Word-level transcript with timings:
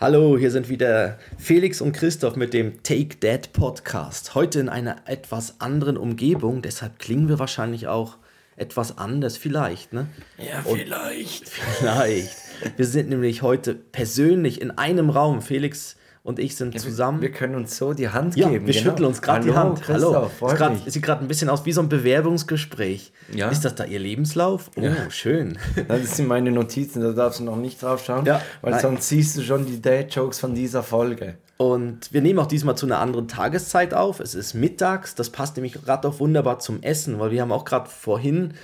Hallo, 0.00 0.38
hier 0.38 0.50
sind 0.50 0.70
wieder 0.70 1.18
Felix 1.36 1.82
und 1.82 1.92
Christoph 1.92 2.34
mit 2.34 2.54
dem 2.54 2.82
Take 2.82 3.20
That 3.20 3.52
Podcast. 3.52 4.34
Heute 4.34 4.58
in 4.58 4.70
einer 4.70 4.96
etwas 5.04 5.60
anderen 5.60 5.98
Umgebung, 5.98 6.62
deshalb 6.62 6.98
klingen 6.98 7.28
wir 7.28 7.38
wahrscheinlich 7.38 7.86
auch 7.86 8.16
etwas 8.56 8.96
anders, 8.96 9.36
vielleicht, 9.36 9.92
ne? 9.92 10.06
Ja, 10.38 10.62
vielleicht. 10.62 11.42
Und 11.42 11.48
vielleicht. 11.78 12.34
Wir 12.78 12.86
sind 12.86 13.10
nämlich 13.10 13.42
heute 13.42 13.74
persönlich 13.74 14.62
in 14.62 14.70
einem 14.70 15.10
Raum. 15.10 15.42
Felix 15.42 15.96
und 16.22 16.38
ich 16.38 16.56
sind 16.56 16.74
ja, 16.74 16.80
zusammen. 16.80 17.22
Wir 17.22 17.32
können 17.32 17.54
uns 17.54 17.76
so 17.76 17.94
die 17.94 18.10
Hand 18.10 18.36
ja, 18.36 18.48
geben. 18.48 18.66
Wir 18.66 18.74
genau. 18.74 18.84
schütteln 18.84 19.06
uns 19.06 19.22
gerade 19.22 19.46
die 19.46 19.54
Hand. 19.54 19.88
Hallo. 19.88 20.30
Grad, 20.40 20.90
sieht 20.90 21.02
gerade 21.02 21.24
ein 21.24 21.28
bisschen 21.28 21.48
aus 21.48 21.64
wie 21.64 21.72
so 21.72 21.80
ein 21.80 21.88
Bewerbungsgespräch. 21.88 23.12
Ja. 23.32 23.48
Ist 23.48 23.64
das 23.64 23.74
da 23.74 23.84
Ihr 23.84 23.98
Lebenslauf? 23.98 24.70
Oh, 24.76 24.80
ja. 24.82 25.10
schön. 25.10 25.58
Das 25.88 26.16
sind 26.16 26.28
meine 26.28 26.52
Notizen, 26.52 27.02
da 27.02 27.12
darfst 27.12 27.40
du 27.40 27.44
noch 27.44 27.56
nicht 27.56 27.82
drauf 27.82 28.04
schauen, 28.04 28.24
ja. 28.26 28.42
weil 28.60 28.72
Nein. 28.72 28.80
sonst 28.80 29.08
siehst 29.08 29.36
du 29.36 29.42
schon 29.42 29.66
die 29.66 29.80
Date-Jokes 29.80 30.38
von 30.38 30.54
dieser 30.54 30.82
Folge. 30.82 31.36
Und 31.56 32.12
wir 32.12 32.20
nehmen 32.20 32.38
auch 32.38 32.46
diesmal 32.46 32.76
zu 32.76 32.86
einer 32.86 32.98
anderen 33.00 33.28
Tageszeit 33.28 33.92
auf. 33.92 34.20
Es 34.20 34.34
ist 34.34 34.54
mittags. 34.54 35.14
Das 35.14 35.30
passt 35.30 35.56
nämlich 35.56 35.74
gerade 35.74 36.08
auch 36.08 36.20
wunderbar 36.20 36.58
zum 36.58 36.82
Essen, 36.82 37.18
weil 37.18 37.30
wir 37.30 37.42
haben 37.42 37.52
auch 37.52 37.64
gerade 37.64 37.88
vorhin, 37.88 38.54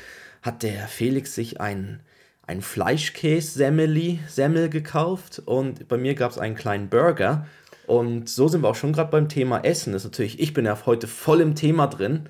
hat 0.42 0.62
der 0.62 0.86
Felix 0.88 1.34
sich 1.34 1.61
ein 1.61 2.00
ein 2.46 2.62
Fleischkäse-Semmel 2.62 4.68
gekauft 4.68 5.42
und 5.45 5.88
bei 5.88 5.96
mir 5.96 6.14
gab 6.14 6.30
es 6.30 6.38
einen 6.38 6.55
kleinen 6.55 6.88
Burger. 6.88 7.46
Und 7.86 8.28
so 8.28 8.48
sind 8.48 8.62
wir 8.62 8.69
auch 8.69 8.77
schon 8.77 8.92
gerade 8.92 9.10
beim 9.10 9.28
Thema 9.28 9.64
Essen. 9.64 9.92
Das 9.92 10.02
ist 10.02 10.12
natürlich, 10.12 10.41
ich 10.41 10.52
bin 10.52 10.64
ja 10.64 10.77
heute 10.86 11.06
voll 11.06 11.41
im 11.41 11.55
Thema 11.55 11.86
drin. 11.86 12.28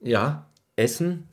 Ja. 0.00 0.46
Essen. 0.76 1.28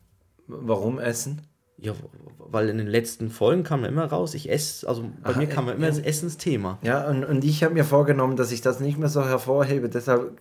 Warum 0.48 1.00
Essen? 1.00 1.42
Ja, 1.78 1.94
weil 2.38 2.70
in 2.70 2.78
den 2.78 2.88
letzten 2.88 3.30
Folgen 3.30 3.64
kam 3.64 3.86
immer 3.86 4.06
raus, 4.06 4.36
ich 4.36 4.52
esse, 4.52 4.88
also 4.88 5.04
bei 5.24 5.32
Ach, 5.32 5.36
mir 5.36 5.48
kam 5.48 5.68
immer 5.68 5.88
das 5.88 5.98
Essensthema. 5.98 6.78
Ja, 6.84 7.10
und, 7.10 7.24
und 7.24 7.44
ich 7.44 7.64
habe 7.64 7.74
mir 7.74 7.86
vorgenommen, 7.86 8.36
dass 8.36 8.52
ich 8.52 8.62
das 8.62 8.80
nicht 8.80 9.00
mehr 9.00 9.10
so 9.10 9.26
hervorhebe. 9.26 9.90
Deshalb 9.90 10.38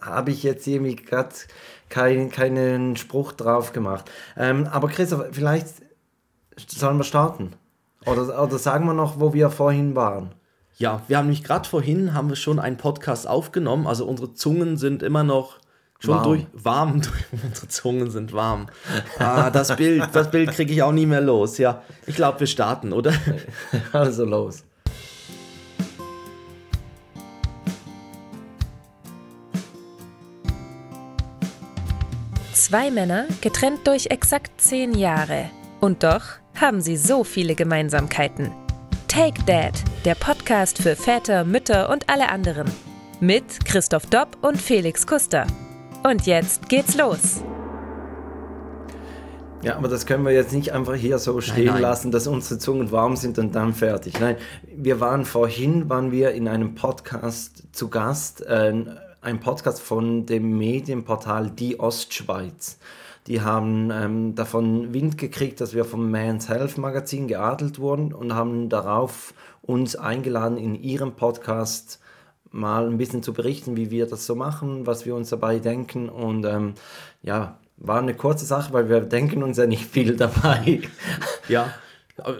habe 0.00 0.30
ich 0.30 0.42
jetzt 0.42 0.66
irgendwie 0.66 0.96
gerade 0.96 1.34
kein, 1.88 2.30
keinen 2.30 2.96
Spruch 2.96 3.32
drauf 3.32 3.72
gemacht. 3.72 4.10
Ähm, 4.36 4.66
aber 4.66 4.88
Christoph, 4.88 5.26
vielleicht 5.32 5.66
Sollen 6.66 6.98
wir 6.98 7.04
starten? 7.04 7.52
Oder, 8.06 8.42
oder 8.42 8.58
sagen 8.58 8.86
wir 8.86 8.94
noch, 8.94 9.20
wo 9.20 9.32
wir 9.32 9.50
vorhin 9.50 9.94
waren? 9.94 10.34
Ja, 10.76 11.02
wir 11.08 11.18
haben 11.18 11.26
nämlich 11.26 11.44
gerade 11.44 11.68
vorhin 11.68 12.14
haben 12.14 12.28
wir 12.28 12.36
schon 12.36 12.58
einen 12.58 12.76
Podcast 12.76 13.26
aufgenommen. 13.26 13.86
Also 13.86 14.06
unsere 14.06 14.34
Zungen 14.34 14.76
sind 14.76 15.02
immer 15.02 15.24
noch 15.24 15.58
schon 15.98 16.14
warm. 16.14 16.24
durch 16.24 16.46
warm. 16.52 17.02
unsere 17.44 17.68
Zungen 17.68 18.10
sind 18.10 18.32
warm. 18.32 18.66
Ah, 19.18 19.50
das 19.50 19.74
Bild, 19.74 20.08
das 20.12 20.30
Bild 20.30 20.52
kriege 20.52 20.72
ich 20.72 20.82
auch 20.82 20.92
nie 20.92 21.06
mehr 21.06 21.20
los. 21.20 21.58
Ja, 21.58 21.82
ich 22.06 22.14
glaube, 22.14 22.40
wir 22.40 22.46
starten, 22.46 22.92
oder? 22.92 23.12
Also 23.92 24.24
los. 24.24 24.64
Zwei 32.52 32.90
Männer, 32.90 33.26
getrennt 33.40 33.86
durch 33.86 34.06
exakt 34.06 34.60
zehn 34.60 34.94
Jahre. 34.94 35.50
Und 35.80 36.02
doch 36.02 36.22
haben 36.60 36.80
sie 36.80 36.96
so 36.96 37.24
viele 37.24 37.54
Gemeinsamkeiten. 37.54 38.50
Take 39.06 39.42
Dad, 39.44 39.74
der 40.04 40.14
Podcast 40.14 40.78
für 40.78 40.96
Väter, 40.96 41.44
Mütter 41.44 41.90
und 41.90 42.08
alle 42.08 42.28
anderen. 42.28 42.70
Mit 43.20 43.64
Christoph 43.64 44.06
Dopp 44.06 44.36
und 44.42 44.60
Felix 44.60 45.06
Kuster. 45.06 45.46
Und 46.04 46.26
jetzt 46.26 46.68
geht's 46.68 46.96
los. 46.96 47.42
Ja, 49.62 49.76
aber 49.76 49.88
das 49.88 50.06
können 50.06 50.24
wir 50.24 50.32
jetzt 50.32 50.52
nicht 50.52 50.72
einfach 50.72 50.94
hier 50.94 51.18
so 51.18 51.40
stehen 51.40 51.66
nein, 51.66 51.74
nein. 51.74 51.82
lassen, 51.82 52.12
dass 52.12 52.28
unsere 52.28 52.60
Zungen 52.60 52.92
warm 52.92 53.16
sind 53.16 53.38
und 53.38 53.54
dann 53.54 53.74
fertig. 53.74 54.20
Nein, 54.20 54.36
wir 54.76 55.00
waren 55.00 55.24
vorhin, 55.24 55.88
waren 55.88 56.12
wir 56.12 56.30
in 56.30 56.46
einem 56.46 56.76
Podcast 56.76 57.64
zu 57.72 57.88
Gast, 57.88 58.46
äh, 58.46 58.72
ein 59.20 59.40
Podcast 59.40 59.80
von 59.80 60.26
dem 60.26 60.56
Medienportal 60.58 61.50
Die 61.50 61.80
Ostschweiz. 61.80 62.78
Die 63.28 63.42
haben 63.42 63.90
ähm, 63.90 64.34
davon 64.34 64.94
Wind 64.94 65.18
gekriegt, 65.18 65.60
dass 65.60 65.74
wir 65.74 65.84
vom 65.84 66.10
Man's 66.10 66.48
Health 66.48 66.78
Magazin 66.78 67.28
geadelt 67.28 67.78
wurden 67.78 68.14
und 68.14 68.34
haben 68.34 68.70
darauf 68.70 69.34
uns 69.60 69.96
eingeladen, 69.96 70.56
in 70.56 70.74
ihrem 70.74 71.12
Podcast 71.12 72.00
mal 72.50 72.86
ein 72.86 72.96
bisschen 72.96 73.22
zu 73.22 73.34
berichten, 73.34 73.76
wie 73.76 73.90
wir 73.90 74.06
das 74.06 74.24
so 74.24 74.34
machen, 74.34 74.86
was 74.86 75.04
wir 75.04 75.14
uns 75.14 75.28
dabei 75.28 75.58
denken. 75.58 76.08
Und 76.08 76.46
ähm, 76.46 76.72
ja, 77.22 77.58
war 77.76 77.98
eine 77.98 78.14
kurze 78.14 78.46
Sache, 78.46 78.72
weil 78.72 78.88
wir 78.88 79.00
denken 79.00 79.42
uns 79.42 79.58
ja 79.58 79.66
nicht 79.66 79.84
viel 79.84 80.16
dabei. 80.16 80.80
Ja. 81.48 81.74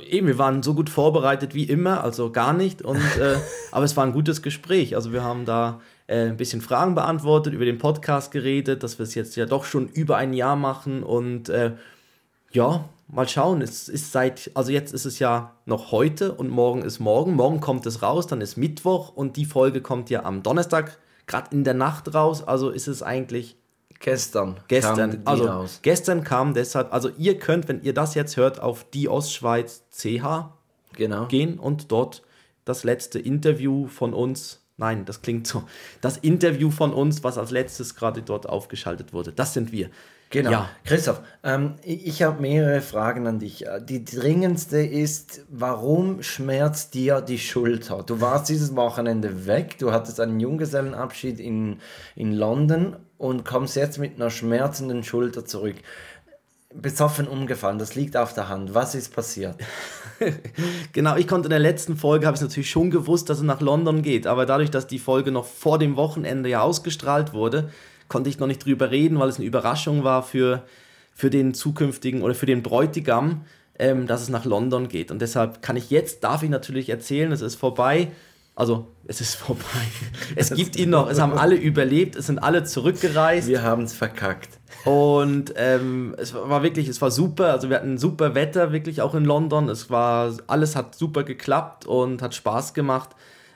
Eben, 0.08 0.26
wir 0.26 0.38
waren 0.38 0.62
so 0.62 0.72
gut 0.72 0.88
vorbereitet 0.88 1.54
wie 1.54 1.64
immer, 1.64 2.02
also 2.02 2.32
gar 2.32 2.54
nicht. 2.54 2.80
Und, 2.80 2.96
äh, 3.20 3.36
aber 3.72 3.84
es 3.84 3.94
war 3.96 4.04
ein 4.04 4.12
gutes 4.12 4.40
Gespräch. 4.40 4.96
Also 4.96 5.12
wir 5.12 5.22
haben 5.22 5.44
da 5.44 5.80
äh, 6.08 6.26
ein 6.26 6.36
bisschen 6.36 6.60
Fragen 6.60 6.94
beantwortet, 6.96 7.54
über 7.54 7.64
den 7.64 7.78
Podcast 7.78 8.32
geredet, 8.32 8.82
dass 8.82 8.98
wir 8.98 9.04
es 9.04 9.14
jetzt 9.14 9.36
ja 9.36 9.46
doch 9.46 9.64
schon 9.64 9.88
über 9.88 10.16
ein 10.16 10.32
Jahr 10.32 10.56
machen 10.56 11.02
und 11.04 11.48
äh, 11.48 11.74
ja, 12.50 12.88
mal 13.08 13.28
schauen. 13.28 13.62
Es 13.62 13.88
ist 13.88 14.10
seit, 14.10 14.50
also 14.54 14.72
jetzt 14.72 14.92
ist 14.92 15.04
es 15.04 15.18
ja 15.18 15.54
noch 15.66 15.92
heute 15.92 16.32
und 16.32 16.48
morgen 16.48 16.82
ist 16.82 16.98
morgen. 16.98 17.34
Morgen 17.34 17.60
kommt 17.60 17.86
es 17.86 18.02
raus, 18.02 18.26
dann 18.26 18.40
ist 18.40 18.56
Mittwoch 18.56 19.10
und 19.14 19.36
die 19.36 19.44
Folge 19.44 19.80
kommt 19.82 20.10
ja 20.10 20.24
am 20.24 20.42
Donnerstag, 20.42 20.98
gerade 21.26 21.54
in 21.54 21.62
der 21.62 21.74
Nacht 21.74 22.14
raus. 22.14 22.42
Also 22.42 22.70
ist 22.70 22.88
es 22.88 23.02
eigentlich 23.02 23.56
gestern. 24.00 24.60
Gestern, 24.68 25.22
also 25.26 25.46
raus. 25.46 25.80
gestern 25.82 26.24
kam 26.24 26.54
deshalb, 26.54 26.92
also 26.92 27.10
ihr 27.18 27.38
könnt, 27.38 27.68
wenn 27.68 27.82
ihr 27.82 27.92
das 27.92 28.14
jetzt 28.14 28.36
hört, 28.38 28.60
auf 28.60 28.84
die 28.90 29.10
Ostschweiz 29.10 29.84
CH 29.90 30.54
genau. 30.94 31.26
gehen 31.26 31.58
und 31.58 31.92
dort 31.92 32.22
das 32.64 32.84
letzte 32.84 33.18
Interview 33.18 33.86
von 33.86 34.14
uns 34.14 34.62
Nein, 34.78 35.04
das 35.04 35.22
klingt 35.22 35.46
so. 35.46 35.64
Das 36.00 36.16
Interview 36.16 36.70
von 36.70 36.92
uns, 36.92 37.24
was 37.24 37.36
als 37.36 37.50
letztes 37.50 37.96
gerade 37.96 38.22
dort 38.22 38.48
aufgeschaltet 38.48 39.12
wurde, 39.12 39.32
das 39.32 39.52
sind 39.52 39.72
wir. 39.72 39.90
Genau. 40.30 40.50
Ja. 40.50 40.70
Christoph, 40.84 41.20
ähm, 41.42 41.74
ich 41.82 42.22
habe 42.22 42.40
mehrere 42.40 42.80
Fragen 42.80 43.26
an 43.26 43.38
dich. 43.38 43.64
Die 43.88 44.04
dringendste 44.04 44.78
ist, 44.78 45.42
warum 45.48 46.22
schmerzt 46.22 46.94
dir 46.94 47.20
die 47.20 47.38
Schulter? 47.38 48.04
Du 48.04 48.20
warst 48.20 48.48
dieses 48.48 48.76
Wochenende 48.76 49.46
weg, 49.46 49.78
du 49.78 49.90
hattest 49.90 50.20
einen 50.20 50.38
Junggesellenabschied 50.38 51.40
in, 51.40 51.80
in 52.14 52.32
London 52.32 52.96
und 53.16 53.44
kommst 53.44 53.74
jetzt 53.74 53.98
mit 53.98 54.16
einer 54.16 54.30
schmerzenden 54.30 55.02
Schulter 55.02 55.44
zurück 55.44 55.76
besoffen 56.74 57.26
umgefallen. 57.26 57.78
Das 57.78 57.94
liegt 57.94 58.16
auf 58.16 58.34
der 58.34 58.48
Hand. 58.48 58.74
Was 58.74 58.94
ist 58.94 59.14
passiert? 59.14 59.56
genau, 60.92 61.16
ich 61.16 61.28
konnte 61.28 61.46
in 61.46 61.50
der 61.50 61.58
letzten 61.58 61.96
Folge, 61.96 62.26
habe 62.26 62.36
ich 62.36 62.40
natürlich 62.40 62.70
schon 62.70 62.90
gewusst, 62.90 63.28
dass 63.30 63.38
es 63.38 63.44
nach 63.44 63.60
London 63.60 64.02
geht. 64.02 64.26
Aber 64.26 64.46
dadurch, 64.46 64.70
dass 64.70 64.86
die 64.86 64.98
Folge 64.98 65.30
noch 65.30 65.44
vor 65.44 65.78
dem 65.78 65.96
Wochenende 65.96 66.48
ja 66.48 66.60
ausgestrahlt 66.60 67.32
wurde, 67.32 67.70
konnte 68.08 68.30
ich 68.30 68.38
noch 68.38 68.46
nicht 68.46 68.64
drüber 68.64 68.90
reden, 68.90 69.18
weil 69.18 69.28
es 69.28 69.36
eine 69.36 69.46
Überraschung 69.46 70.04
war 70.04 70.22
für, 70.22 70.64
für 71.14 71.30
den 71.30 71.54
zukünftigen 71.54 72.22
oder 72.22 72.34
für 72.34 72.46
den 72.46 72.62
Bräutigam, 72.62 73.42
ähm, 73.78 74.06
dass 74.06 74.22
es 74.22 74.28
nach 74.28 74.44
London 74.44 74.88
geht. 74.88 75.10
Und 75.10 75.20
deshalb 75.20 75.62
kann 75.62 75.76
ich 75.76 75.90
jetzt, 75.90 76.24
darf 76.24 76.42
ich 76.42 76.50
natürlich 76.50 76.88
erzählen, 76.88 77.32
es 77.32 77.42
ist 77.42 77.56
vorbei. 77.56 78.08
Also, 78.58 78.88
es 79.06 79.20
ist 79.20 79.36
vorbei. 79.36 79.62
Es 80.34 80.52
gibt 80.52 80.74
ihn 80.74 80.90
noch. 80.90 81.08
Es 81.08 81.20
haben 81.20 81.32
alle 81.32 81.54
überlebt. 81.54 82.16
Es 82.16 82.26
sind 82.26 82.40
alle 82.40 82.64
zurückgereist. 82.64 83.46
Wir 83.46 83.62
haben 83.62 83.84
es 83.84 83.92
verkackt. 83.92 84.58
Und 84.84 85.54
ähm, 85.54 86.16
es 86.18 86.34
war 86.34 86.64
wirklich, 86.64 86.88
es 86.88 87.00
war 87.00 87.12
super. 87.12 87.52
Also, 87.52 87.70
wir 87.70 87.76
hatten 87.76 87.98
super 87.98 88.34
Wetter, 88.34 88.72
wirklich 88.72 89.00
auch 89.00 89.14
in 89.14 89.24
London. 89.24 89.68
Es 89.68 89.90
war, 89.90 90.36
alles 90.48 90.74
hat 90.74 90.96
super 90.96 91.22
geklappt 91.22 91.86
und 91.86 92.20
hat 92.20 92.34
Spaß 92.34 92.74
gemacht. 92.74 93.10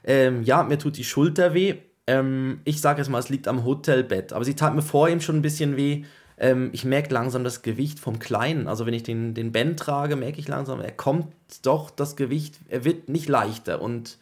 Ähm, 0.04 0.44
ja, 0.44 0.62
mir 0.62 0.78
tut 0.78 0.96
die 0.96 1.02
Schulter 1.02 1.52
weh. 1.52 1.74
Ähm, 2.06 2.60
ich 2.62 2.80
sage 2.80 3.00
jetzt 3.00 3.08
mal, 3.08 3.18
es 3.18 3.28
liegt 3.28 3.48
am 3.48 3.64
Hotelbett. 3.64 4.32
Aber 4.32 4.44
sie 4.44 4.54
tat 4.54 4.72
mir 4.72 4.82
vorhin 4.82 5.20
schon 5.20 5.34
ein 5.34 5.42
bisschen 5.42 5.76
weh. 5.76 6.04
Ähm, 6.38 6.70
ich 6.72 6.84
merke 6.84 7.12
langsam 7.12 7.42
das 7.42 7.62
Gewicht 7.62 7.98
vom 7.98 8.20
Kleinen. 8.20 8.68
Also, 8.68 8.86
wenn 8.86 8.94
ich 8.94 9.02
den, 9.02 9.34
den 9.34 9.50
Ben 9.50 9.76
trage, 9.76 10.14
merke 10.14 10.38
ich 10.38 10.46
langsam, 10.46 10.80
er 10.80 10.92
kommt 10.92 11.26
doch 11.64 11.90
das 11.90 12.14
Gewicht, 12.14 12.60
er 12.68 12.84
wird 12.84 13.08
nicht 13.08 13.28
leichter. 13.28 13.82
Und 13.82 14.18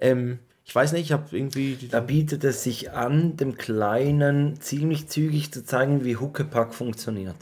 ähm, 0.00 0.38
ich 0.64 0.74
weiß 0.74 0.92
nicht, 0.92 1.02
ich 1.02 1.12
habe 1.12 1.24
irgendwie. 1.36 1.76
Da 1.90 2.00
bietet 2.00 2.44
es 2.44 2.62
sich 2.62 2.92
an, 2.92 3.36
dem 3.36 3.56
Kleinen 3.56 4.60
ziemlich 4.60 5.08
zügig 5.08 5.52
zu 5.52 5.64
zeigen, 5.64 6.04
wie 6.04 6.16
Huckepack 6.16 6.74
funktioniert. 6.74 7.34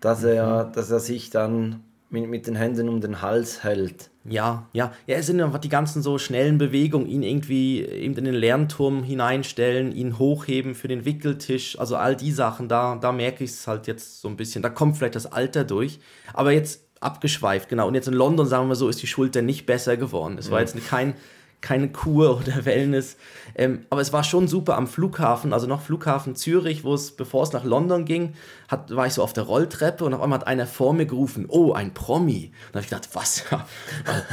Dass, 0.00 0.22
mhm. 0.22 0.28
er, 0.28 0.64
dass 0.64 0.90
er 0.90 0.98
sich 0.98 1.30
dann 1.30 1.84
mit, 2.10 2.28
mit 2.28 2.46
den 2.46 2.56
Händen 2.56 2.88
um 2.88 3.00
den 3.00 3.22
Hals 3.22 3.62
hält. 3.62 4.10
Ja, 4.24 4.66
ja. 4.72 4.92
Ja, 5.06 5.16
es 5.16 5.26
sind 5.26 5.40
einfach 5.40 5.58
die 5.58 5.68
ganzen 5.68 6.02
so 6.02 6.18
schnellen 6.18 6.58
Bewegungen, 6.58 7.06
ihn 7.06 7.22
irgendwie 7.22 7.84
eben 7.84 8.16
in 8.16 8.24
den 8.24 8.34
Lernturm 8.34 9.02
hineinstellen, 9.02 9.92
ihn 9.92 10.18
hochheben 10.18 10.74
für 10.74 10.88
den 10.88 11.04
Wickeltisch, 11.04 11.78
also 11.78 11.96
all 11.96 12.14
die 12.14 12.32
Sachen, 12.32 12.68
da, 12.68 12.96
da 13.00 13.12
merke 13.12 13.44
ich 13.44 13.50
es 13.50 13.66
halt 13.66 13.86
jetzt 13.86 14.20
so 14.20 14.28
ein 14.28 14.36
bisschen. 14.36 14.62
Da 14.62 14.68
kommt 14.68 14.96
vielleicht 14.96 15.16
das 15.16 15.26
Alter 15.26 15.64
durch. 15.64 15.98
Aber 16.34 16.52
jetzt 16.52 16.84
abgeschweift, 17.00 17.68
genau. 17.68 17.88
Und 17.88 17.94
jetzt 17.94 18.08
in 18.08 18.14
London, 18.14 18.46
sagen 18.46 18.68
wir 18.68 18.76
so, 18.76 18.88
ist 18.88 19.02
die 19.02 19.06
Schulter 19.08 19.42
nicht 19.42 19.66
besser 19.66 19.96
geworden. 19.96 20.38
Es 20.38 20.50
war 20.50 20.60
jetzt 20.60 20.76
kein 20.88 21.14
keine 21.62 21.88
Kur 21.88 22.36
oder 22.40 22.66
Wellness. 22.66 23.16
Ähm, 23.54 23.86
aber 23.88 24.02
es 24.02 24.12
war 24.12 24.24
schon 24.24 24.48
super 24.48 24.76
am 24.76 24.86
Flughafen, 24.86 25.52
also 25.52 25.66
noch 25.66 25.80
Flughafen 25.80 26.36
Zürich, 26.36 26.84
wo 26.84 26.92
es, 26.94 27.12
bevor 27.12 27.44
es 27.44 27.52
nach 27.52 27.64
London 27.64 28.04
ging, 28.04 28.34
hat, 28.68 28.94
war 28.94 29.06
ich 29.06 29.14
so 29.14 29.22
auf 29.22 29.32
der 29.32 29.44
Rolltreppe 29.44 30.04
und 30.04 30.12
auf 30.12 30.20
einmal 30.20 30.40
hat 30.40 30.46
einer 30.46 30.66
vor 30.66 30.92
mir 30.92 31.06
gerufen, 31.06 31.46
oh, 31.48 31.72
ein 31.72 31.94
Promi. 31.94 32.52
Und 32.66 32.74
da 32.74 32.78
habe 32.78 32.80
ich 32.80 32.90
gedacht, 32.90 33.08
was? 33.14 33.44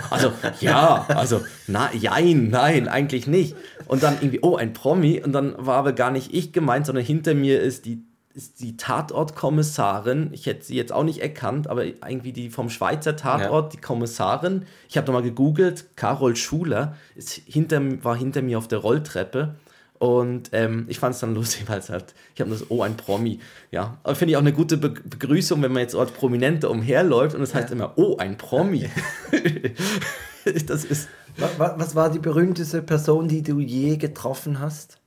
Also, 0.09 0.31
ja, 0.59 1.05
also, 1.09 1.41
na, 1.67 1.93
jein, 1.93 2.49
nein, 2.49 2.87
eigentlich 2.87 3.27
nicht. 3.27 3.55
Und 3.85 4.01
dann 4.01 4.15
irgendwie, 4.15 4.39
oh, 4.41 4.55
ein 4.55 4.73
Promi. 4.73 5.21
Und 5.23 5.33
dann 5.33 5.53
war 5.57 5.77
aber 5.77 5.93
gar 5.93 6.11
nicht 6.11 6.33
ich 6.33 6.51
gemeint, 6.51 6.85
sondern 6.87 7.05
hinter 7.05 7.35
mir 7.35 7.61
ist 7.61 7.85
die 7.85 8.08
ist 8.33 8.59
die 8.61 8.77
Tatortkommissarin, 8.77 10.29
ich 10.33 10.45
hätte 10.45 10.63
sie 10.63 10.75
jetzt 10.75 10.91
auch 10.91 11.03
nicht 11.03 11.21
erkannt, 11.21 11.67
aber 11.67 11.85
irgendwie 11.85 12.31
die 12.31 12.49
vom 12.49 12.69
Schweizer 12.69 13.15
Tatort, 13.15 13.65
ja. 13.65 13.69
die 13.69 13.81
Kommissarin, 13.81 14.65
ich 14.87 14.97
habe 14.97 15.07
nochmal 15.07 15.23
gegoogelt, 15.23 15.85
Carol 15.95 16.35
Schuler 16.35 16.95
ist 17.15 17.41
hinter, 17.45 17.81
war 18.03 18.15
hinter 18.15 18.41
mir 18.41 18.57
auf 18.57 18.67
der 18.67 18.79
Rolltreppe 18.79 19.55
und 19.99 20.51
ähm, 20.53 20.85
ich 20.87 20.97
fand 20.97 21.13
es 21.15 21.21
dann 21.21 21.35
lustig, 21.35 21.63
weil 21.67 21.79
es 21.79 21.89
halt, 21.89 22.13
ich 22.33 22.41
habe 22.41 22.49
das, 22.49 22.69
oh, 22.69 22.81
ein 22.81 22.95
Promi. 22.95 23.39
Ja, 23.71 23.97
aber 24.03 24.15
finde 24.15 24.31
ich 24.31 24.37
auch 24.37 24.41
eine 24.41 24.53
gute 24.53 24.77
Be 24.77 24.89
Begrüßung, 24.89 25.61
wenn 25.61 25.73
man 25.73 25.81
jetzt 25.81 25.95
als 25.95 26.11
Prominente 26.11 26.69
umherläuft 26.69 27.35
und 27.35 27.41
es 27.41 27.49
das 27.49 27.61
heißt 27.61 27.69
ja. 27.69 27.75
immer, 27.75 27.93
oh, 27.97 28.17
ein 28.17 28.37
Promi. 28.37 28.89
das 30.65 30.85
ist. 30.85 31.09
Was, 31.37 31.51
was 31.57 31.95
war 31.95 32.09
die 32.09 32.19
berühmteste 32.19 32.81
Person, 32.81 33.27
die 33.27 33.43
du 33.43 33.59
je 33.59 33.97
getroffen 33.97 34.59
hast? 34.59 34.98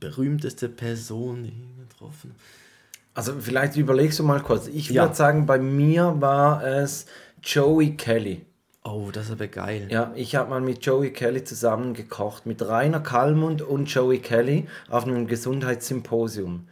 Berühmteste 0.00 0.68
Person, 0.68 1.44
die 1.44 1.52
getroffen? 1.88 2.34
Also 3.14 3.34
vielleicht 3.38 3.76
überlegst 3.76 4.18
du 4.18 4.24
mal 4.24 4.40
kurz. 4.40 4.66
Ich 4.68 4.90
ja. 4.90 5.02
würde 5.02 5.14
sagen, 5.14 5.46
bei 5.46 5.58
mir 5.58 6.16
war 6.20 6.64
es 6.64 7.06
Joey 7.42 7.96
Kelly. 7.96 8.46
Oh, 8.82 9.10
das 9.12 9.26
ist 9.26 9.32
aber 9.32 9.46
geil. 9.46 9.88
Ja, 9.90 10.10
ich 10.14 10.36
habe 10.36 10.48
mal 10.48 10.62
mit 10.62 10.84
Joey 10.86 11.12
Kelly 11.12 11.44
zusammen 11.44 11.92
gekocht, 11.92 12.46
mit 12.46 12.66
Rainer 12.66 13.00
Kallmund 13.00 13.60
und 13.60 13.92
Joey 13.92 14.20
Kelly 14.20 14.68
auf 14.88 15.04
einem 15.04 15.26
Gesundheitssymposium. 15.26 16.66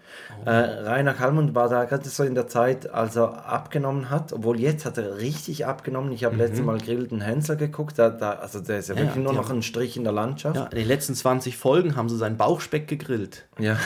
Äh, 0.44 0.50
Rainer 0.50 1.14
Kallmund 1.14 1.54
war 1.54 1.68
da 1.68 1.84
gerade 1.84 2.08
so 2.08 2.22
in 2.22 2.34
der 2.34 2.48
Zeit, 2.48 2.90
als 2.90 3.16
er 3.16 3.46
abgenommen 3.46 4.10
hat, 4.10 4.32
obwohl 4.32 4.58
jetzt 4.58 4.84
hat 4.84 4.98
er 4.98 5.18
richtig 5.18 5.66
abgenommen. 5.66 6.12
Ich 6.12 6.24
habe 6.24 6.34
mhm. 6.34 6.40
letztes 6.40 6.64
Mal 6.64 6.78
Grillten 6.78 7.20
Hänsler 7.20 7.56
geguckt, 7.56 7.98
da, 7.98 8.10
da, 8.10 8.32
also 8.32 8.60
der 8.60 8.78
ist 8.78 8.88
ja, 8.88 8.94
ja 8.94 9.00
wirklich 9.02 9.16
ja, 9.16 9.22
nur 9.22 9.32
noch 9.32 9.50
ein 9.50 9.62
Strich 9.62 9.96
in 9.96 10.04
der 10.04 10.12
Landschaft. 10.12 10.56
Ja, 10.56 10.64
in 10.66 10.78
den 10.78 10.88
letzten 10.88 11.14
20 11.14 11.56
Folgen 11.56 11.96
haben 11.96 12.08
sie 12.08 12.16
seinen 12.16 12.36
Bauchspeck 12.36 12.88
gegrillt. 12.88 13.46
Ja. 13.58 13.76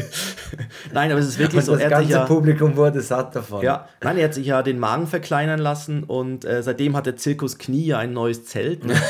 Nein, 0.92 1.10
aber 1.10 1.20
es 1.20 1.28
ist 1.28 1.38
wirklich 1.38 1.60
und 1.60 1.64
so. 1.64 1.76
Das 1.76 1.88
ganze 1.88 2.10
ja, 2.10 2.24
Publikum 2.26 2.76
wurde 2.76 3.00
satt 3.00 3.34
davon. 3.34 3.62
Ja, 3.62 3.88
nein, 4.02 4.18
er 4.18 4.24
hat 4.24 4.34
sich 4.34 4.46
ja 4.46 4.62
den 4.62 4.78
Magen 4.78 5.06
verkleinern 5.06 5.58
lassen 5.58 6.04
und 6.04 6.44
äh, 6.44 6.62
seitdem 6.62 6.96
hat 6.96 7.06
er 7.06 7.16
Zirkus 7.16 7.58
Knie 7.58 7.94
ein 7.94 8.12
neues 8.12 8.44
Zelt. 8.44 8.84
Ne? 8.84 8.94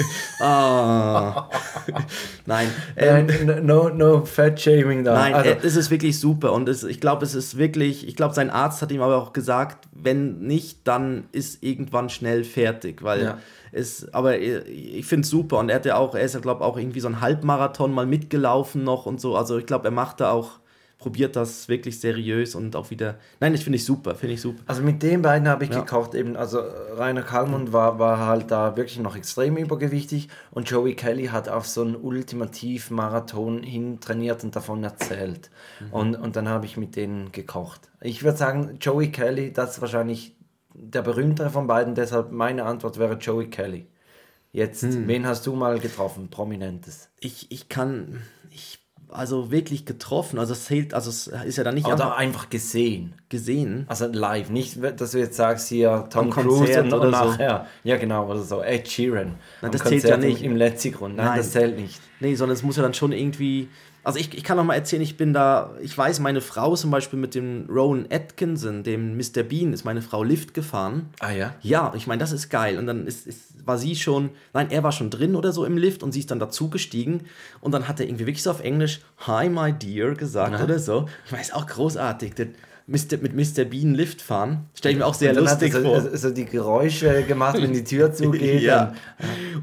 ah. 0.40 1.48
Nein. 2.46 2.68
Ähm, 2.96 3.28
no, 3.64 3.88
no 3.88 4.24
Fat 4.24 4.60
Shaming 4.60 5.04
da. 5.04 5.14
Nein, 5.14 5.34
also. 5.34 5.50
Es 5.62 5.76
ist 5.76 5.90
wirklich 5.90 6.18
super 6.18 6.52
und 6.52 6.68
es, 6.68 6.84
ich 6.84 7.00
glaube, 7.00 7.24
es 7.24 7.34
ist 7.34 7.58
wirklich, 7.58 8.06
ich 8.06 8.16
glaube, 8.16 8.34
sein 8.34 8.50
Arzt 8.50 8.82
hat 8.82 8.90
ihm 8.92 9.02
aber 9.02 9.16
auch 9.16 9.32
gesagt, 9.32 9.88
wenn 9.92 10.38
nicht, 10.40 10.80
dann 10.84 11.24
ist 11.32 11.62
irgendwann 11.62 12.08
schnell 12.08 12.44
fertig, 12.44 13.02
weil 13.02 13.22
ja. 13.22 13.38
es, 13.72 14.12
aber 14.12 14.38
ich 14.38 15.06
finde 15.06 15.24
es 15.24 15.30
super 15.30 15.58
und 15.58 15.68
er 15.68 15.76
hat 15.76 15.86
ja 15.86 15.96
auch, 15.96 16.14
er 16.14 16.22
ist 16.22 16.34
ja, 16.34 16.40
glaube 16.40 16.62
ich, 16.62 16.66
auch 16.66 16.78
irgendwie 16.78 17.00
so 17.00 17.08
ein 17.08 17.20
Halbmarathon 17.20 17.92
mal 17.92 18.06
mitgelaufen 18.06 18.84
noch 18.84 19.06
und 19.06 19.20
so, 19.20 19.36
also 19.36 19.58
ich 19.58 19.66
glaube, 19.66 19.86
er 19.86 19.92
macht 19.92 20.20
da 20.20 20.30
auch 20.30 20.61
probiert 21.02 21.34
das 21.36 21.68
wirklich 21.68 22.00
seriös 22.00 22.54
und 22.54 22.76
auch 22.76 22.90
wieder. 22.90 23.16
Nein, 23.40 23.52
das 23.52 23.62
finde 23.62 23.76
ich 23.76 23.84
super, 23.84 24.14
finde 24.14 24.34
ich 24.34 24.40
super. 24.40 24.62
Also 24.66 24.82
mit 24.82 25.02
den 25.02 25.20
beiden 25.20 25.48
habe 25.48 25.64
ich 25.64 25.70
ja. 25.70 25.80
gekocht 25.80 26.14
eben. 26.14 26.36
Also 26.36 26.60
Rainer 26.96 27.22
Kalmund 27.22 27.72
war, 27.72 27.98
war 27.98 28.18
halt 28.18 28.50
da 28.50 28.76
wirklich 28.76 29.00
noch 29.00 29.16
extrem 29.16 29.56
übergewichtig 29.56 30.28
und 30.52 30.70
Joey 30.70 30.94
Kelly 30.94 31.26
hat 31.26 31.48
auf 31.48 31.66
so 31.66 31.82
einen 31.82 31.96
Ultimativ-Marathon 31.96 33.64
hin 33.64 33.98
trainiert 34.00 34.44
und 34.44 34.54
davon 34.54 34.84
erzählt. 34.84 35.50
Mhm. 35.80 35.92
Und, 35.92 36.14
und 36.14 36.36
dann 36.36 36.48
habe 36.48 36.66
ich 36.66 36.76
mit 36.76 36.94
denen 36.94 37.32
gekocht. 37.32 37.90
Ich 38.00 38.22
würde 38.22 38.38
sagen, 38.38 38.78
Joey 38.80 39.10
Kelly, 39.10 39.52
das 39.52 39.72
ist 39.72 39.80
wahrscheinlich 39.80 40.36
der 40.74 41.02
berühmtere 41.02 41.50
von 41.50 41.66
beiden, 41.66 41.94
deshalb 41.94 42.30
meine 42.30 42.64
Antwort 42.64 42.98
wäre 42.98 43.14
Joey 43.14 43.50
Kelly. 43.50 43.86
Jetzt, 44.52 44.82
hm. 44.82 45.08
wen 45.08 45.26
hast 45.26 45.46
du 45.46 45.54
mal 45.54 45.78
getroffen, 45.78 46.28
prominentes? 46.28 47.08
Ich, 47.20 47.50
ich 47.50 47.70
kann, 47.70 48.20
ich 48.41 48.41
also 49.12 49.50
wirklich 49.50 49.84
getroffen. 49.84 50.38
Also 50.38 50.52
es 50.52 50.64
zählt, 50.64 50.94
also 50.94 51.10
es 51.10 51.26
ist 51.26 51.56
ja 51.56 51.64
dann 51.64 51.74
nicht. 51.74 51.86
Oder 51.86 52.16
einfach 52.16 52.50
gesehen. 52.50 53.14
Gesehen. 53.28 53.84
Also 53.88 54.06
live. 54.06 54.50
Nicht, 54.50 54.78
dass 55.00 55.12
du 55.12 55.18
jetzt 55.18 55.36
sagst, 55.36 55.68
hier 55.68 56.06
Tom 56.10 56.30
Cruise 56.30 56.82
und, 56.82 56.92
oder 56.92 57.10
nachher. 57.10 57.66
So. 57.82 57.88
Ja, 57.88 57.96
genau, 57.96 58.28
oder 58.28 58.42
so. 58.42 58.62
Ed 58.62 58.88
Sheeran. 58.88 59.34
Nein, 59.60 59.72
das 59.72 59.84
zählt 59.84 60.04
ja 60.04 60.16
nicht. 60.16 60.42
Im, 60.42 60.52
im 60.52 60.56
Letzigrund. 60.56 61.16
Nein, 61.16 61.26
Nein, 61.26 61.38
das 61.38 61.52
zählt 61.52 61.78
nicht. 61.78 62.00
Nee, 62.20 62.34
sondern 62.34 62.56
es 62.56 62.62
muss 62.62 62.76
ja 62.76 62.82
dann 62.82 62.94
schon 62.94 63.12
irgendwie. 63.12 63.68
Also 64.04 64.18
ich, 64.18 64.36
ich 64.36 64.44
kann 64.44 64.56
noch 64.56 64.64
mal 64.64 64.74
erzählen, 64.74 65.02
ich 65.02 65.16
bin 65.16 65.32
da, 65.32 65.70
ich 65.80 65.96
weiß, 65.96 66.20
meine 66.20 66.40
Frau 66.40 66.74
zum 66.74 66.90
Beispiel 66.90 67.18
mit 67.18 67.34
dem 67.34 67.66
Rowan 67.68 68.06
Atkinson, 68.10 68.82
dem 68.82 69.16
Mr. 69.16 69.42
Bean, 69.42 69.72
ist 69.72 69.84
meine 69.84 70.02
Frau 70.02 70.24
Lift 70.24 70.54
gefahren. 70.54 71.10
Ah 71.20 71.30
ja? 71.30 71.54
Ja, 71.62 71.92
ich 71.96 72.06
meine, 72.06 72.18
das 72.18 72.32
ist 72.32 72.48
geil. 72.48 72.78
Und 72.78 72.86
dann 72.86 73.06
ist, 73.06 73.26
ist 73.26 73.52
war 73.64 73.78
sie 73.78 73.96
schon, 73.96 74.30
nein, 74.52 74.70
er 74.70 74.82
war 74.82 74.92
schon 74.92 75.10
drin 75.10 75.36
oder 75.36 75.52
so 75.52 75.64
im 75.64 75.76
Lift 75.76 76.02
und 76.02 76.12
sie 76.12 76.20
ist 76.20 76.30
dann 76.30 76.38
dazugestiegen 76.38 77.22
und 77.60 77.72
dann 77.72 77.88
hat 77.88 78.00
er 78.00 78.06
irgendwie 78.06 78.26
wirklich 78.26 78.42
so 78.42 78.50
auf 78.50 78.60
Englisch 78.60 79.00
Hi 79.26 79.48
my 79.48 79.72
dear 79.72 80.14
gesagt 80.14 80.58
ja. 80.58 80.64
oder 80.64 80.78
so. 80.78 81.08
Ich 81.26 81.32
weiß 81.32 81.52
auch 81.52 81.66
großartig. 81.66 82.34
Der, 82.34 82.48
Mr., 82.86 83.18
mit 83.20 83.34
Mr. 83.34 83.64
Bean 83.64 83.94
Lift 83.94 84.22
fahren. 84.22 84.68
Stelle 84.74 84.92
ich 84.92 84.98
mir 84.98 85.06
auch 85.06 85.14
sehr 85.14 85.34
lustig 85.34 85.74
hat 85.74 85.82
vor. 85.82 86.00
So, 86.00 86.16
so 86.16 86.30
die 86.30 86.44
Geräusche 86.44 87.22
gemacht, 87.22 87.56
wenn 87.60 87.72
die 87.72 87.84
Tür 87.84 88.12
zugeht. 88.12 88.62
ja. 88.62 88.94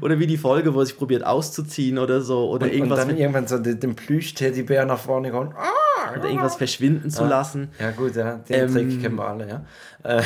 Oder 0.00 0.18
wie 0.18 0.26
die 0.26 0.38
Folge, 0.38 0.74
wo 0.74 0.80
er 0.80 0.86
sich 0.86 0.96
probiert 0.96 1.24
auszuziehen 1.24 1.98
oder 1.98 2.20
so. 2.20 2.48
Oder 2.50 2.66
und, 2.66 2.72
irgendwas 2.72 3.00
und 3.02 3.08
dann 3.10 3.18
irgendwann 3.18 3.46
so 3.46 3.58
den, 3.58 3.78
den 3.78 3.94
Plüsch-Teddybär 3.94 4.86
nach 4.86 4.98
vorne 4.98 5.30
kommt. 5.30 5.54
Oder 6.18 6.24
irgendwas 6.24 6.56
verschwinden 6.56 7.10
zu 7.10 7.24
lassen. 7.24 7.68
Ja, 7.78 7.90
gut, 7.90 8.16
ja. 8.16 8.36
Den 8.48 8.68
ähm, 8.68 8.72
Trick 8.72 9.02
kennen 9.02 9.16
wir 9.16 9.28
alle, 9.28 9.48
ja. 9.48 9.64
Äh. 10.02 10.22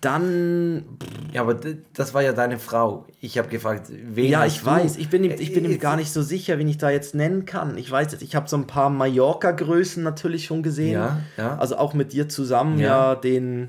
Dann. 0.00 0.84
Ja, 1.36 1.42
aber 1.42 1.54
das 1.92 2.14
war 2.14 2.22
ja 2.22 2.32
deine 2.32 2.58
Frau. 2.58 3.04
Ich 3.20 3.36
habe 3.36 3.48
gefragt, 3.48 3.90
wen 3.90 4.30
Ja, 4.30 4.46
ich 4.46 4.64
weiß. 4.64 4.96
Ich 4.96 5.10
bin, 5.10 5.22
ich 5.22 5.52
bin 5.52 5.66
ihm 5.66 5.78
gar 5.78 5.96
nicht 5.96 6.10
so 6.10 6.22
sicher, 6.22 6.58
wen 6.58 6.66
ich 6.66 6.78
da 6.78 6.88
jetzt 6.88 7.14
nennen 7.14 7.44
kann. 7.44 7.76
Ich 7.76 7.90
weiß 7.90 8.10
jetzt, 8.12 8.22
ich 8.22 8.34
habe 8.34 8.48
so 8.48 8.56
ein 8.56 8.66
paar 8.66 8.88
Mallorca-Größen 8.88 10.02
natürlich 10.02 10.46
schon 10.46 10.62
gesehen. 10.62 10.94
Ja, 10.94 11.20
ja. 11.36 11.58
Also 11.58 11.76
auch 11.76 11.92
mit 11.92 12.14
dir 12.14 12.30
zusammen, 12.30 12.78
ja, 12.78 13.12
ja 13.12 13.14
den. 13.16 13.68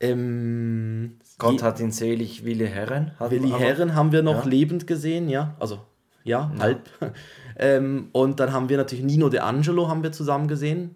Ähm, 0.00 1.16
Gott 1.38 1.62
hat 1.62 1.80
ihn 1.80 1.92
selig, 1.92 2.44
Willi 2.44 2.66
Herren. 2.66 3.12
Willi 3.20 3.52
Herren 3.52 3.94
haben 3.94 4.12
wir 4.12 4.22
noch 4.22 4.44
ja. 4.44 4.50
lebend 4.50 4.86
gesehen, 4.86 5.30
ja. 5.30 5.56
Also, 5.58 5.80
ja, 6.24 6.52
ja. 6.54 6.62
halb. 6.62 6.90
ähm, 7.56 8.10
und 8.12 8.38
dann 8.38 8.52
haben 8.52 8.68
wir 8.68 8.76
natürlich 8.76 9.02
Nino 9.02 9.30
De 9.30 9.40
Angelo 9.40 9.88
haben 9.88 10.02
wir 10.02 10.12
zusammen 10.12 10.46
gesehen. 10.46 10.94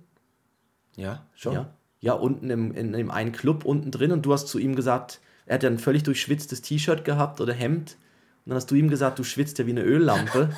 Ja, 0.94 1.24
schon. 1.34 1.54
Ja 1.54 1.70
ja, 2.00 2.14
unten 2.14 2.50
im, 2.50 2.72
in, 2.72 2.94
in 2.94 3.10
einen 3.10 3.32
Club 3.32 3.64
unten 3.64 3.90
drin 3.90 4.10
und 4.10 4.24
du 4.24 4.32
hast 4.32 4.48
zu 4.48 4.58
ihm 4.58 4.74
gesagt, 4.74 5.20
er 5.46 5.54
hat 5.54 5.62
ja 5.62 5.70
ein 5.70 5.78
völlig 5.78 6.02
durchschwitztes 6.04 6.62
T-Shirt 6.62 7.04
gehabt 7.04 7.40
oder 7.40 7.52
Hemd. 7.52 7.96
Und 8.44 8.50
dann 8.50 8.56
hast 8.56 8.70
du 8.70 8.75
ihm 8.75 8.88
gesagt, 8.88 9.18
du 9.18 9.25
schwitzt 9.25 9.59
ja 9.59 9.66
wie 9.66 9.70
eine 9.70 9.82
Öllampe. 9.82 10.50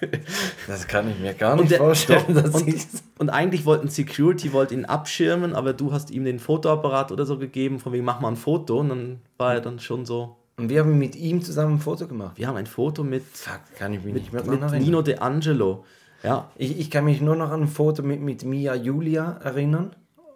das 0.66 0.86
kann 0.86 1.10
ich 1.10 1.18
mir 1.18 1.34
gar 1.34 1.56
nicht 1.56 1.70
der, 1.70 1.78
vorstellen. 1.78 2.24
Doch, 2.34 2.54
und, 2.54 2.86
und, 3.18 3.30
eigentlich 3.30 3.66
wollten 3.66 3.88
Security 3.88 4.52
wollte 4.52 4.74
ihn 4.74 4.86
abschirmen, 4.86 5.54
aber 5.54 5.74
du 5.74 5.92
hast 5.92 6.10
ihm 6.10 6.24
den 6.24 6.38
Fotoapparat 6.38 7.12
oder 7.12 7.26
so 7.26 7.38
gegeben, 7.38 7.78
von 7.78 7.92
wegen 7.92 8.04
mach 8.04 8.20
mal 8.20 8.28
ein 8.28 8.36
Foto. 8.36 8.78
Und 8.78 8.88
dann 8.88 9.20
war 9.36 9.54
er 9.54 9.60
dann 9.60 9.80
schon 9.80 10.06
so. 10.06 10.36
Und 10.56 10.68
wir 10.70 10.80
haben 10.80 10.98
mit 10.98 11.16
ihm 11.16 11.42
zusammen 11.42 11.74
ein 11.74 11.80
Foto 11.80 12.06
gemacht. 12.06 12.38
Wir 12.38 12.46
haben 12.46 12.56
ein 12.56 12.66
Foto 12.66 13.02
mit, 13.02 13.24
Fuck, 13.32 13.60
kann 13.76 13.92
ich 13.92 14.02
mich 14.02 14.14
mit, 14.14 14.22
nicht 14.22 14.32
mehr 14.32 14.44
mit 14.44 14.80
Nino 14.80 15.02
De 15.02 15.18
Angelo. 15.18 15.84
Ja. 16.22 16.50
Ich, 16.56 16.78
ich 16.78 16.90
kann 16.90 17.04
mich 17.04 17.20
nur 17.20 17.36
noch 17.36 17.50
an 17.50 17.62
ein 17.62 17.68
Foto 17.68 18.02
mit, 18.02 18.20
mit 18.20 18.44
Mia 18.44 18.74
Julia 18.74 19.38
erinnern. 19.42 19.94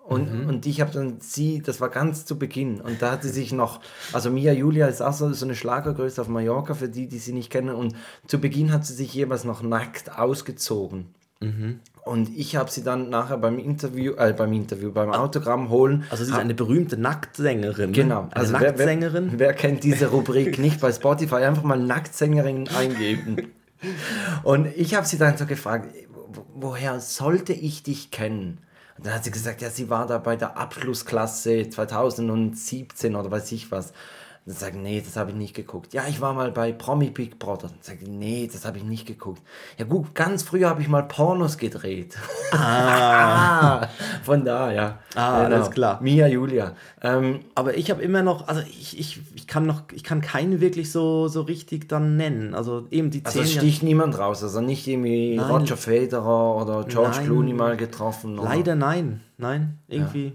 Und, 0.09 0.33
mhm. 0.33 0.49
und 0.49 0.65
ich 0.65 0.81
habe 0.81 0.91
dann 0.91 1.21
sie, 1.21 1.61
das 1.61 1.83
war 1.83 1.91
ganz 1.91 2.25
zu 2.25 2.39
Beginn, 2.39 2.81
und 2.81 3.03
da 3.03 3.13
hat 3.13 3.23
sie 3.25 3.29
sich 3.29 3.53
noch, 3.53 3.81
also 4.15 4.31
Mia 4.31 4.55
Julia 4.55 4.87
ist 4.87 5.03
auch 5.03 5.13
so, 5.13 5.31
so 5.35 5.45
eine 5.45 5.55
Schlagergröße 5.55 6.23
auf 6.23 6.29
Mallorca, 6.29 6.73
für 6.73 6.89
die, 6.89 7.09
die 7.09 7.19
sie 7.19 7.35
nicht 7.35 7.51
kennen, 7.51 7.75
und 7.75 7.95
zu 8.27 8.41
Beginn 8.41 8.73
hat 8.73 8.87
sie 8.87 8.95
sich 8.95 9.13
jeweils 9.13 9.45
noch 9.45 9.63
nackt 9.63 10.19
ausgezogen. 10.19 11.09
Mhm. 11.41 11.81
Und 12.07 12.35
ich 12.35 12.57
habe 12.57 12.71
sie 12.71 12.83
dann 12.83 13.11
nachher 13.11 13.37
beim 13.37 13.59
Interview, 13.59 14.15
äh, 14.15 14.33
beim 14.33 14.55
Interview, 14.55 14.93
beim 14.93 15.11
ah. 15.11 15.19
Autogramm 15.19 15.69
holen. 15.69 16.05
Also 16.09 16.25
sie 16.25 16.31
ist 16.31 16.39
eine 16.39 16.55
berühmte 16.55 16.97
Nacktsängerin. 16.97 17.91
Ne? 17.91 17.97
Genau. 17.97 18.21
Eine 18.31 18.37
also 18.37 18.53
Nacktsängerin. 18.55 19.33
Wer, 19.33 19.39
wer, 19.39 19.53
kennt 19.53 19.85
diese 19.85 20.07
Rubrik 20.07 20.59
nicht 20.59 20.81
bei 20.81 20.91
Spotify? 20.91 21.37
Einfach 21.37 21.65
mal 21.65 21.79
Nacktsängerin 21.79 22.67
eingeben. 22.69 23.49
Und 24.43 24.69
ich 24.75 24.95
habe 24.95 25.07
sie 25.07 25.19
dann 25.19 25.37
so 25.37 25.45
gefragt, 25.45 25.95
woher 26.55 26.99
sollte 27.01 27.53
ich 27.53 27.83
dich 27.83 28.11
kennen? 28.11 28.61
Und 28.99 29.07
dann 29.07 29.15
hat 29.15 29.25
sie 29.25 29.31
gesagt, 29.31 29.63
ja, 29.63 29.71
sie 29.71 29.89
war 29.89 30.07
da 30.07 30.19
bei 30.19 30.37
der 30.37 30.57
Abschlussklasse 30.57 31.71
2017 31.71 33.15
oder 33.15 33.31
weiß 33.31 33.53
ich 33.53 33.71
was. 33.71 33.93
Dann 34.49 34.57
sagen, 34.57 34.83
nee, 34.83 35.03
das 35.05 35.15
habe 35.17 35.33
ich 35.33 35.37
nicht 35.37 35.53
geguckt. 35.53 35.93
Ja, 35.93 36.05
ich 36.09 36.23
war 36.23 36.33
mal 36.33 36.51
bei 36.51 36.73
Promi 36.73 37.11
Big 37.11 37.39
Brother. 37.39 37.69
Dann 37.69 37.83
sagen, 37.83 38.19
nee, 38.19 38.49
das 38.51 38.65
habe 38.65 38.79
ich 38.79 38.85
nicht 38.85 39.07
geguckt. 39.07 39.43
Ja 39.77 39.85
gut, 39.85 40.15
ganz 40.15 40.43
früher 40.43 40.71
habe 40.71 40.81
ich 40.81 40.89
mal 40.89 41.03
Pornos 41.03 41.59
gedreht. 41.59 42.17
Ah. 42.53 43.87
Von 44.23 44.47
da, 44.47 44.73
ja. 44.73 45.01
Ah, 45.15 45.43
genau. 45.45 45.55
alles 45.55 45.71
klar. 45.71 46.01
Mia 46.01 46.27
Julia. 46.29 46.75
Ähm, 47.03 47.41
Aber 47.55 47.77
ich 47.77 47.91
habe 47.91 48.01
immer 48.01 48.23
noch, 48.23 48.49
also 48.49 48.63
ich, 48.63 48.99
ich, 48.99 49.21
ich 49.35 49.47
kann 49.47 49.67
noch, 49.67 49.83
ich 49.93 50.03
kann 50.03 50.23
keine 50.23 50.63
wirklich 50.63 50.91
so, 50.91 51.29
so 51.29 51.43
richtig 51.43 51.87
dann 51.87 52.17
nennen. 52.17 52.55
Also 52.55 52.87
eben 52.91 53.11
die 53.11 53.23
Also 53.27 53.45
sticht 53.45 53.83
niemand 53.83 54.19
raus, 54.19 54.43
also 54.43 54.63
nicht 54.63 54.87
irgendwie 54.87 55.37
nein. 55.37 55.51
Roger 55.51 55.77
Federer 55.77 56.57
oder 56.57 56.85
George 56.85 57.17
nein. 57.17 57.27
Clooney 57.27 57.53
mal 57.53 57.77
getroffen. 57.77 58.39
Oder? 58.39 58.49
Leider 58.49 58.77
nein, 58.77 59.21
nein, 59.37 59.79
irgendwie. 59.89 60.29
Ja. 60.29 60.33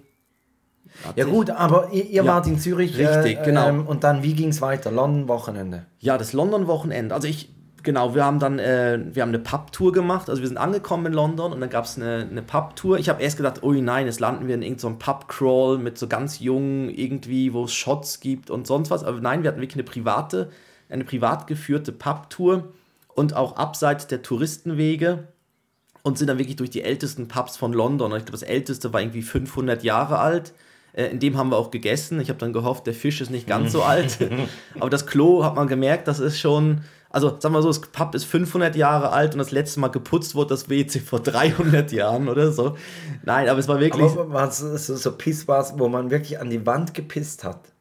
Ja 1.15 1.25
gut, 1.25 1.49
aber 1.49 1.89
ihr, 1.91 2.05
ihr 2.05 2.23
ja, 2.23 2.25
wart 2.25 2.47
in 2.47 2.59
Zürich. 2.59 2.97
Richtig, 2.97 3.39
äh, 3.39 3.43
genau. 3.43 3.67
Ähm, 3.67 3.87
und 3.87 4.03
dann, 4.03 4.23
wie 4.23 4.33
ging 4.33 4.49
es 4.49 4.61
weiter? 4.61 4.91
London-Wochenende? 4.91 5.85
Ja, 5.99 6.17
das 6.17 6.33
London-Wochenende. 6.33 7.13
Also 7.13 7.27
ich, 7.27 7.49
genau, 7.83 8.15
wir 8.15 8.23
haben 8.25 8.39
dann, 8.39 8.59
äh, 8.59 8.99
wir 9.11 9.21
haben 9.21 9.29
eine 9.29 9.39
Pub-Tour 9.39 9.91
gemacht. 9.91 10.29
Also 10.29 10.41
wir 10.41 10.47
sind 10.47 10.57
angekommen 10.57 11.07
in 11.07 11.13
London 11.13 11.53
und 11.53 11.61
dann 11.61 11.69
gab 11.69 11.85
es 11.85 11.97
eine, 11.97 12.27
eine 12.29 12.41
Pub-Tour. 12.41 12.99
Ich 12.99 13.09
habe 13.09 13.21
erst 13.21 13.37
gedacht, 13.37 13.63
oh 13.63 13.71
nein, 13.71 14.05
jetzt 14.05 14.19
landen 14.19 14.47
wir 14.47 14.55
in 14.55 14.61
irgendeinem 14.61 14.93
so 14.93 14.99
Pub-Crawl 14.99 15.77
mit 15.77 15.97
so 15.97 16.07
ganz 16.07 16.39
jungen 16.39 16.89
irgendwie, 16.89 17.53
wo 17.53 17.65
es 17.65 17.73
Shots 17.73 18.19
gibt 18.19 18.49
und 18.49 18.67
sonst 18.67 18.89
was. 18.89 19.03
Aber 19.03 19.19
nein, 19.19 19.43
wir 19.43 19.49
hatten 19.49 19.61
wirklich 19.61 19.75
eine 19.75 19.83
private, 19.83 20.49
eine 20.89 21.03
privat 21.03 21.47
geführte 21.47 21.91
Pub-Tour 21.91 22.69
und 23.15 23.35
auch 23.35 23.57
abseits 23.57 24.07
der 24.07 24.21
Touristenwege 24.21 25.27
und 26.03 26.17
sind 26.17 26.27
dann 26.27 26.37
wirklich 26.37 26.57
durch 26.57 26.69
die 26.69 26.83
ältesten 26.83 27.27
Pubs 27.27 27.57
von 27.57 27.73
London. 27.73 28.11
Ich 28.11 28.25
glaube, 28.25 28.31
das 28.31 28.43
älteste 28.43 28.93
war 28.93 29.01
irgendwie 29.01 29.21
500 29.21 29.83
Jahre 29.83 30.19
alt. 30.19 30.53
Äh, 30.93 31.05
in 31.05 31.19
dem 31.19 31.37
haben 31.37 31.49
wir 31.49 31.57
auch 31.57 31.71
gegessen. 31.71 32.19
Ich 32.21 32.29
habe 32.29 32.39
dann 32.39 32.53
gehofft, 32.53 32.87
der 32.87 32.93
Fisch 32.93 33.21
ist 33.21 33.29
nicht 33.29 33.47
ganz 33.47 33.71
so 33.71 33.83
alt. 33.83 34.17
Aber 34.79 34.89
das 34.89 35.05
Klo 35.05 35.43
hat 35.43 35.55
man 35.55 35.67
gemerkt, 35.67 36.07
das 36.07 36.19
ist 36.19 36.39
schon, 36.39 36.81
also 37.09 37.35
sagen 37.39 37.53
wir 37.53 37.61
so, 37.61 37.67
das 37.67 37.81
Pub 37.81 38.15
ist 38.15 38.25
500 38.25 38.75
Jahre 38.75 39.11
alt 39.11 39.33
und 39.33 39.39
das 39.39 39.51
letzte 39.51 39.79
Mal 39.79 39.89
geputzt 39.89 40.35
wurde 40.35 40.49
das 40.49 40.69
WC 40.69 40.99
vor 40.99 41.19
300 41.19 41.91
Jahren 41.91 42.29
oder 42.29 42.51
so. 42.51 42.77
Nein, 43.23 43.49
aber 43.49 43.59
es 43.59 43.67
war 43.67 43.79
wirklich. 43.79 44.11
Aber 44.11 44.49
so, 44.51 44.77
so 44.77 45.11
Piss 45.17 45.47
war 45.47 45.63
wo 45.77 45.89
man 45.89 46.11
wirklich 46.11 46.39
an 46.39 46.49
die 46.49 46.65
Wand 46.65 46.93
gepisst 46.93 47.43
hat. 47.43 47.72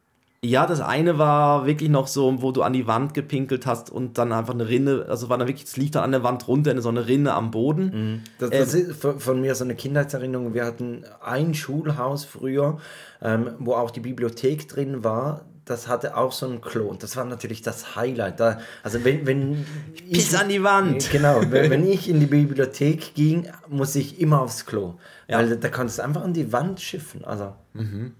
Ja, 0.45 0.67
das 0.67 0.81
eine 0.81 1.17
war 1.17 1.65
wirklich 1.65 1.89
noch 1.89 2.07
so, 2.07 2.41
wo 2.41 2.51
du 2.51 2.63
an 2.63 2.73
die 2.73 2.85
Wand 2.85 3.13
gepinkelt 3.13 3.65
hast 3.65 3.89
und 3.89 4.17
dann 4.17 4.33
einfach 4.33 4.53
eine 4.53 4.67
Rinne, 4.67 5.05
also 5.07 5.29
war 5.29 5.37
dann 5.37 5.47
wirklich, 5.47 5.67
es 5.67 5.77
lief 5.77 5.91
dann 5.91 6.03
an 6.03 6.11
der 6.11 6.23
Wand 6.23 6.49
runter, 6.49 6.79
so 6.81 6.89
eine 6.89 7.07
Rinne 7.07 7.33
am 7.33 7.49
Boden. 7.49 7.85
Mhm. 7.85 8.21
Das, 8.39 8.49
das 8.49 8.73
ähm, 8.73 8.89
ist 8.89 9.23
von 9.23 9.39
mir 9.39 9.55
so 9.55 9.63
eine 9.63 9.75
Kindheitserinnerung. 9.75 10.53
Wir 10.53 10.65
hatten 10.65 11.05
ein 11.21 11.53
Schulhaus 11.53 12.25
früher, 12.25 12.77
ähm, 13.21 13.51
wo 13.59 13.75
auch 13.75 13.89
die 13.89 14.01
Bibliothek 14.01 14.67
drin 14.67 15.05
war. 15.05 15.45
Das 15.63 15.87
hatte 15.87 16.17
auch 16.17 16.33
so 16.33 16.45
ein 16.45 16.59
Klo. 16.59 16.87
Und 16.87 17.03
das 17.03 17.15
war 17.15 17.23
natürlich 17.23 17.61
das 17.61 17.95
Highlight. 17.95 18.41
Da, 18.41 18.59
also 18.83 19.05
wenn, 19.05 19.25
wenn 19.25 19.65
ich, 19.95 20.11
Bis 20.11 20.35
an 20.35 20.49
die 20.49 20.61
Wand. 20.61 21.09
Genau, 21.09 21.39
wenn, 21.51 21.71
wenn 21.71 21.87
ich 21.89 22.09
in 22.09 22.19
die 22.19 22.25
Bibliothek 22.25 23.15
ging, 23.15 23.47
muss 23.69 23.95
ich 23.95 24.19
immer 24.19 24.41
aufs 24.41 24.65
Klo. 24.65 24.95
Ja. 25.29 25.37
Weil 25.37 25.55
da 25.55 25.69
kannst 25.69 25.99
du 25.99 26.03
einfach 26.03 26.21
an 26.21 26.33
die 26.33 26.51
Wand 26.51 26.81
schiffen. 26.81 27.23
Also. 27.23 27.53
Mhm. 27.71 28.11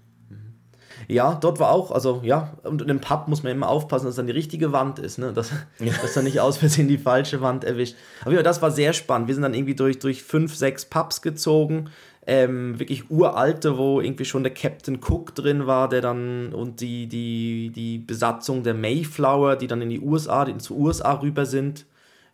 Ja, 1.08 1.34
dort 1.34 1.60
war 1.60 1.70
auch, 1.70 1.90
also 1.90 2.20
ja, 2.24 2.54
und 2.62 2.82
in 2.82 2.90
einem 2.90 3.00
Pub 3.00 3.28
muss 3.28 3.42
man 3.42 3.52
immer 3.52 3.68
aufpassen, 3.68 4.06
dass 4.06 4.16
dann 4.16 4.26
die 4.26 4.32
richtige 4.32 4.72
Wand 4.72 4.98
ist, 4.98 5.18
ne? 5.18 5.32
dass, 5.32 5.50
ja. 5.78 5.92
dass 6.00 6.16
er 6.16 6.22
nicht 6.22 6.40
aus 6.40 6.56
Versehen 6.58 6.88
die 6.88 6.98
falsche 6.98 7.40
Wand 7.40 7.64
erwischt. 7.64 7.96
Aber 8.22 8.32
ja, 8.32 8.42
das 8.42 8.62
war 8.62 8.70
sehr 8.70 8.92
spannend. 8.92 9.28
Wir 9.28 9.34
sind 9.34 9.42
dann 9.42 9.54
irgendwie 9.54 9.74
durch, 9.74 9.98
durch 9.98 10.22
fünf, 10.22 10.54
sechs 10.54 10.84
Pubs 10.84 11.22
gezogen. 11.22 11.90
Ähm, 12.26 12.78
wirklich 12.78 13.10
uralte, 13.10 13.76
wo 13.76 14.00
irgendwie 14.00 14.24
schon 14.24 14.44
der 14.44 14.54
Captain 14.54 14.98
Cook 15.06 15.34
drin 15.34 15.66
war, 15.66 15.90
der 15.90 16.00
dann 16.00 16.54
und 16.54 16.80
die, 16.80 17.06
die, 17.06 17.70
die 17.74 17.98
Besatzung 17.98 18.62
der 18.62 18.72
Mayflower, 18.72 19.56
die 19.56 19.66
dann 19.66 19.82
in 19.82 19.90
die 19.90 20.00
USA, 20.00 20.46
die 20.46 20.56
zu 20.56 20.74
USA 20.74 21.20
rüber 21.20 21.44
sind. 21.44 21.84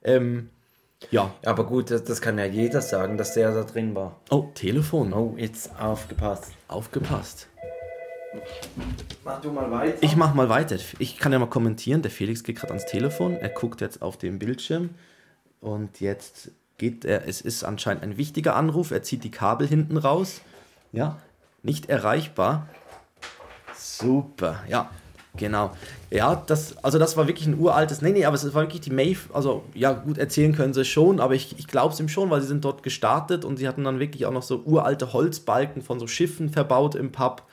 Ähm, 0.05 0.51
ja. 1.11 1.35
Aber 1.45 1.65
gut, 1.65 1.91
das, 1.91 2.05
das, 2.05 2.21
kann 2.21 2.39
ja 2.39 2.45
jeder 2.45 2.83
sagen, 2.83 3.17
dass 3.17 3.35
der 3.35 3.53
da 3.53 3.65
drin 3.65 3.95
war. 3.95 4.21
Oh, 4.31 4.49
Telefon. 4.55 5.13
Oh, 5.13 5.35
jetzt 5.37 5.71
aufgepasst. 5.81 6.53
Aufgepasst. 6.69 7.49
Mach 9.25 9.41
du 9.41 9.51
mal 9.53 9.71
weiter. 9.71 9.99
Ich 10.01 10.17
mach 10.17 10.35
mal 10.35 10.49
weiter. 10.49 10.77
Ich 10.99 11.19
kann 11.19 11.33
ja 11.33 11.39
mal 11.39 11.47
kommentieren. 11.47 12.03
Der 12.03 12.11
Felix 12.11 12.45
geht 12.45 12.57
gerade 12.57 12.73
ans 12.73 12.87
Telefon. 12.87 13.37
Er 13.37 13.49
guckt 13.49 13.81
jetzt 13.81 14.03
auf 14.03 14.17
den 14.17 14.39
Bildschirm. 14.39 14.91
Und 15.61 16.01
jetzt 16.01 16.53
geht 16.79 17.05
er. 17.05 17.27
Es 17.29 17.41
ist 17.41 17.65
anscheinend 17.65 18.03
ein 18.03 18.17
wichtiger 18.17 18.57
Anruf. 18.57 18.91
Er 18.91 19.03
zieht 19.03 19.25
die 19.25 19.31
Kabel 19.31 19.67
hinten 19.67 19.97
raus. 19.97 20.41
Ja, 20.93 21.19
nicht 21.63 21.89
erreichbar. 21.89 22.69
Super, 23.77 24.63
ja. 24.69 24.91
Genau. 25.37 25.71
Ja, 26.11 26.35
das, 26.35 26.77
also 26.83 26.99
das 26.99 27.17
war 27.17 27.29
wirklich 27.29 27.47
ein 27.47 27.57
uraltes, 27.57 28.03
nee, 28.03 28.11
nee, 28.11 28.25
aber 28.25 28.35
es 28.35 28.45
war 28.53 28.63
wirklich 28.63 28.81
die 28.81 28.91
Maeve, 28.91 29.33
also 29.33 29.63
ja, 29.75 29.93
gut, 29.93 30.19
erzählen 30.19 30.53
können 30.53 30.75
sie 30.75 30.85
schon, 30.85 31.21
aber 31.21 31.35
ich, 31.35 31.57
ich 31.57 31.69
glaube 31.69 31.95
es 31.95 32.01
ihm 32.01 32.09
schon, 32.09 32.31
weil 32.31 32.41
sie 32.41 32.49
sind 32.49 32.65
dort 32.65 32.83
gestartet 32.83 33.45
und 33.45 33.57
sie 33.57 33.69
hatten 33.69 33.85
dann 33.85 34.01
wirklich 34.01 34.27
auch 34.27 34.33
noch 34.33 34.43
so 34.43 34.63
uralte 34.65 35.13
Holzbalken 35.13 35.83
von 35.83 36.01
so 36.01 36.09
Schiffen 36.09 36.51
verbaut 36.51 36.97
im 36.97 37.13
Pub 37.13 37.45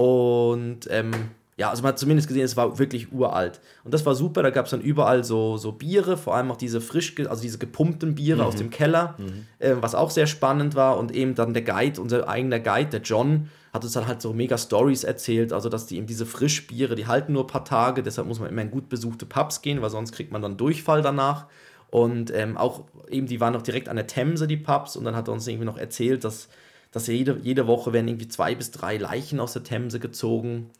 und 0.00 0.88
ähm, 0.88 1.10
ja, 1.58 1.68
also 1.68 1.82
man 1.82 1.90
hat 1.90 1.98
zumindest 1.98 2.26
gesehen, 2.26 2.42
es 2.42 2.56
war 2.56 2.78
wirklich 2.78 3.12
uralt. 3.12 3.60
Und 3.84 3.92
das 3.92 4.06
war 4.06 4.14
super, 4.14 4.42
da 4.42 4.48
gab 4.48 4.64
es 4.64 4.70
dann 4.70 4.80
überall 4.80 5.24
so, 5.24 5.58
so 5.58 5.72
Biere, 5.72 6.16
vor 6.16 6.34
allem 6.34 6.50
auch 6.50 6.56
diese 6.56 6.80
frisch, 6.80 7.14
also 7.28 7.42
diese 7.42 7.58
gepumpten 7.58 8.14
Biere 8.14 8.40
mhm. 8.40 8.46
aus 8.46 8.56
dem 8.56 8.70
Keller, 8.70 9.14
mhm. 9.18 9.46
äh, 9.58 9.74
was 9.78 9.94
auch 9.94 10.08
sehr 10.08 10.26
spannend 10.26 10.74
war. 10.74 10.96
Und 10.96 11.14
eben 11.14 11.34
dann 11.34 11.52
der 11.52 11.60
Guide, 11.60 12.00
unser 12.00 12.26
eigener 12.26 12.60
Guide, 12.60 12.88
der 12.88 13.02
John, 13.02 13.50
hat 13.74 13.84
uns 13.84 13.92
dann 13.92 14.06
halt 14.06 14.22
so 14.22 14.32
mega 14.32 14.56
Stories 14.56 15.04
erzählt, 15.04 15.52
also 15.52 15.68
dass 15.68 15.84
die 15.84 15.98
eben 15.98 16.06
diese 16.06 16.24
Frischbiere, 16.24 16.94
die 16.94 17.06
halten 17.06 17.34
nur 17.34 17.44
ein 17.44 17.48
paar 17.48 17.66
Tage, 17.66 18.02
deshalb 18.02 18.26
muss 18.26 18.40
man 18.40 18.48
immer 18.48 18.62
in 18.62 18.70
gut 18.70 18.88
besuchte 18.88 19.26
Pubs 19.26 19.60
gehen, 19.60 19.82
weil 19.82 19.90
sonst 19.90 20.12
kriegt 20.12 20.32
man 20.32 20.40
dann 20.40 20.56
Durchfall 20.56 21.02
danach. 21.02 21.44
Und 21.90 22.32
ähm, 22.34 22.56
auch 22.56 22.84
eben, 23.10 23.26
die 23.26 23.38
waren 23.38 23.52
noch 23.52 23.60
direkt 23.60 23.90
an 23.90 23.96
der 23.96 24.06
Themse, 24.06 24.46
die 24.46 24.56
Pubs, 24.56 24.96
und 24.96 25.04
dann 25.04 25.14
hat 25.14 25.28
er 25.28 25.34
uns 25.34 25.46
irgendwie 25.46 25.66
noch 25.66 25.76
erzählt, 25.76 26.24
dass 26.24 26.48
dass 26.90 27.06
jede, 27.06 27.38
jede 27.42 27.66
Woche 27.66 27.92
werden 27.92 28.08
irgendwie 28.08 28.28
zwei 28.28 28.54
bis 28.54 28.70
drei 28.70 28.96
Leichen 28.96 29.40
aus 29.40 29.52
der 29.52 29.64
Themse 29.64 30.00
gezogen. 30.00 30.70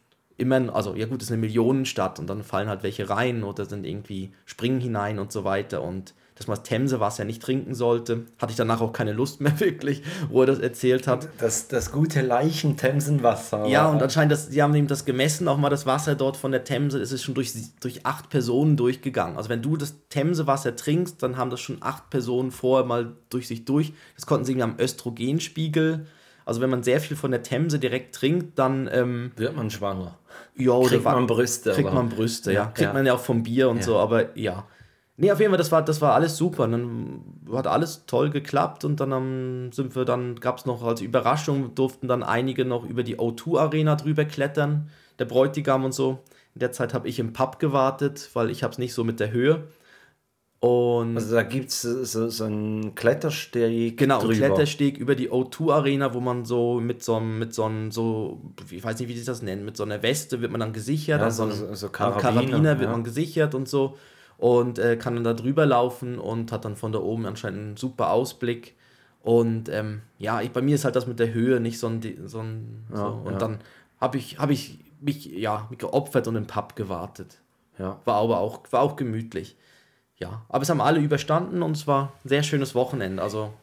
Immer, 0.41 0.75
also 0.75 0.95
ja 0.95 1.05
gut, 1.05 1.21
es 1.21 1.27
ist 1.27 1.31
eine 1.31 1.41
Millionenstadt 1.41 2.17
und 2.17 2.27
dann 2.27 2.43
fallen 2.43 2.67
halt 2.67 2.81
welche 2.81 3.09
rein 3.09 3.43
oder 3.43 3.65
sind 3.65 3.85
irgendwie 3.85 4.33
springen 4.45 4.81
hinein 4.81 5.19
und 5.19 5.31
so 5.31 5.43
weiter. 5.43 5.83
Und 5.83 6.15
dass 6.41 6.47
man 6.47 6.57
das 6.57 6.63
Themsewasser 6.63 7.23
nicht 7.23 7.43
trinken 7.43 7.75
sollte. 7.75 8.25
Hatte 8.39 8.49
ich 8.49 8.57
danach 8.57 8.81
auch 8.81 8.93
keine 8.93 9.13
Lust 9.13 9.41
mehr 9.41 9.59
wirklich, 9.59 10.01
wo 10.29 10.41
er 10.41 10.47
das 10.47 10.57
erzählt 10.57 11.05
hat. 11.05 11.27
Das, 11.37 11.67
das 11.67 11.91
gute 11.91 12.21
Leichen-Themsenwasser. 12.21 13.67
Ja, 13.67 13.87
und 13.87 14.01
anscheinend, 14.01 14.31
das, 14.31 14.49
die 14.49 14.63
haben 14.63 14.73
ihm 14.73 14.87
das 14.87 15.05
gemessen, 15.05 15.47
auch 15.47 15.57
mal 15.57 15.69
das 15.69 15.85
Wasser 15.85 16.15
dort 16.15 16.37
von 16.37 16.51
der 16.51 16.63
Themse, 16.63 16.99
es 16.99 17.11
ist 17.11 17.23
schon 17.23 17.35
durch, 17.35 17.53
durch 17.79 18.07
acht 18.07 18.31
Personen 18.31 18.75
durchgegangen. 18.75 19.37
Also 19.37 19.49
wenn 19.49 19.61
du 19.61 19.77
das 19.77 19.95
Themsewasser 20.09 20.75
trinkst, 20.75 21.21
dann 21.21 21.37
haben 21.37 21.51
das 21.51 21.59
schon 21.59 21.77
acht 21.81 22.09
Personen 22.09 22.49
vorher 22.49 22.87
mal 22.87 23.13
durch 23.29 23.47
sich 23.47 23.65
durch. 23.65 23.93
Das 24.15 24.25
konnten 24.25 24.45
sie 24.45 24.53
irgendwie 24.53 24.71
am 24.71 24.79
Östrogenspiegel. 24.79 26.07
Also 26.45 26.61
wenn 26.61 26.69
man 26.69 26.83
sehr 26.83 26.99
viel 26.99 27.17
von 27.17 27.31
der 27.31 27.43
Themse 27.43 27.79
direkt 27.79 28.15
trinkt, 28.15 28.57
dann... 28.57 28.89
Ähm, 28.91 29.31
Wird 29.35 29.55
man 29.55 29.69
schwanger. 29.69 30.17
Ja, 30.55 30.71
oder 30.71 30.89
kriegt 30.89 31.05
man 31.05 31.27
Brüste. 31.27 31.71
Kriegt 31.71 31.93
man 31.93 32.09
Brüste, 32.09 32.51
ja. 32.51 32.61
ja. 32.61 32.65
Kriegt 32.67 32.79
ja. 32.81 32.93
man 32.93 33.05
ja 33.05 33.13
auch 33.13 33.19
vom 33.19 33.43
Bier 33.43 33.69
und 33.69 33.77
ja. 33.77 33.83
so, 33.83 33.97
aber 33.97 34.37
ja. 34.37 34.65
Nee, 35.17 35.31
auf 35.31 35.39
jeden 35.39 35.51
Fall, 35.51 35.57
das 35.57 35.71
war, 35.71 35.83
das 35.83 36.01
war 36.01 36.13
alles 36.15 36.35
super. 36.37 36.63
Und 36.63 36.71
dann 36.71 37.21
hat 37.53 37.67
alles 37.67 38.05
toll 38.07 38.29
geklappt 38.31 38.85
und 38.85 38.99
dann 38.99 39.13
um, 39.13 39.71
sind 39.71 39.95
wir 39.95 40.03
dann, 40.03 40.35
gab 40.39 40.57
es 40.57 40.65
noch 40.65 40.83
als 40.83 41.01
Überraschung, 41.01 41.75
durften 41.75 42.07
dann 42.07 42.23
einige 42.23 42.65
noch 42.65 42.85
über 42.85 43.03
die 43.03 43.17
O2-Arena 43.17 43.95
drüber 43.95 44.25
klettern, 44.25 44.89
der 45.19 45.25
Bräutigam 45.25 45.85
und 45.85 45.93
so. 45.93 46.23
In 46.55 46.59
der 46.59 46.71
Zeit 46.71 46.93
habe 46.93 47.07
ich 47.07 47.19
im 47.19 47.33
Pub 47.33 47.59
gewartet, 47.59 48.29
weil 48.33 48.49
ich 48.49 48.63
habe 48.63 48.71
es 48.71 48.77
nicht 48.77 48.93
so 48.93 49.03
mit 49.03 49.19
der 49.19 49.31
Höhe. 49.31 49.67
Und 50.61 51.17
also 51.17 51.33
da 51.33 51.41
gibt 51.41 51.69
es 51.69 51.81
so, 51.81 52.29
so 52.29 52.43
einen 52.43 52.93
Klettersteg. 52.93 53.97
Genau, 53.97 54.19
einen 54.19 54.31
Klettersteg 54.31 54.97
über 54.99 55.15
die 55.15 55.31
O2-Arena, 55.31 56.13
wo 56.13 56.19
man 56.19 56.45
so 56.45 56.79
mit 56.79 57.03
so 57.03 57.15
einem, 57.15 57.39
mit 57.39 57.53
so 57.53 57.63
einem, 57.63 57.89
so, 57.91 58.39
ich 58.69 58.83
weiß 58.83 58.99
nicht, 58.99 59.09
wie 59.09 59.17
sie 59.17 59.25
das 59.25 59.41
nennen, 59.41 59.65
mit 59.65 59.75
so 59.75 59.83
einer 59.83 60.03
Weste 60.03 60.39
wird 60.39 60.51
man 60.51 60.59
dann 60.59 60.71
gesichert. 60.71 61.19
Ja, 61.19 61.31
so, 61.31 61.49
so, 61.49 61.73
so 61.73 61.89
Karabiner, 61.89 62.21
Karabiner 62.21 62.79
wird 62.79 62.89
ja. 62.89 62.91
man 62.91 63.03
gesichert 63.03 63.55
und 63.55 63.67
so 63.67 63.97
und 64.41 64.79
äh, 64.79 64.97
kann 64.97 65.15
dann 65.15 65.23
da 65.23 65.33
drüber 65.33 65.67
laufen 65.67 66.17
und 66.17 66.51
hat 66.51 66.65
dann 66.65 66.75
von 66.75 66.91
da 66.91 66.99
oben 66.99 67.27
anscheinend 67.27 67.59
einen 67.59 67.77
super 67.77 68.11
Ausblick. 68.11 68.75
Und 69.21 69.69
ähm, 69.69 70.01
ja, 70.17 70.41
ich, 70.41 70.51
bei 70.51 70.61
mir 70.61 70.73
ist 70.75 70.83
halt 70.83 70.95
das 70.95 71.05
mit 71.05 71.19
der 71.19 71.31
Höhe 71.31 71.59
nicht 71.59 71.77
so 71.79 71.87
ein. 71.87 72.01
So 72.25 72.39
ein 72.39 72.85
ja, 72.89 72.97
so. 72.97 73.21
Und 73.23 73.41
dann 73.41 73.59
habe 73.99 74.17
ich, 74.17 74.39
hab 74.39 74.49
ich 74.49 74.79
mich 74.99 75.25
ja, 75.25 75.69
geopfert 75.77 76.27
und 76.27 76.35
im 76.35 76.47
Pub 76.47 76.75
gewartet. 76.75 77.39
Ja. 77.77 77.99
War 78.05 78.15
aber 78.15 78.39
auch, 78.39 78.61
war 78.71 78.81
auch 78.81 78.95
gemütlich. 78.95 79.55
Ja, 80.21 80.43
aber 80.49 80.61
es 80.61 80.69
haben 80.69 80.81
alle 80.81 80.99
überstanden 80.99 81.63
und 81.63 81.75
es 81.75 81.87
war 81.87 82.13
ein 82.23 82.29
sehr 82.29 82.43
schönes 82.43 82.75
Wochenende. 82.75 83.23
Also 83.23 83.53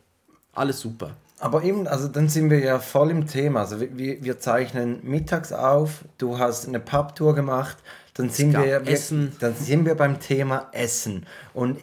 alles 0.52 0.80
super. 0.80 1.12
Aber 1.38 1.62
eben, 1.62 1.86
also 1.86 2.08
dann 2.08 2.28
sind 2.28 2.50
wir 2.50 2.58
ja 2.58 2.80
voll 2.80 3.12
im 3.12 3.28
Thema. 3.28 3.60
Also 3.60 3.80
wir, 3.80 4.24
wir 4.24 4.40
zeichnen 4.40 4.98
mittags 5.04 5.52
auf, 5.52 6.04
du 6.18 6.38
hast 6.38 6.66
eine 6.66 6.80
Pubtour 6.80 7.36
gemacht, 7.36 7.76
dann 8.14 8.30
sind, 8.30 8.54
wir, 8.54 8.88
Essen. 8.88 9.36
dann 9.38 9.54
sind 9.54 9.86
wir 9.86 9.94
beim 9.94 10.18
Thema 10.18 10.66
Essen. 10.72 11.26
Und 11.54 11.78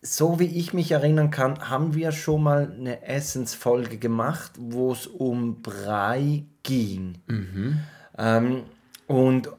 so 0.00 0.38
wie 0.40 0.58
ich 0.58 0.72
mich 0.72 0.92
erinnern 0.92 1.30
kann, 1.30 1.68
haben 1.68 1.94
wir 1.94 2.10
schon 2.10 2.42
mal 2.42 2.72
eine 2.72 3.06
Essensfolge 3.06 3.98
gemacht, 3.98 4.52
wo 4.58 4.92
es 4.92 5.06
um 5.06 5.60
Brei 5.60 6.44
ging. 6.62 7.18
Mhm. 7.26 7.80
Ähm, 8.16 8.62
und 9.06 9.50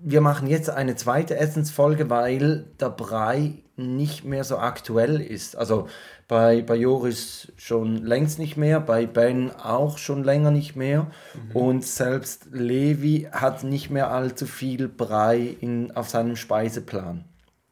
wir 0.00 0.20
machen 0.20 0.46
jetzt 0.46 0.70
eine 0.70 0.94
zweite 0.94 1.36
Essensfolge, 1.36 2.08
weil 2.10 2.66
der 2.78 2.90
Brei 2.90 3.54
nicht 3.78 4.24
mehr 4.24 4.44
so 4.44 4.58
aktuell 4.58 5.20
ist. 5.20 5.56
Also 5.56 5.88
bei, 6.26 6.62
bei 6.62 6.76
Joris 6.76 7.52
schon 7.56 8.04
längst 8.04 8.38
nicht 8.38 8.56
mehr, 8.56 8.80
bei 8.80 9.06
Ben 9.06 9.50
auch 9.54 9.98
schon 9.98 10.24
länger 10.24 10.50
nicht 10.50 10.76
mehr. 10.76 11.06
Mhm. 11.34 11.56
Und 11.56 11.84
selbst 11.84 12.48
Levi 12.52 13.28
hat 13.32 13.64
nicht 13.64 13.90
mehr 13.90 14.10
allzu 14.10 14.46
viel 14.46 14.88
Brei 14.88 15.56
in, 15.60 15.92
auf 15.96 16.08
seinem 16.08 16.36
Speiseplan. 16.36 17.24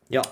Ja. 0.08 0.22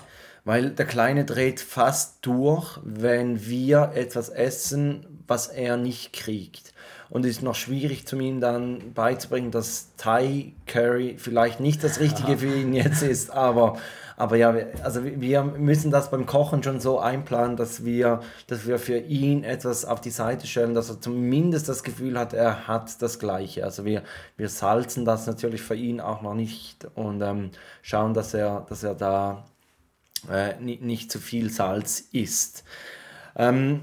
Weil 0.43 0.69
der 0.71 0.85
Kleine 0.85 1.25
dreht 1.25 1.59
fast 1.59 2.25
durch, 2.25 2.79
wenn 2.83 3.45
wir 3.45 3.91
etwas 3.95 4.29
essen, 4.29 5.05
was 5.27 5.47
er 5.47 5.75
nicht 5.75 6.13
kriegt 6.13 6.75
und 7.09 7.25
es 7.25 7.37
ist 7.37 7.43
noch 7.43 7.55
schwierig, 7.55 8.07
zu 8.07 8.19
ihm 8.19 8.41
dann 8.41 8.93
beizubringen, 8.93 9.51
dass 9.51 9.89
Thai 9.97 10.53
Curry 10.65 11.15
vielleicht 11.17 11.59
nicht 11.59 11.83
das 11.83 11.99
Richtige 11.99 12.37
für 12.37 12.53
ihn 12.53 12.73
jetzt 12.73 13.03
ist, 13.03 13.31
aber, 13.31 13.77
aber 14.17 14.37
ja, 14.37 14.55
also 14.83 15.03
wir 15.03 15.43
müssen 15.43 15.91
das 15.91 16.09
beim 16.09 16.25
Kochen 16.25 16.63
schon 16.63 16.79
so 16.79 16.99
einplanen, 16.99 17.57
dass 17.57 17.83
wir, 17.83 18.21
dass 18.47 18.65
wir 18.65 18.79
für 18.79 18.97
ihn 18.97 19.43
etwas 19.43 19.83
auf 19.83 19.99
die 19.99 20.09
Seite 20.09 20.47
stellen, 20.47 20.73
dass 20.73 20.89
er 20.89 21.01
zumindest 21.01 21.67
das 21.67 21.83
Gefühl 21.83 22.17
hat, 22.17 22.33
er 22.33 22.67
hat 22.67 23.01
das 23.01 23.19
Gleiche. 23.19 23.65
Also 23.65 23.83
wir, 23.83 24.03
wir 24.37 24.47
salzen 24.49 25.03
das 25.03 25.27
natürlich 25.27 25.61
für 25.61 25.75
ihn 25.75 25.99
auch 25.99 26.21
noch 26.21 26.33
nicht 26.33 26.87
und 26.95 27.21
ähm, 27.21 27.51
schauen, 27.81 28.13
dass 28.13 28.33
er, 28.33 28.65
dass 28.69 28.83
er 28.83 28.95
da 28.95 29.45
äh, 30.31 30.55
nicht, 30.61 30.81
nicht 30.81 31.11
zu 31.11 31.19
viel 31.19 31.49
Salz 31.49 31.99
isst. 32.11 32.63
Ähm, 33.35 33.81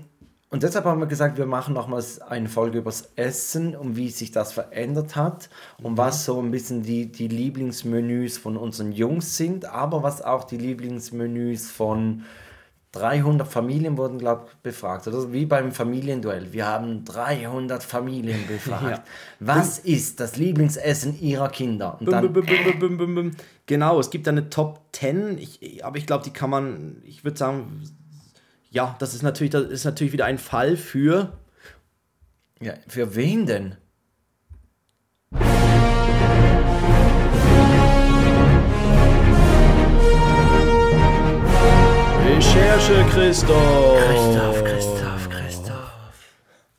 und 0.53 0.63
deshalb 0.63 0.85
haben 0.85 1.01
wir 1.01 1.07
gesagt, 1.07 1.39
wir 1.39 1.47
machen 1.47 1.73
nochmals 1.73 2.21
eine 2.21 2.47
Folge 2.47 2.77
übers 2.77 3.09
Essen 3.17 3.75
und 3.75 3.97
wie 3.97 4.11
sich 4.11 4.33
das 4.33 4.53
verändert 4.53 5.17
hat 5.17 5.49
und 5.83 5.93
mhm. 5.93 5.97
was 5.97 6.27
so 6.27 6.39
ein 6.39 6.51
bisschen 6.51 6.83
die, 6.83 7.11
die 7.11 7.29
Lieblingsmenüs 7.29 8.37
von 8.37 8.59
unseren 8.59 8.93
Jungs 8.93 9.39
sind, 9.39 9.65
aber 9.65 10.03
was 10.03 10.21
auch 10.21 10.45
die 10.45 10.59
Lieblingsmenüs 10.59 11.71
von 11.71 12.25
300 12.93 13.49
Familien 13.49 13.97
wurden, 13.97 14.19
glaube 14.19 14.45
ich, 14.47 14.57
befragt. 14.59 15.09
Oder 15.09 15.33
wie 15.33 15.47
beim 15.47 15.73
Familienduell. 15.73 16.53
Wir 16.53 16.67
haben 16.67 17.07
300 17.07 17.83
Familien 17.83 18.47
befragt. 18.47 18.99
ja. 18.99 19.05
Was 19.41 19.79
ist 19.79 20.21
das 20.21 20.37
Lieblingsessen 20.37 21.19
ihrer 21.19 21.49
Kinder? 21.49 21.97
Bum, 22.79 22.99
bum, 22.99 23.15
bum, 23.15 23.31
genau, 23.65 23.99
es 23.99 24.11
gibt 24.11 24.29
eine 24.29 24.51
Top 24.51 24.83
10, 24.93 25.39
ich, 25.39 25.83
aber 25.83 25.97
ich 25.97 26.07
glaube, 26.07 26.25
die 26.25 26.33
kann 26.35 26.51
man, 26.51 27.01
ich 27.07 27.25
würde 27.25 27.39
sagen, 27.39 27.85
ja, 28.73 28.97
das 28.99 29.13
ist 29.15 29.23
natürlich, 29.23 29.53
das 29.53 29.65
ist 29.65 29.85
natürlich 29.85 30.15
wieder 30.15 30.25
ein 30.25 30.39
Fall 30.39 30.79
für. 30.79 31.35
Ja, 32.61 32.73
für 32.89 33.15
wen 33.15 33.45
denn? 33.45 33.77
Recherche 42.25 43.05
Christoph. 43.11 43.99
Christoph, 44.07 44.65
Christoph, 44.65 45.29
Christoph. 45.29 45.93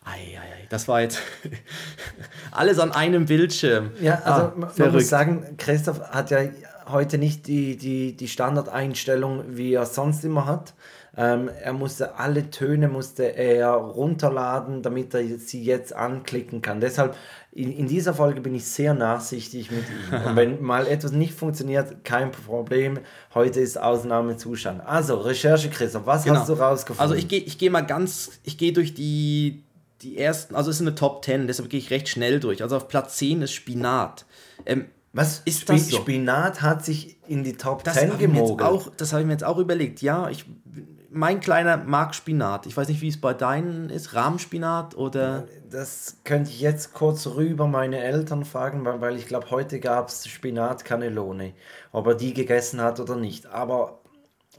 Eieiei, 0.04 0.68
das 0.70 0.88
war 0.88 1.02
jetzt 1.02 1.20
alles 2.52 2.80
an 2.80 2.92
einem 2.92 3.28
Bildschirm. 3.28 3.92
Ja, 4.02 4.16
also 4.24 4.42
ah, 4.42 4.54
man, 4.58 4.72
man 4.76 4.92
muss 4.94 5.10
sagen, 5.10 5.58
Christoph 5.58 6.02
hat 6.10 6.32
ja 6.32 6.40
heute 6.88 7.20
nicht 7.20 7.46
die, 7.46 7.78
die, 7.78 8.18
die 8.18 8.28
Standardeinstellung, 8.28 9.44
wie 9.56 9.76
er 9.76 9.86
sonst 9.86 10.26
immer 10.26 10.48
hat. 10.48 10.74
Ähm, 11.16 11.50
er 11.62 11.74
musste 11.74 12.18
alle 12.18 12.50
Töne 12.50 12.88
musste 12.88 13.36
er 13.36 13.70
runterladen, 13.70 14.82
damit 14.82 15.14
er 15.14 15.24
sie 15.38 15.64
jetzt 15.64 15.94
anklicken 15.96 16.64
kann. 16.64 16.82
Deshalb 16.82 17.16
in, 17.52 17.72
in 17.72 17.88
dieser 17.88 18.16
Folge 18.16 18.42
bin 18.42 18.56
ich 18.56 18.66
sehr 18.66 18.96
nachsichtig 18.96 19.70
mit 19.70 19.84
ihm. 19.84 20.22
Und 20.26 20.36
wenn 20.36 20.62
mal 20.64 20.88
etwas 20.88 21.12
nicht 21.12 21.36
funktioniert, 21.36 22.04
kein 22.04 22.32
Problem. 22.32 23.00
Heute 23.36 23.60
ist 23.60 23.78
Ausnahmezustand. 23.78 24.82
Also, 24.88 25.18
Recherche, 25.18 25.70
Christoph, 25.70 26.08
was 26.08 26.24
genau. 26.24 26.40
hast 26.40 26.50
du 26.50 26.54
rausgefunden? 26.54 27.02
Also 27.02 27.14
ich 27.14 27.28
gehe 27.28 27.42
ich 27.42 27.60
geh 27.60 27.70
mal 27.70 27.82
ganz, 27.82 28.40
ich 28.44 28.58
gehe 28.58 28.74
durch 28.74 28.96
die, 28.96 29.64
die 30.02 30.18
ersten, 30.18 30.56
also 30.56 30.72
es 30.72 30.78
ist 30.78 30.82
eine 30.82 30.96
Top 30.96 31.24
10, 31.24 31.46
deshalb 31.46 31.70
gehe 31.70 31.80
ich 31.80 31.92
recht 31.92 32.10
schnell 32.10 32.40
durch. 32.40 32.64
Also 32.64 32.76
auf 32.78 32.88
Platz 32.88 33.18
10 33.18 33.44
ist 33.44 33.54
Spinat. 33.54 34.26
Ähm, 34.66 34.86
was 35.12 35.44
ist 35.46 35.60
Sp 35.62 35.78
das 35.78 35.90
so? 35.90 35.98
Spinat 35.98 36.64
hat 36.64 36.84
sich 36.84 37.18
in 37.28 37.44
die 37.44 37.54
Top 37.54 37.84
das 37.84 37.94
10 37.94 38.18
gemogelt. 38.18 38.68
Auch, 38.68 38.90
das 38.98 39.14
habe 39.14 39.22
ich 39.22 39.28
mir 39.28 39.34
jetzt 39.34 39.44
auch 39.44 39.60
überlegt. 39.60 40.02
Ja, 40.02 40.28
ich 40.32 40.46
mein 41.14 41.40
Kleiner 41.40 41.78
mag 41.78 42.16
Spinat. 42.16 42.66
Ich 42.66 42.76
weiß 42.76 42.88
nicht, 42.88 43.02
wie 43.02 43.08
es 43.08 43.22
bei 43.22 43.34
deinen 43.34 43.90
ist. 43.90 44.14
Rahmspinat 44.14 44.96
oder. 44.96 45.48
Das 45.70 46.18
könnte 46.24 46.50
ich 46.50 46.60
jetzt 46.60 46.94
kurz 46.94 47.28
rüber 47.28 47.68
meine 47.68 48.00
Eltern 48.00 48.46
fragen, 48.46 48.84
weil, 48.86 49.02
weil 49.02 49.16
ich 49.18 49.28
glaube, 49.28 49.50
heute 49.52 49.80
gab 49.80 50.10
es 50.10 50.28
Spinat 50.28 50.86
Cannellone. 50.86 51.54
Ob 51.92 52.08
er 52.08 52.16
die 52.16 52.34
gegessen 52.34 52.82
hat 52.82 53.00
oder 53.00 53.16
nicht. 53.16 53.46
Aber 53.48 54.00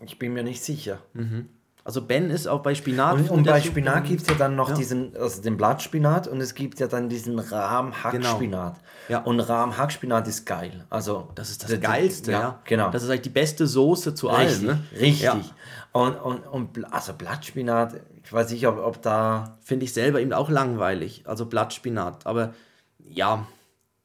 ich 0.05 0.19
bin 0.19 0.33
mir 0.33 0.43
nicht 0.43 0.63
sicher. 0.63 0.99
Mhm. 1.13 1.49
Also 1.87 2.01
Ben 2.01 2.31
ist 2.31 2.47
auch 2.47 2.63
bei 2.63 2.75
Spinat. 2.75 3.15
Und, 3.15 3.31
und 3.31 3.45
bei 3.45 3.61
Spinat 3.61 4.05
gibt 4.05 4.23
es 4.23 4.29
ja 4.29 4.35
dann 4.35 4.57
noch 4.57 4.71
ja. 4.71 4.75
diesen, 4.75 5.15
also 5.17 5.43
den 5.43 5.59
Blattspinat 5.59 6.27
und 6.27 6.41
es 6.41 6.55
gibt 6.55 6.81
ja 6.81 6.87
dann 6.87 7.11
diesen 7.11 7.39
Rahmhackspinat. 7.39 8.41
Genau. 8.41 8.75
Ja. 9.11 9.19
Und 9.23 9.41
Rahmhackspinat 9.41 10.27
ist 10.27 10.47
geil. 10.47 10.87
Also 10.89 11.29
das 11.35 11.51
ist 11.51 11.63
das, 11.63 11.71
das 11.71 11.81
Geilste, 11.81 12.33
ja, 12.33 12.41
ja, 12.41 12.61
Genau. 12.65 12.91
Das 12.91 13.03
ist 13.03 13.11
eigentlich 13.11 13.23
die 13.23 13.29
beste 13.29 13.67
Soße 13.67 14.15
zu 14.15 14.29
richtig, 14.29 14.47
allem. 14.47 14.67
Ne? 14.67 14.79
Richtig. 14.99 15.55
Und, 15.93 16.17
und, 16.17 16.47
und 16.47 16.93
also 16.93 17.13
Blattspinat, 17.13 18.01
ich 18.25 18.33
weiß 18.33 18.51
nicht, 18.51 18.67
ob, 18.67 18.79
ob 18.79 19.03
da. 19.03 19.59
Finde 19.63 19.85
ich 19.85 19.93
selber 19.93 20.21
eben 20.21 20.33
auch 20.33 20.49
langweilig. 20.49 21.25
Also 21.27 21.45
Blattspinat. 21.45 22.27
Aber 22.27 22.55
ja, 22.99 23.47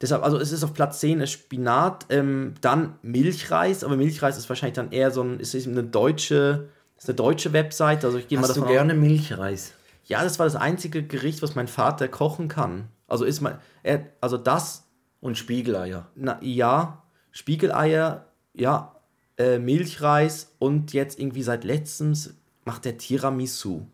deshalb, 0.01 0.23
also 0.23 0.38
es 0.38 0.51
ist 0.51 0.63
auf 0.63 0.73
Platz 0.73 0.99
10 0.99 1.21
ist 1.21 1.32
Spinat, 1.32 2.06
ähm, 2.10 2.56
dann 2.62 2.95
Milchreis, 3.01 3.84
aber 3.84 3.95
Milchreis 3.95 4.38
ist 4.38 4.49
wahrscheinlich 4.49 4.75
dann 4.75 4.91
eher 4.91 5.12
so 5.12 5.21
ein, 5.23 5.39
ist 5.39 5.56
eine 5.65 5.84
deutsche, 5.84 6.69
ist 6.99 7.09
eine 7.09 7.15
deutsche 7.15 7.53
Website. 7.53 8.05
Also 8.05 8.17
ich 8.17 8.27
gehe 8.27 8.39
mal 8.39 8.47
davon 8.47 8.63
du 8.63 8.69
gerne 8.69 8.93
Milchreis? 8.93 9.73
Ja, 10.05 10.23
das 10.23 10.39
war 10.39 10.45
das 10.45 10.55
einzige 10.55 11.03
Gericht, 11.03 11.41
was 11.41 11.55
mein 11.55 11.67
Vater 11.67 12.07
kochen 12.07 12.47
kann. 12.47 12.89
Also 13.07 13.25
ist 13.25 13.41
mein, 13.41 13.57
er, 13.83 14.05
also 14.21 14.38
das. 14.38 14.85
Und 15.21 15.38
Spiegeleier. 15.38 16.07
Na, 16.15 16.39
ja, 16.41 17.03
Spiegeleier, 17.31 18.25
ja, 18.53 18.95
äh, 19.38 19.59
Milchreis 19.59 20.55
und 20.59 20.93
jetzt 20.93 21.19
irgendwie 21.19 21.43
seit 21.43 21.65
letztens 21.65 22.35
macht 22.63 22.85
der 22.85 22.97
Tiramisu. 22.97 23.85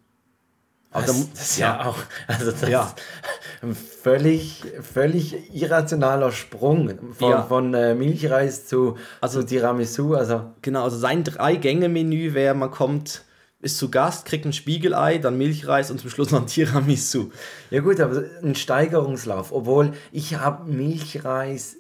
Aber 0.95 1.08
das, 1.08 1.31
das 1.31 1.41
ist 1.41 1.58
ja, 1.58 1.77
ja 1.77 1.86
auch 1.89 1.97
also 2.27 2.51
das 2.51 2.69
ja. 2.69 2.95
ein 3.62 3.75
völlig, 3.75 4.63
völlig 4.81 5.53
irrationaler 5.53 6.31
Sprung 6.31 6.91
von, 7.12 7.31
ja. 7.31 7.43
von 7.43 7.73
äh, 7.73 7.95
Milchreis 7.95 8.65
zu, 8.65 8.95
also, 9.19 9.41
zu 9.41 9.47
Tiramisu. 9.47 10.15
Also. 10.15 10.53
Genau, 10.62 10.84
also 10.84 10.97
sein 10.97 11.25
Drei-Gänge-Menü 11.25 12.34
wäre, 12.34 12.55
man 12.55 12.71
kommt, 12.71 13.23
ist 13.60 13.77
zu 13.77 13.91
Gast, 13.91 14.25
kriegt 14.25 14.45
ein 14.45 14.53
Spiegelei, 14.53 15.17
dann 15.17 15.38
Milchreis 15.38 15.91
und 15.91 15.99
zum 15.99 16.10
Schluss 16.10 16.31
noch 16.31 16.41
ein 16.41 16.47
Tiramisu. 16.47 17.29
Ja 17.71 17.81
gut, 17.81 17.99
aber 17.99 18.23
ein 18.41 18.55
Steigerungslauf. 18.55 19.51
Obwohl 19.51 19.91
ich 20.13 20.36
habe 20.36 20.71
Milchreis 20.71 21.75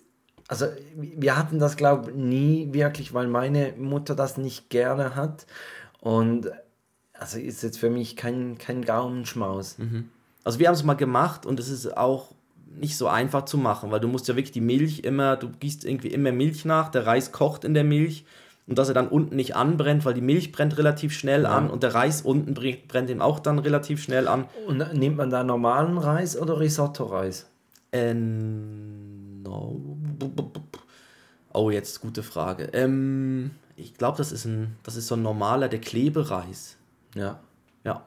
also 0.47 0.67
wir 0.95 1.37
hatten 1.37 1.57
das, 1.57 1.75
glaube 1.75 2.11
ich, 2.11 2.17
nie 2.17 2.69
wirklich, 2.71 3.15
weil 3.15 3.27
meine 3.27 3.73
Mutter 3.77 4.13
das 4.13 4.37
nicht 4.37 4.69
gerne 4.69 5.15
hat. 5.15 5.47
Und 6.01 6.51
also 7.19 7.39
ist 7.39 7.63
jetzt 7.63 7.79
für 7.79 7.89
mich 7.89 8.15
kein, 8.15 8.57
kein 8.57 8.83
Gaumenschmaus. 8.83 9.77
Mhm. 9.77 10.09
Also 10.43 10.59
wir 10.59 10.67
haben 10.67 10.75
es 10.75 10.83
mal 10.83 10.95
gemacht 10.95 11.45
und 11.45 11.59
es 11.59 11.69
ist 11.69 11.97
auch 11.97 12.31
nicht 12.79 12.97
so 12.97 13.07
einfach 13.07 13.45
zu 13.45 13.57
machen, 13.57 13.91
weil 13.91 13.99
du 13.99 14.07
musst 14.07 14.27
ja 14.27 14.35
wirklich 14.35 14.51
die 14.51 14.61
Milch 14.61 14.99
immer, 14.99 15.37
du 15.37 15.49
gießt 15.49 15.85
irgendwie 15.85 16.09
immer 16.09 16.31
Milch 16.31 16.65
nach, 16.65 16.89
der 16.89 17.07
Reis 17.07 17.31
kocht 17.31 17.63
in 17.63 17.73
der 17.73 17.83
Milch 17.83 18.25
und 18.67 18.77
dass 18.77 18.87
er 18.87 18.93
dann 18.93 19.07
unten 19.07 19.35
nicht 19.35 19.55
anbrennt, 19.55 20.05
weil 20.05 20.13
die 20.13 20.21
Milch 20.21 20.51
brennt 20.51 20.77
relativ 20.77 21.13
schnell 21.13 21.43
ja. 21.43 21.49
an 21.49 21.69
und 21.69 21.83
der 21.83 21.93
Reis 21.93 22.21
unten 22.21 22.53
brennt 22.87 23.09
ihm 23.09 23.21
auch 23.21 23.39
dann 23.39 23.59
relativ 23.59 24.01
schnell 24.01 24.27
an. 24.27 24.45
Und 24.67 24.93
nimmt 24.93 25.17
man 25.17 25.29
da 25.29 25.43
normalen 25.43 25.97
Reis 25.97 26.37
oder 26.37 26.59
Risotto-Reis? 26.59 27.47
Ähm, 27.91 29.41
no 29.43 29.81
Oh, 31.53 31.69
jetzt 31.69 32.01
gute 32.01 32.21
Frage. 32.21 32.69
Ähm, 32.73 33.51
ich 33.77 33.93
glaube, 33.93 34.17
das 34.17 34.33
ist 34.33 34.43
ein, 34.43 34.75
das 34.83 34.97
ist 34.97 35.07
so 35.07 35.15
ein 35.15 35.21
normaler, 35.21 35.69
der 35.69 35.79
Klebereis. 35.79 36.74
Ja. 37.15 37.39
Ja. 37.83 38.05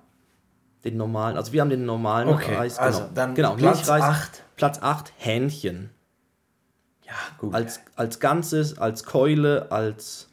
Den 0.85 0.97
normalen, 0.97 1.37
also 1.37 1.53
wir 1.53 1.61
haben 1.61 1.71
den 1.71 1.85
normalen 1.85 2.29
okay, 2.29 2.55
Reis. 2.55 2.77
Genau. 2.77 2.87
Also 2.87 3.05
dann 3.15 3.35
genau, 3.35 3.57
Platz 3.57 3.89
8. 3.89 4.45
Platz 4.57 4.79
8, 4.81 5.13
Hähnchen. 5.17 5.91
Ja, 7.05 7.15
gut. 7.39 7.55
Als, 7.55 7.81
als 7.97 8.21
Ganzes, 8.21 8.79
als 8.79 9.05
Keule, 9.05 9.73
als. 9.73 10.29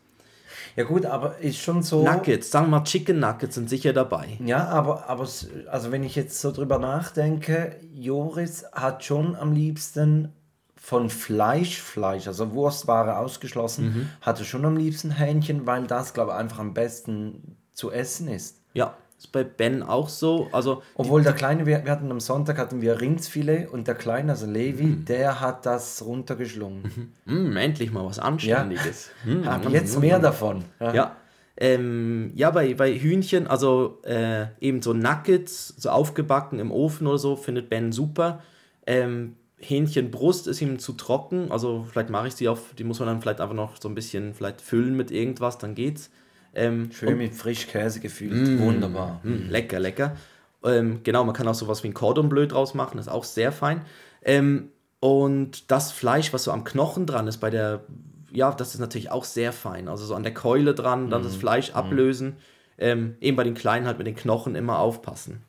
Ja 0.76 0.84
gut, 0.84 1.06
aber 1.06 1.38
ist 1.38 1.58
schon 1.58 1.82
so. 1.84 2.04
Nuggets, 2.04 2.52
sagen 2.52 2.68
wir 2.68 2.80
mal 2.80 2.84
Chicken 2.84 3.20
Nuggets 3.20 3.56
sind 3.56 3.70
sicher 3.70 3.94
dabei. 3.94 4.38
Ja, 4.44 4.68
aber, 4.68 5.10
aber 5.10 5.28
also 5.72 5.92
wenn 5.92 6.04
ich 6.04 6.16
jetzt 6.16 6.42
so 6.42 6.52
drüber 6.52 6.80
nachdenke, 6.80 7.78
Joris 7.94 8.66
hat 8.74 9.06
schon 9.06 9.38
am 9.38 9.54
liebsten 9.54 10.34
von 10.76 11.10
Fleisch, 11.10 11.82
Fleisch, 11.82 12.28
also 12.28 12.52
Wurstware 12.54 13.18
ausgeschlossen, 13.18 13.86
mhm. 13.86 14.10
hatte 14.22 14.44
schon 14.44 14.66
am 14.66 14.76
liebsten 14.76 15.12
Hähnchen, 15.12 15.66
weil 15.66 15.88
das, 15.88 16.14
glaube 16.14 16.32
ich, 16.32 16.38
einfach 16.38 16.60
am 16.60 16.74
besten 16.74 17.58
zu 17.72 17.92
essen 17.92 18.28
ist. 18.28 18.62
Ja, 18.76 18.96
Ist 19.18 19.32
bei 19.32 19.44
Ben 19.44 19.82
auch 19.82 20.10
so. 20.10 20.48
Also 20.52 20.84
Obwohl 20.94 21.24
der 21.24 21.34
Kleine, 21.34 21.66
wir, 21.66 21.84
wir, 21.84 21.92
hatten 21.92 22.12
am 22.12 22.20
Sonntag 22.20 22.60
hatten 22.60 22.82
wir 22.82 23.02
Rindsfilet 23.02 23.68
und 23.72 23.88
der 23.88 23.96
Kleine, 23.96 24.34
also 24.34 24.46
Levi, 24.46 24.84
mhm. 24.84 25.06
der 25.06 25.40
hat 25.42 25.66
das 25.66 26.06
runtergeschlungen. 26.06 27.12
Mhm. 27.26 27.48
Mhm, 27.48 27.58
endlich 27.58 27.92
mal 27.92 28.06
was 28.06 28.20
Anständiges. 28.20 29.10
Ja. 29.26 29.58
Mhm, 29.58 29.72
jetzt 29.72 30.00
mehr 30.00 30.20
davon. 30.20 30.66
Ja. 30.80 30.94
ja. 30.94 31.16
Ähm, 31.58 32.32
ja, 32.36 32.52
bei, 32.52 32.74
bei 32.74 32.94
Hühnchen, 32.94 33.48
also 33.48 34.02
äh, 34.04 34.48
eben 34.60 34.82
so 34.82 34.94
Nuggets, 34.94 35.74
so 35.78 35.90
aufgebacken 35.90 36.60
im 36.60 36.72
Ofen 36.72 37.08
oder 37.08 37.18
so, 37.18 37.38
findet 37.38 37.70
Ben 37.70 37.94
super. 37.94 38.44
Ähm, 38.86 39.38
Hähnchenbrust 39.58 40.48
ist 40.48 40.62
ihm 40.62 40.80
zu 40.80 40.94
trocken, 40.94 41.52
also 41.52 41.86
vielleicht 41.90 42.10
mache 42.10 42.28
ich 42.28 42.36
sie 42.36 42.50
auf, 42.50 42.76
die 42.78 42.84
muss 42.84 43.00
man 43.00 43.08
dann 43.08 43.22
vielleicht 43.22 43.40
einfach 43.40 43.56
noch 43.56 43.80
so 43.80 43.88
ein 43.88 43.96
bisschen 43.96 44.34
vielleicht 44.34 44.62
füllen 44.62 44.98
mit 44.98 45.12
irgendwas, 45.12 45.58
dann 45.58 45.76
geht's. 45.76 46.12
Ähm, 46.56 46.90
Schön 46.92 47.18
mit 47.18 47.36
Frischkäse 47.36 48.00
gefüllt, 48.00 48.48
mm, 48.48 48.60
wunderbar. 48.60 49.20
Mm, 49.24 49.50
lecker, 49.50 49.80
lecker. 49.80 50.16
Ähm, 50.64 51.02
genau, 51.04 51.24
man 51.26 51.36
kann 51.36 51.48
auch 51.48 51.54
sowas 51.54 51.84
wie 51.84 51.90
ein 51.90 51.94
Cordon 51.94 52.30
Bleu 52.30 52.48
draus 52.48 52.74
machen, 52.74 52.98
ist 52.98 53.10
auch 53.10 53.26
sehr 53.26 53.52
fein. 53.52 53.82
Ähm, 54.24 54.70
und 55.02 55.70
das 55.70 55.92
Fleisch, 55.92 56.34
was 56.34 56.46
so 56.46 56.52
am 56.52 56.64
Knochen 56.64 57.06
dran 57.06 57.28
ist, 57.28 57.38
bei 57.38 57.50
der, 57.50 57.84
ja, 58.32 58.52
das 58.52 58.74
ist 58.74 58.80
natürlich 58.80 59.12
auch 59.12 59.26
sehr 59.26 59.52
fein. 59.52 59.88
Also 59.88 60.06
so 60.06 60.16
an 60.16 60.24
der 60.24 60.34
Keule 60.34 60.74
dran, 60.74 61.10
dann 61.10 61.22
mm, 61.22 61.26
das 61.26 61.36
Fleisch 61.36 61.74
mm. 61.74 61.76
ablösen. 61.76 62.38
Ähm, 62.78 63.16
eben 63.22 63.38
bei 63.38 63.44
den 63.44 63.54
Kleinen 63.54 63.86
halt 63.86 63.98
mit 63.98 64.08
den 64.08 64.16
Knochen 64.16 64.56
immer 64.56 64.80
aufpassen. 64.80 65.44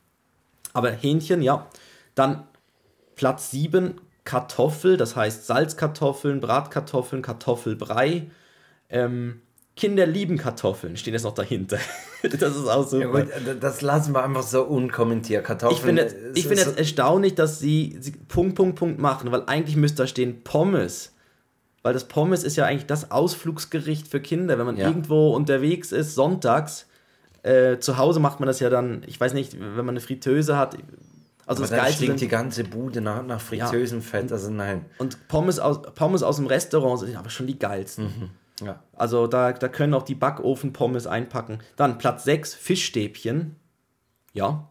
Aber 0.73 0.91
Hähnchen, 0.91 1.41
ja. 1.41 1.69
Dann 2.15 2.45
Platz 3.15 3.51
7, 3.51 3.95
Kartoffel, 4.25 4.97
das 4.97 5.17
heißt 5.17 5.47
Salzkartoffeln, 5.47 6.41
Bratkartoffeln, 6.41 7.23
Kartoffelbrei. 7.23 8.31
Ähm, 8.91 9.41
Kinder 9.77 10.07
lieben 10.07 10.39
Kartoffeln, 10.39 10.97
stehen 10.97 11.13
jetzt 11.13 11.25
noch 11.25 11.35
dahinter. 11.35 11.79
das 12.23 12.57
ist 12.57 12.67
auch 12.67 12.89
super. 12.89 13.21
Ja, 13.21 13.25
gut, 13.25 13.63
das 13.63 13.83
lassen 13.83 14.15
wir 14.15 14.25
einfach 14.25 14.43
so 14.43 14.63
unkommentiert. 14.63 15.45
Kartoffeln. 15.45 15.77
Ich 15.77 15.83
finde 15.83 16.33
ich 16.35 16.47
find 16.47 16.59
jetzt 16.59 16.79
erstaunlich, 16.79 17.35
dass 17.35 17.59
sie, 17.59 17.99
sie 18.01 18.13
Punkt, 18.13 18.55
Punkt, 18.55 18.79
Punkt 18.79 18.99
machen, 18.99 19.31
weil 19.33 19.43
eigentlich 19.47 19.77
müsste 19.77 20.05
da 20.05 20.07
stehen 20.07 20.43
Pommes. 20.43 21.13
Weil 21.83 21.93
das 21.93 22.05
Pommes 22.05 22.43
ist 22.43 22.57
ja 22.57 22.65
eigentlich 22.65 22.87
das 22.87 23.11
Ausflugsgericht 23.11 24.09
für 24.09 24.19
Kinder. 24.19 24.59
Wenn 24.59 24.65
man 24.65 24.79
ja. 24.79 24.89
irgendwo 24.89 25.35
unterwegs 25.35 25.93
ist, 25.93 26.15
sonntags, 26.15 26.87
äh, 27.43 27.79
zu 27.79 27.99
Hause 27.99 28.19
macht 28.19 28.41
man 28.41 28.47
das 28.47 28.61
ja 28.61 28.71
dann, 28.71 29.03
ich 29.07 29.21
weiß 29.21 29.35
nicht, 29.35 29.61
wenn 29.61 29.77
man 29.77 29.91
eine 29.91 30.01
Fritteuse 30.01 30.57
hat, 30.57 30.79
also 31.47 31.63
aber 31.63 31.71
das 31.71 31.85
dann 31.85 31.93
stinkt 31.93 32.21
die 32.23 32.29
ganze 32.29 32.65
Bude 32.65 33.01
nach, 33.03 33.25
nach 33.25 33.41
Fritösenfett, 33.41 34.31
ja. 34.31 34.37
also 34.37 34.51
nein. 34.51 34.87
Und 34.99 35.29
Pommes 35.29 35.61
aus, 35.61 35.81
Pommes 35.95 36.23
aus 36.23 36.37
dem 36.37 36.47
Restaurant 36.47 37.01
sind 37.01 37.15
aber 37.15 37.31
schon 37.31 37.47
die 37.47 37.59
geilsten. 37.59 38.05
Mhm. 38.05 38.31
Ja. 38.61 38.83
Also 38.95 39.27
da, 39.27 39.53
da 39.53 39.69
können 39.69 39.95
auch 39.95 40.03
die 40.03 40.15
Backofen-Pommes 40.15 41.07
einpacken. 41.07 41.61
Dann 41.77 41.99
Platz 41.99 42.25
6, 42.25 42.55
Fischstäbchen. 42.55 43.57
Ja. 44.33 44.69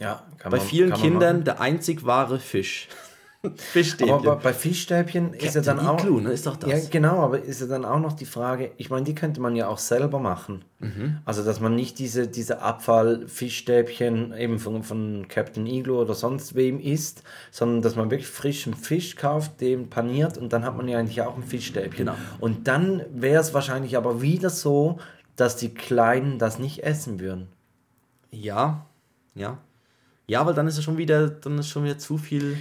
Ja, 0.00 0.26
kann 0.38 0.50
Bei 0.50 0.58
man, 0.58 0.66
vielen 0.66 0.90
kann 0.90 1.00
Kindern 1.00 1.44
der 1.44 1.60
einzig 1.60 2.04
wahre 2.04 2.40
Fisch. 2.40 2.88
Fischstäbchen. 3.56 4.14
Aber 4.14 4.36
bei 4.36 4.52
Fischstäbchen 4.52 5.32
Captain 5.32 5.48
ist 5.48 5.54
ja 5.54 5.60
dann 5.60 5.80
auch. 5.80 5.98
Iglu, 5.98 6.20
ne? 6.20 6.32
Ist 6.32 6.46
doch 6.46 6.56
das. 6.56 6.70
Ja, 6.70 6.78
genau, 6.90 7.20
aber 7.20 7.42
ist 7.42 7.60
ja 7.60 7.66
dann 7.66 7.84
auch 7.84 7.98
noch 7.98 8.12
die 8.12 8.24
Frage, 8.24 8.72
ich 8.76 8.90
meine, 8.90 9.04
die 9.04 9.14
könnte 9.14 9.40
man 9.40 9.56
ja 9.56 9.68
auch 9.68 9.78
selber 9.78 10.18
machen. 10.18 10.64
Mhm. 10.80 11.18
Also, 11.24 11.44
dass 11.44 11.60
man 11.60 11.74
nicht 11.74 11.98
diese, 11.98 12.28
diese 12.28 12.62
Abfall-Fischstäbchen 12.62 14.34
eben 14.36 14.58
von, 14.58 14.82
von 14.82 15.26
Captain 15.28 15.66
Iglo 15.66 16.00
oder 16.00 16.14
sonst 16.14 16.54
wem 16.54 16.80
isst, 16.80 17.22
sondern 17.50 17.82
dass 17.82 17.96
man 17.96 18.10
wirklich 18.10 18.28
frischen 18.28 18.74
Fisch 18.74 19.16
kauft, 19.16 19.60
den 19.60 19.90
paniert 19.90 20.38
und 20.38 20.52
dann 20.52 20.64
hat 20.64 20.76
man 20.76 20.88
ja 20.88 20.98
eigentlich 20.98 21.22
auch 21.22 21.36
ein 21.36 21.42
Fischstäbchen. 21.42 22.06
Genau. 22.06 22.18
Und 22.40 22.68
dann 22.68 23.02
wäre 23.12 23.40
es 23.40 23.54
wahrscheinlich 23.54 23.96
aber 23.96 24.22
wieder 24.22 24.50
so, 24.50 24.98
dass 25.36 25.56
die 25.56 25.74
Kleinen 25.74 26.38
das 26.38 26.58
nicht 26.58 26.84
essen 26.84 27.20
würden. 27.20 27.48
Ja, 28.30 28.86
ja. 29.34 29.58
Ja, 30.26 30.46
weil 30.46 30.54
dann 30.54 30.66
ist 30.66 30.78
es 30.78 30.84
schon 30.84 30.96
wieder, 30.96 31.28
dann 31.28 31.58
ist 31.58 31.68
schon 31.68 31.84
wieder 31.84 31.98
zu 31.98 32.16
viel. 32.16 32.56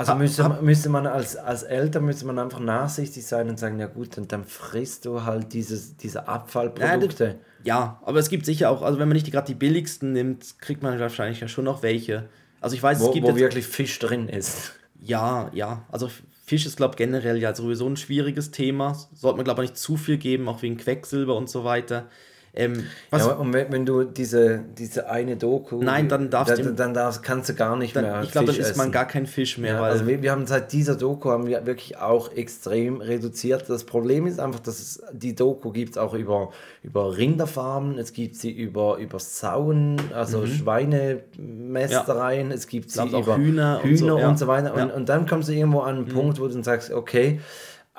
Also 0.00 0.14
müsste, 0.14 0.48
müsste 0.62 0.88
man 0.88 1.06
als, 1.06 1.36
als 1.36 1.62
Eltern 1.62 2.04
müsste 2.04 2.26
man 2.26 2.38
einfach 2.38 2.60
nachsichtig 2.60 3.26
sein 3.26 3.48
und 3.48 3.58
sagen, 3.58 3.78
ja 3.78 3.86
gut, 3.86 4.16
und 4.18 4.32
dann 4.32 4.44
frisst 4.44 5.04
du 5.04 5.24
halt 5.24 5.52
dieses, 5.52 5.96
diese 5.96 6.26
Abfallprodukte. 6.28 7.38
Ja, 7.64 8.00
aber 8.04 8.18
es 8.18 8.28
gibt 8.28 8.46
sicher 8.46 8.70
auch, 8.70 8.82
also 8.82 8.98
wenn 8.98 9.08
man 9.08 9.16
nicht 9.16 9.30
gerade 9.30 9.46
die 9.46 9.54
billigsten 9.54 10.12
nimmt, 10.12 10.58
kriegt 10.60 10.82
man 10.82 10.98
wahrscheinlich 10.98 11.40
ja 11.40 11.48
schon 11.48 11.64
noch 11.64 11.82
welche. 11.82 12.28
Also 12.60 12.76
ich 12.76 12.82
weiß, 12.82 13.00
wo, 13.00 13.08
es 13.08 13.12
gibt 13.12 13.26
wo 13.26 13.36
wirklich 13.36 13.66
Fisch 13.66 13.98
drin 13.98 14.28
ist. 14.28 14.72
Ja, 15.00 15.50
ja. 15.52 15.84
Also 15.90 16.10
Fisch 16.44 16.66
ist, 16.66 16.76
glaube 16.76 16.94
ich, 16.94 16.96
generell 16.98 17.38
ja 17.38 17.54
sowieso 17.54 17.86
ein 17.86 17.96
schwieriges 17.96 18.50
Thema. 18.50 18.94
Sollte 19.14 19.36
man, 19.36 19.44
glaube 19.44 19.64
ich, 19.64 19.70
nicht 19.70 19.80
zu 19.80 19.96
viel 19.96 20.18
geben, 20.18 20.48
auch 20.48 20.62
wegen 20.62 20.76
Quecksilber 20.76 21.36
und 21.36 21.48
so 21.48 21.64
weiter. 21.64 22.06
Ähm, 22.52 22.84
ja, 23.12 23.26
und 23.26 23.52
wenn, 23.52 23.70
wenn, 23.70 23.86
du 23.86 24.02
diese, 24.02 24.64
diese 24.76 25.08
eine 25.08 25.36
Doku. 25.36 25.80
Nein, 25.80 26.08
dann 26.08 26.30
darfst 26.30 26.58
du. 26.58 26.72
Dann, 26.72 26.94
darfst, 26.94 27.22
kannst 27.22 27.48
du 27.48 27.54
gar 27.54 27.76
nicht 27.76 27.94
dann, 27.94 28.04
mehr. 28.04 28.22
Ich 28.24 28.32
glaube, 28.32 28.48
dann 28.48 28.56
isst 28.56 28.76
man 28.76 28.90
gar 28.90 29.06
keinen 29.06 29.26
Fisch 29.26 29.56
mehr. 29.56 29.74
Ja, 29.74 29.82
also 29.82 30.08
wir, 30.08 30.20
wir 30.20 30.32
haben 30.32 30.48
seit 30.48 30.72
dieser 30.72 30.96
Doku 30.96 31.30
haben 31.30 31.46
wir 31.46 31.64
wirklich 31.64 31.98
auch 31.98 32.32
extrem 32.32 33.00
reduziert. 33.00 33.66
Das 33.68 33.84
Problem 33.84 34.26
ist 34.26 34.40
einfach, 34.40 34.58
dass 34.58 34.80
es 34.80 35.00
die 35.12 35.36
Doku 35.36 35.70
gibt 35.70 35.96
auch 35.96 36.12
über, 36.12 36.50
über 36.82 37.16
Rinderfarmen, 37.16 37.98
es 37.98 38.12
gibt 38.12 38.34
sie 38.34 38.50
über, 38.50 38.96
über 38.96 39.20
Sauen, 39.20 40.00
also 40.12 40.40
mhm. 40.40 40.46
Schweinemästereien, 40.48 42.48
ja. 42.48 42.56
es 42.56 42.66
gibt 42.66 42.90
sie 42.90 43.06
über 43.06 43.36
Hühner, 43.36 43.80
Hühner 43.84 43.84
und 43.84 43.96
so, 43.96 44.16
und 44.16 44.38
so 44.40 44.46
weiter. 44.48 44.74
Und, 44.74 44.90
und 44.90 45.08
dann 45.08 45.28
kommst 45.28 45.48
du 45.48 45.52
irgendwo 45.52 45.80
an 45.80 45.98
einen 45.98 46.06
mhm. 46.06 46.12
Punkt, 46.12 46.40
wo 46.40 46.48
du 46.48 46.54
dann 46.54 46.64
sagst, 46.64 46.90
okay, 46.90 47.38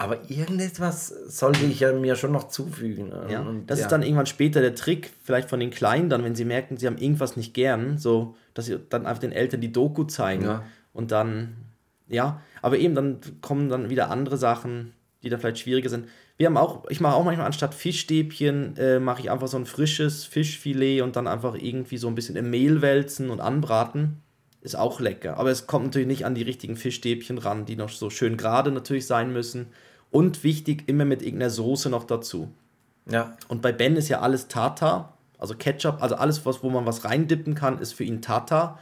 aber 0.02 0.30
irgendetwas 0.30 1.10
sollte 1.28 1.64
ich 1.66 1.80
ja 1.80 1.94
mir 1.94 2.16
schon 2.16 2.32
noch 2.32 2.48
zufügen. 2.48 3.12
Ja, 3.30 3.42
und, 3.42 3.68
das 3.68 3.80
ja. 3.80 3.86
ist 3.86 3.92
dann 3.92 4.02
irgendwann 4.02 4.26
später 4.26 4.60
der 4.60 4.74
Trick, 4.74 5.12
vielleicht 5.24 5.48
von 5.48 5.60
den 5.60 5.70
Kleinen 5.70 6.10
dann, 6.10 6.24
wenn 6.24 6.34
sie 6.34 6.44
merken, 6.44 6.78
sie 6.78 6.88
haben 6.88 6.98
irgendwas 6.98 7.38
nicht 7.38 7.54
gern, 7.54 8.00
so, 8.00 8.36
dass 8.56 8.66
sie 8.66 8.80
dann 8.90 9.06
einfach 9.06 9.22
den 9.22 9.32
Eltern 9.32 9.62
die 9.62 9.72
Doku 9.72 10.06
zeigen. 10.06 10.46
Ja. 10.46 10.64
Und 10.92 11.12
dann, 11.12 11.56
ja, 12.08 12.42
aber 12.64 12.80
eben 12.80 12.96
dann 12.96 13.20
kommen 13.42 13.70
dann 13.70 13.92
wieder 13.92 14.10
andere 14.10 14.38
Sachen, 14.38 14.94
die 15.22 15.30
da 15.30 15.38
vielleicht 15.38 15.60
schwieriger 15.60 15.90
sind. 15.90 16.08
Wir 16.38 16.48
haben 16.48 16.58
auch, 16.58 16.90
ich 16.90 17.00
mache 17.00 17.14
auch 17.14 17.24
manchmal 17.24 17.46
anstatt 17.46 17.76
Fischstäbchen, 17.76 18.76
äh, 18.78 19.00
mache 19.00 19.22
ich 19.22 19.30
einfach 19.30 19.48
so 19.48 19.58
ein 19.58 19.68
frisches 19.68 20.26
Fischfilet 20.26 21.02
und 21.02 21.16
dann 21.16 21.28
einfach 21.28 21.54
irgendwie 21.54 21.98
so 21.98 22.08
ein 22.08 22.16
bisschen 22.16 22.36
im 22.36 22.50
Mehl 22.50 22.82
wälzen 22.82 23.30
und 23.30 23.40
anbraten. 23.40 24.24
Ist 24.62 24.76
auch 24.76 25.00
lecker. 25.00 25.38
Aber 25.38 25.50
es 25.50 25.66
kommt 25.66 25.86
natürlich 25.86 26.08
nicht 26.08 26.26
an 26.26 26.36
die 26.36 26.44
richtigen 26.44 26.76
Fischstäbchen 26.76 27.40
ran, 27.40 27.66
die 27.66 27.76
noch 27.76 27.90
so 27.90 28.10
schön 28.10 28.38
gerade 28.38 28.72
natürlich 28.72 29.08
sein 29.08 29.34
müssen. 29.34 29.68
Und 30.12 30.44
wichtig, 30.44 30.84
immer 30.88 31.06
mit 31.06 31.22
irgendeiner 31.22 31.50
Soße 31.50 31.90
noch 31.90 32.04
dazu. 32.04 32.52
Ja. 33.10 33.36
Und 33.48 33.62
bei 33.62 33.72
Ben 33.72 33.96
ist 33.96 34.10
ja 34.10 34.20
alles 34.20 34.48
Tata, 34.48 35.14
also 35.38 35.56
Ketchup, 35.56 36.02
also 36.02 36.16
alles, 36.16 36.46
was, 36.46 36.62
wo 36.62 36.70
man 36.70 36.86
was 36.86 37.04
reindippen 37.04 37.56
kann, 37.56 37.80
ist 37.80 37.94
für 37.94 38.04
ihn 38.04 38.22
Tata. 38.22 38.78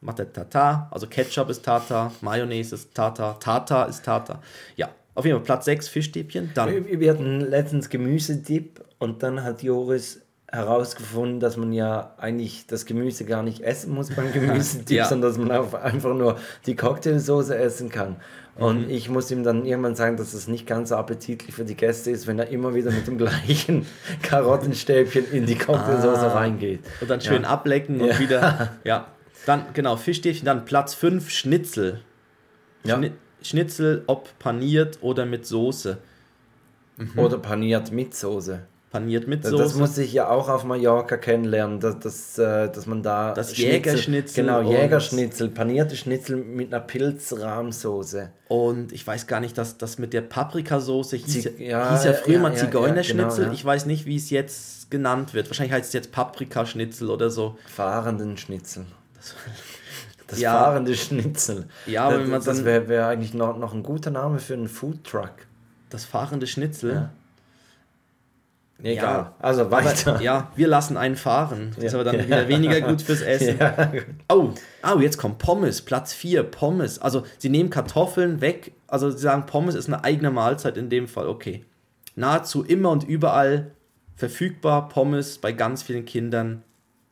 Macht 0.00 0.18
er 0.18 0.30
Tata, 0.30 0.88
also 0.90 1.06
Ketchup 1.06 1.48
ist 1.48 1.64
Tata, 1.64 2.12
Mayonnaise 2.20 2.74
ist 2.74 2.94
Tata, 2.94 3.34
Tata 3.40 3.84
ist 3.84 4.04
Tata. 4.04 4.42
Ja, 4.76 4.90
auf 5.14 5.24
jeden 5.24 5.38
Fall 5.38 5.44
Platz 5.44 5.64
6 5.64 5.88
Fischstäbchen. 5.88 6.50
Dann. 6.54 6.86
Wir, 6.86 7.10
hatten 7.10 7.40
letztens 7.40 7.88
Gemüsedip 7.88 8.84
und 8.98 9.22
dann 9.22 9.42
hat 9.42 9.62
Joris 9.62 10.20
herausgefunden, 10.52 11.40
dass 11.40 11.56
man 11.56 11.72
ja 11.72 12.14
eigentlich 12.18 12.66
das 12.66 12.84
Gemüse 12.84 13.24
gar 13.24 13.42
nicht 13.42 13.60
essen 13.60 13.94
muss 13.94 14.10
beim 14.10 14.32
Gemüsedip, 14.34 14.90
ja. 14.90 15.06
sondern 15.06 15.30
dass 15.30 15.38
man 15.38 15.74
einfach 15.74 16.14
nur 16.14 16.38
die 16.66 16.76
Cocktailsoße 16.76 17.56
essen 17.56 17.88
kann. 17.88 18.16
Und 18.56 18.84
mhm. 18.84 18.90
ich 18.90 19.08
muss 19.08 19.30
ihm 19.30 19.42
dann 19.42 19.64
irgendwann 19.64 19.96
sagen, 19.96 20.16
dass 20.16 20.32
es 20.32 20.46
nicht 20.46 20.66
ganz 20.66 20.90
so 20.90 20.96
appetitlich 20.96 21.54
für 21.54 21.64
die 21.64 21.74
Gäste 21.74 22.10
ist, 22.10 22.26
wenn 22.26 22.38
er 22.38 22.48
immer 22.48 22.74
wieder 22.74 22.90
mit 22.92 23.06
dem 23.06 23.18
gleichen 23.18 23.86
Karottenstäbchen 24.22 25.30
in 25.32 25.46
die 25.46 25.56
Cocktailsauce 25.56 26.18
ah. 26.18 26.34
reingeht. 26.34 26.80
Und 27.00 27.10
dann 27.10 27.20
schön 27.20 27.42
ja. 27.42 27.48
ablecken 27.48 28.00
und 28.00 28.08
ja. 28.08 28.18
wieder. 28.18 28.70
Ja. 28.84 29.08
Dann, 29.46 29.66
genau, 29.74 29.96
Fischstäbchen, 29.96 30.46
dann 30.46 30.64
Platz 30.64 30.94
5, 30.94 31.30
Schnitzel. 31.30 32.00
Ja. 32.84 32.96
Schni 32.96 33.12
Schnitzel, 33.42 34.02
ob 34.06 34.38
paniert 34.38 34.98
oder 35.02 35.26
mit 35.26 35.44
Soße. 35.44 35.98
Mhm. 36.96 37.18
Oder 37.18 37.38
paniert 37.38 37.92
mit 37.92 38.14
Soße 38.14 38.62
paniert 38.94 39.26
mit 39.26 39.44
Soße. 39.44 39.60
Das 39.60 39.74
muss 39.74 39.98
ich 39.98 40.12
ja 40.12 40.28
auch 40.28 40.48
auf 40.48 40.62
Mallorca 40.62 41.16
kennenlernen, 41.16 41.80
dass, 41.80 41.98
dass, 41.98 42.38
äh, 42.38 42.70
dass 42.70 42.86
man 42.86 43.02
da. 43.02 43.34
Das 43.34 43.56
Jägerschnitzel. 43.56 44.44
Genau, 44.44 44.62
Jägerschnitzel, 44.62 45.48
panierte 45.48 45.96
Schnitzel 45.96 46.36
mit 46.36 46.72
einer 46.72 46.80
Pilzrahmsoße. 46.80 48.30
Und 48.46 48.92
ich 48.92 49.04
weiß 49.04 49.26
gar 49.26 49.40
nicht, 49.40 49.58
dass 49.58 49.78
das 49.78 49.98
mit 49.98 50.12
der 50.12 50.20
Paprikasauce 50.20 51.10
hieß, 51.10 51.50
ja, 51.58 51.90
hieß 51.90 52.04
ja 52.04 52.12
früher 52.12 52.34
ja, 52.34 52.40
mal 52.40 52.54
Zigeunerschnitzel. 52.54 53.38
Ja, 53.38 53.44
genau, 53.46 53.52
ich 53.52 53.64
weiß 53.64 53.86
nicht, 53.86 54.06
wie 54.06 54.14
es 54.14 54.30
jetzt 54.30 54.92
genannt 54.92 55.34
wird. 55.34 55.48
Wahrscheinlich 55.48 55.72
heißt 55.72 55.88
es 55.88 55.92
jetzt 55.92 56.12
Paprikaschnitzel 56.12 57.10
oder 57.10 57.30
so. 57.30 57.58
Fahrenden 57.66 58.36
Schnitzel. 58.36 58.86
Das, 59.16 59.34
das 60.28 60.40
fahrende 60.40 60.94
Schnitzel. 60.94 61.66
Ja, 61.86 62.04
aber 62.04 62.18
das, 62.18 62.44
das 62.44 62.64
wäre 62.64 62.86
wär 62.86 63.08
eigentlich 63.08 63.34
noch, 63.34 63.58
noch 63.58 63.74
ein 63.74 63.82
guter 63.82 64.12
Name 64.12 64.38
für 64.38 64.54
einen 64.54 64.68
Foodtruck. 64.68 65.32
Das 65.90 66.04
fahrende 66.04 66.46
Schnitzel? 66.46 67.10
Ja. 68.82 68.90
Egal. 68.90 69.04
Ja, 69.04 69.34
also 69.38 69.70
weiter. 69.70 70.14
Aber, 70.14 70.22
ja, 70.22 70.50
wir 70.56 70.66
lassen 70.66 70.96
einen 70.96 71.16
fahren. 71.16 71.72
Das 71.76 71.84
ist 71.84 71.94
aber 71.94 72.04
dann 72.04 72.24
wieder 72.26 72.48
weniger 72.48 72.80
gut 72.80 73.02
fürs 73.02 73.20
Essen. 73.22 73.58
Ja. 73.58 73.92
Oh, 74.28 74.50
oh, 74.82 75.00
jetzt 75.00 75.16
kommt 75.16 75.38
Pommes, 75.38 75.82
Platz 75.82 76.12
4, 76.12 76.42
Pommes. 76.42 76.98
Also 76.98 77.24
sie 77.38 77.48
nehmen 77.48 77.70
Kartoffeln 77.70 78.40
weg, 78.40 78.72
also 78.88 79.10
sie 79.10 79.18
sagen, 79.18 79.46
Pommes 79.46 79.74
ist 79.74 79.86
eine 79.86 80.02
eigene 80.04 80.30
Mahlzeit 80.30 80.76
in 80.76 80.90
dem 80.90 81.08
Fall, 81.08 81.28
okay. 81.28 81.64
Nahezu 82.16 82.62
immer 82.62 82.90
und 82.90 83.04
überall 83.04 83.72
verfügbar, 84.16 84.88
Pommes 84.88 85.38
bei 85.38 85.52
ganz 85.52 85.82
vielen 85.82 86.04
Kindern. 86.04 86.62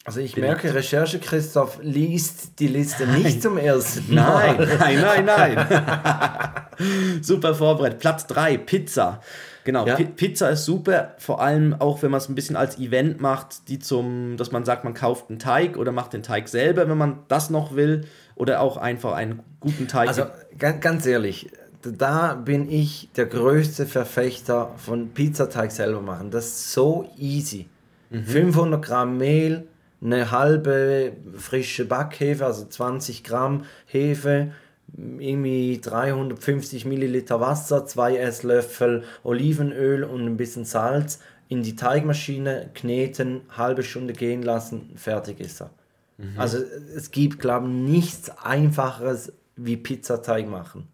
Also 0.05 0.19
ich 0.19 0.37
merke, 0.37 0.75
Recherche 0.75 1.21
Christoph 1.21 1.79
liest 1.81 2.59
die 2.59 2.67
Liste 2.67 3.07
nicht 3.07 3.41
zum 3.41 3.57
ersten 3.57 4.15
Mal. 4.15 4.57
Nein, 4.57 5.01
nein, 5.01 5.25
nein, 5.25 5.55
nein. 5.55 7.23
super 7.23 7.55
vorbereitet. 7.55 8.01
Platz 8.01 8.27
3, 8.27 8.59
Pizza. 8.59 9.21
Genau, 9.65 9.87
ja. 9.87 9.97
Pizza 9.97 10.51
ist 10.51 10.65
super, 10.65 11.15
vor 11.19 11.41
allem 11.41 11.75
auch 11.75 12.03
wenn 12.03 12.11
man 12.11 12.19
es 12.19 12.29
ein 12.29 12.35
bisschen 12.35 12.57
als 12.57 12.79
Event 12.79 13.21
macht, 13.21 13.69
die 13.69 13.79
zum, 13.79 14.37
dass 14.37 14.51
man 14.51 14.65
sagt, 14.65 14.85
man 14.85 14.95
kauft 14.95 15.31
einen 15.31 15.39
Teig 15.39 15.77
oder 15.77 15.93
macht 15.93 16.13
den 16.13 16.23
Teig 16.23 16.49
selber, 16.49 16.89
wenn 16.89 16.99
man 16.99 17.21
das 17.29 17.51
noch 17.51 17.75
will, 17.77 18.03
oder 18.35 18.61
auch 18.61 18.77
einfach 18.77 19.13
einen 19.13 19.41
guten 19.61 19.87
Teig. 19.87 20.09
Also 20.09 20.25
ganz, 20.59 21.07
ehrlich, 21.07 21.51
da 21.83 22.35
bin 22.35 22.71
ich 22.71 23.11
der 23.17 23.27
größte 23.27 23.87
Verfechter 23.87 24.71
von 24.77 25.11
Pizzateig 25.11 25.71
selber 25.71 26.01
machen. 26.01 26.31
Das 26.31 26.47
ist 26.47 26.73
so 26.73 27.11
easy. 27.17 27.69
Mhm. 28.11 28.25
500 28.25 28.85
Gramm 28.85 29.19
Mehl, 29.19 29.67
eine 30.03 30.31
halbe 30.31 31.13
frische 31.37 31.85
Backhefe, 31.85 32.45
also 32.45 32.65
20 32.65 33.23
Gramm 33.23 33.65
Hefe, 33.87 34.53
irgendwie 34.97 35.81
350 35.81 36.85
Milliliter 36.85 37.41
Wasser, 37.41 37.87
zwei 37.87 38.17
Esslöffel 38.17 39.05
Olivenöl 39.23 40.05
und 40.05 40.27
ein 40.27 40.37
bisschen 40.37 40.65
Salz 40.65 41.21
in 41.49 41.63
die 41.63 41.77
Teigmaschine 41.77 42.71
kneten, 42.75 43.43
halbe 43.51 43.83
Stunde 43.83 44.13
gehen 44.13 44.43
lassen, 44.43 44.93
fertig 44.97 45.41
ist 45.41 45.63
er. 45.63 45.71
Mhm. 46.19 46.39
Also 46.39 46.59
es 46.59 47.11
gibt, 47.11 47.41
glaube 47.41 47.67
ich, 47.67 47.75
nichts 47.75 48.31
Einfacheres 48.31 49.33
wie 49.57 49.77
Pizzateig 49.77 50.49
machen. 50.49 50.89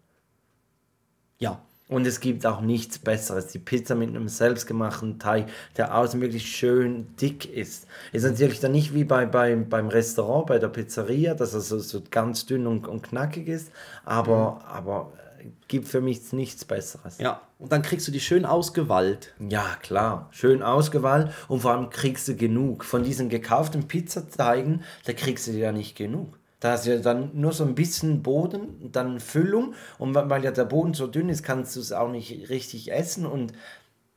Ja. 1.37 1.61
Und 1.89 2.05
es 2.05 2.19
gibt 2.19 2.45
auch 2.45 2.61
nichts 2.61 2.99
Besseres. 2.99 3.47
Die 3.47 3.57
Pizza 3.57 3.95
mit 3.95 4.09
einem 4.09 4.29
selbstgemachten 4.29 5.17
Teig, 5.17 5.47
der 5.75 5.97
außen 5.97 6.21
wirklich 6.21 6.45
schön 6.45 7.07
dick 7.19 7.51
ist. 7.51 7.87
Ist 8.13 8.23
natürlich 8.23 8.59
dann 8.59 8.73
nicht 8.73 8.93
wie 8.93 9.03
bei, 9.03 9.25
bei, 9.25 9.55
beim 9.55 9.87
Restaurant, 9.87 10.45
bei 10.45 10.59
der 10.59 10.67
Pizzeria, 10.67 11.33
dass 11.33 11.55
er 11.55 11.61
so, 11.61 11.79
so 11.79 12.03
ganz 12.11 12.45
dünn 12.45 12.67
und, 12.67 12.87
und 12.87 13.01
knackig 13.01 13.47
ist, 13.47 13.71
aber, 14.05 14.61
mhm. 14.61 14.67
aber 14.67 15.13
äh, 15.39 15.47
gibt 15.67 15.87
für 15.87 15.99
mich 15.99 16.31
nichts 16.31 16.63
Besseres. 16.63 17.17
Ja, 17.17 17.41
und 17.57 17.71
dann 17.71 17.81
kriegst 17.81 18.07
du 18.07 18.11
die 18.11 18.19
schön 18.19 18.45
ausgewallt. 18.45 19.33
Ja, 19.39 19.75
klar, 19.81 20.29
schön 20.29 20.61
ausgewallt 20.61 21.33
und 21.47 21.61
vor 21.61 21.71
allem 21.71 21.89
kriegst 21.89 22.27
du 22.27 22.35
genug. 22.35 22.85
Von 22.85 23.01
diesen 23.01 23.29
gekauften 23.29 23.87
Pizzateigen, 23.87 24.83
da 25.05 25.13
kriegst 25.13 25.47
du 25.47 25.51
ja 25.53 25.71
nicht 25.71 25.97
genug. 25.97 26.38
Da 26.59 26.71
hast 26.73 26.85
du 26.85 26.93
ja 26.93 26.99
dann 26.99 27.31
nur 27.33 27.53
so 27.53 27.63
ein 27.63 27.75
bisschen 27.75 28.21
Boden, 28.21 28.91
dann 28.91 29.19
Füllung. 29.19 29.73
Und 29.97 30.13
weil 30.13 30.43
ja 30.43 30.51
der 30.51 30.65
Boden 30.65 30.93
so 30.93 31.07
dünn 31.07 31.29
ist, 31.29 31.43
kannst 31.43 31.75
du 31.75 31.79
es 31.79 31.91
auch 31.91 32.09
nicht 32.09 32.49
richtig 32.49 32.91
essen. 32.91 33.25
Und 33.25 33.53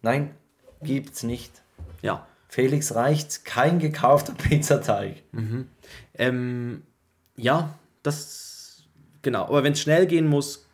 nein, 0.03 0.35
gibt's 0.83 1.23
nicht. 1.23 1.63
Ja. 2.03 2.27
Felix 2.49 2.95
reicht 2.95 3.45
kein 3.45 3.79
gekaufter 3.79 4.35
Pizzateig. 4.39 5.23
Mhm. 5.33 5.69
Ähm, 6.15 6.83
ja, 7.37 7.75
das 8.03 8.83
genau. 9.23 9.45
Aber 9.45 9.63
wenn 9.65 9.73
es 9.73 9.81
schnell 9.81 10.07
gehen 10.07 10.27
muss, 10.27 10.67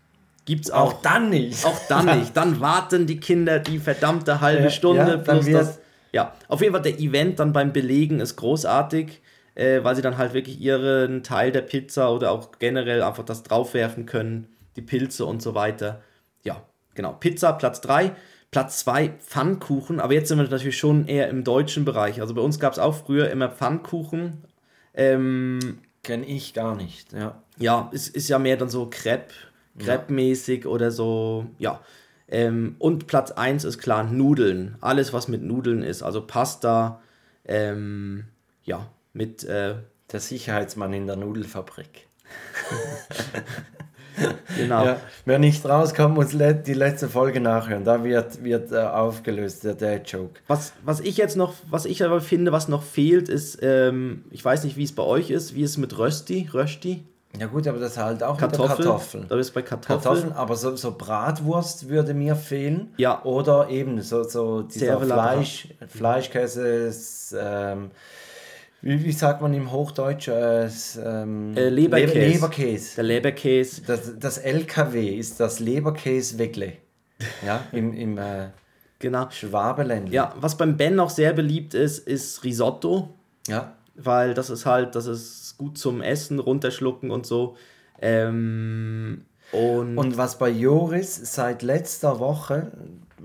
gibt 0.47 0.65
es 0.65 0.71
auch, 0.71 0.95
auch. 0.95 1.03
dann 1.03 1.29
nicht. 1.31 1.65
Auch 1.67 1.79
dann 1.89 2.07
nicht. 2.19 2.37
Dann 2.37 2.61
warten 2.61 3.07
die 3.07 3.21
Kinder 3.21 3.59
die 3.59 3.79
verdammte 3.79 4.41
halbe 4.41 4.65
ja, 4.65 4.71
Stunde 4.71 5.11
ja, 5.11 5.17
plus 5.19 5.51
das. 5.51 5.79
Ja, 6.13 6.35
auf 6.49 6.63
jeden 6.63 6.73
Fall 6.73 6.83
der 6.83 6.99
Event 6.99 7.39
dann 7.39 7.53
beim 7.53 7.75
Belegen 7.75 8.21
ist 8.21 8.37
großartig 8.37 9.21
äh, 9.59 9.83
weil 9.83 9.97
sie 9.97 10.03
dann 10.03 10.19
halt 10.19 10.35
wirklich 10.35 10.61
ihren 10.61 11.25
Teil 11.25 11.51
der 11.51 11.63
Pizza 11.63 12.13
oder 12.13 12.31
auch 12.31 12.53
generell 12.61 13.03
einfach 13.03 13.25
das 13.25 13.43
draufwerfen 13.43 14.07
können, 14.07 14.47
die 14.77 14.83
Pilze 14.83 15.27
und 15.27 15.43
so 15.43 15.55
weiter. 15.57 16.01
Ja, 16.45 16.63
genau. 16.95 17.13
Pizza 17.15 17.53
Platz 17.53 17.81
3. 17.81 18.13
Platz 18.53 18.79
2 18.79 19.09
Pfannkuchen, 19.19 20.01
aber 20.01 20.15
jetzt 20.15 20.29
sind 20.29 20.39
wir 20.39 20.49
natürlich 20.49 20.79
schon 20.79 21.07
eher 21.07 21.29
im 21.29 21.45
deutschen 21.45 21.85
Bereich. 21.85 22.21
Also 22.21 22.35
bei 22.35 22.41
uns 22.41 22.61
gab 22.61 22.73
es 22.73 22.79
auch 22.79 22.95
früher 22.95 23.31
immer 23.31 23.51
Pfannkuchen. 23.51 24.45
Ähm, 24.95 25.81
Kenne 26.05 26.25
ich 26.25 26.55
gar 26.55 26.77
nicht, 26.77 27.13
ja. 27.13 27.43
Ja, 27.59 27.91
ist, 27.93 28.15
ist 28.15 28.29
ja 28.29 28.39
mehr 28.39 28.57
dann 28.57 28.71
so 28.71 28.89
Crepe, 28.89 29.35
Crepe-mäßig 29.79 30.65
ja. 30.65 30.71
oder 30.71 30.93
so, 30.93 31.47
ja. 31.59 31.81
Ähm, 32.29 32.77
und 32.79 33.09
Platz 33.09 33.33
1 33.33 33.65
ist 33.65 33.79
klar 33.79 34.05
Nudeln. 34.05 34.77
Alles, 34.81 35.13
was 35.13 35.27
mit 35.27 35.43
Nudeln 35.43 35.83
ist, 35.83 36.03
also 36.03 36.25
Pasta, 36.25 37.03
ähm, 37.45 38.25
ja, 38.65 38.89
mit 39.19 39.43
äh, 39.45 39.75
der 40.13 40.21
Sicherheitsmann 40.21 40.93
in 40.93 41.09
der 41.09 41.17
Nudelfabrik. 41.17 42.07
genau. 44.57 44.85
Ja, 44.85 45.01
wer 45.25 45.41
nicht 45.41 45.65
rauskommt, 45.67 46.15
muss 46.15 46.29
die 46.29 46.73
letzte 46.73 47.09
Folge 47.09 47.41
nachhören. 47.41 47.85
Da 47.85 48.05
wird, 48.05 48.45
wird 48.45 48.71
äh, 48.71 48.77
aufgelöst, 48.77 49.65
der 49.65 49.75
Dad-Joke. 49.75 50.41
Was, 50.47 50.73
was 50.85 51.01
ich 51.01 51.17
jetzt 51.17 51.37
noch, 51.37 51.55
was 51.69 51.85
ich 51.85 52.05
aber 52.05 52.21
finde, 52.21 52.53
was 52.53 52.69
noch 52.69 52.85
fehlt, 52.85 53.29
ist, 53.29 53.59
ähm, 53.61 54.25
ich 54.31 54.45
weiß 54.45 54.63
nicht, 54.63 54.77
wie 54.77 54.85
es 54.85 54.95
bei 54.95 55.03
euch 55.03 55.31
ist, 55.31 55.57
wie 55.57 55.65
es 55.65 55.77
mit 55.79 55.99
Rösti, 55.99 56.49
Rösti? 56.55 57.05
Ja 57.39 57.47
gut, 57.47 57.67
aber 57.67 57.79
das 57.79 57.99
halt 57.99 58.23
auch 58.23 58.39
Kartoffeln. 58.39 58.77
Kartoffeln. 58.77 59.27
Da 59.29 59.37
bist 59.37 59.53
bei 59.53 59.63
Kartoffeln. 59.63 60.01
Kartoffeln, 60.01 60.33
aber 60.33 60.55
so, 60.55 60.77
so 60.77 60.93
Bratwurst 60.97 61.89
würde 61.89 62.15
mir 62.15 62.37
fehlen. 62.37 62.95
Ja. 62.99 63.23
Oder 63.25 63.69
eben 63.69 64.01
so, 64.01 64.23
so 64.23 64.63
dieser 64.63 65.01
Fleisch, 65.01 65.69
Fleischkäse, 65.89 66.93
ähm, 67.37 67.91
wie, 68.81 69.05
wie 69.05 69.13
sagt 69.13 69.43
man 69.43 69.53
im 69.55 69.73
Hochdeutsch? 69.73 70.29
Äh, 70.29 70.69
ähm, 71.05 71.57
äh, 71.57 71.69
Leberkäse. 71.69 72.19
Leberkäse. 72.19 72.95
Der 72.97 73.05
Leberkäse. 73.05 73.83
Das, 73.83 74.19
das 74.19 74.39
LKW 74.39 75.09
ist 75.09 75.41
das 75.41 75.59
Leberkäse-Wegle. 75.59 76.75
Ja, 77.45 77.65
im, 77.73 77.93
im 77.93 78.19
äh, 78.19 78.51
genau. 79.01 79.29
Schwabeländle. 79.31 80.15
Ja, 80.15 80.33
was 80.39 80.57
beim 80.57 80.77
Ben 80.77 81.01
auch 81.01 81.11
sehr 81.11 81.33
beliebt 81.33 81.75
ist, 81.75 82.07
ist 82.07 82.45
Risotto. 82.45 83.15
Ja. 83.49 83.73
Weil 83.97 84.35
das 84.35 84.49
ist 84.49 84.65
halt, 84.65 84.95
das 84.95 85.07
ist 85.07 85.59
gut 85.59 85.77
zum 85.77 86.01
Essen, 86.01 86.39
runterschlucken 86.39 87.11
und 87.11 87.27
so. 87.27 87.57
Ähm, 88.01 89.25
und, 89.51 89.99
und 89.99 90.17
was 90.17 90.39
bei 90.39 90.51
Joris 90.51 91.17
seit 91.35 91.63
letzter 91.63 92.21
Woche, 92.21 92.71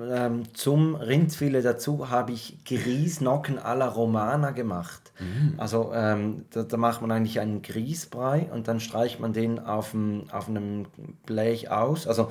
ähm, 0.01 0.43
zum 0.55 0.95
Rindfilet 0.95 1.63
dazu 1.63 2.09
habe 2.09 2.31
ich 2.31 2.57
Grießnocken 2.65 3.59
alla 3.59 3.87
Romana 3.87 4.49
gemacht. 4.49 5.02
Mhm. 5.19 5.53
Also 5.57 5.91
ähm, 5.93 6.45
da, 6.49 6.63
da, 6.63 6.77
macht 6.77 7.01
man 7.01 7.11
eigentlich 7.11 7.39
einen 7.39 7.61
Grießbrei 7.61 8.49
und 8.51 8.67
dann 8.67 8.79
streicht 8.79 9.19
man 9.19 9.33
den 9.33 9.59
auf, 9.59 9.91
dem, 9.91 10.23
auf 10.31 10.47
einem 10.47 10.87
Blech 11.25 11.69
aus. 11.69 12.07
Also 12.07 12.29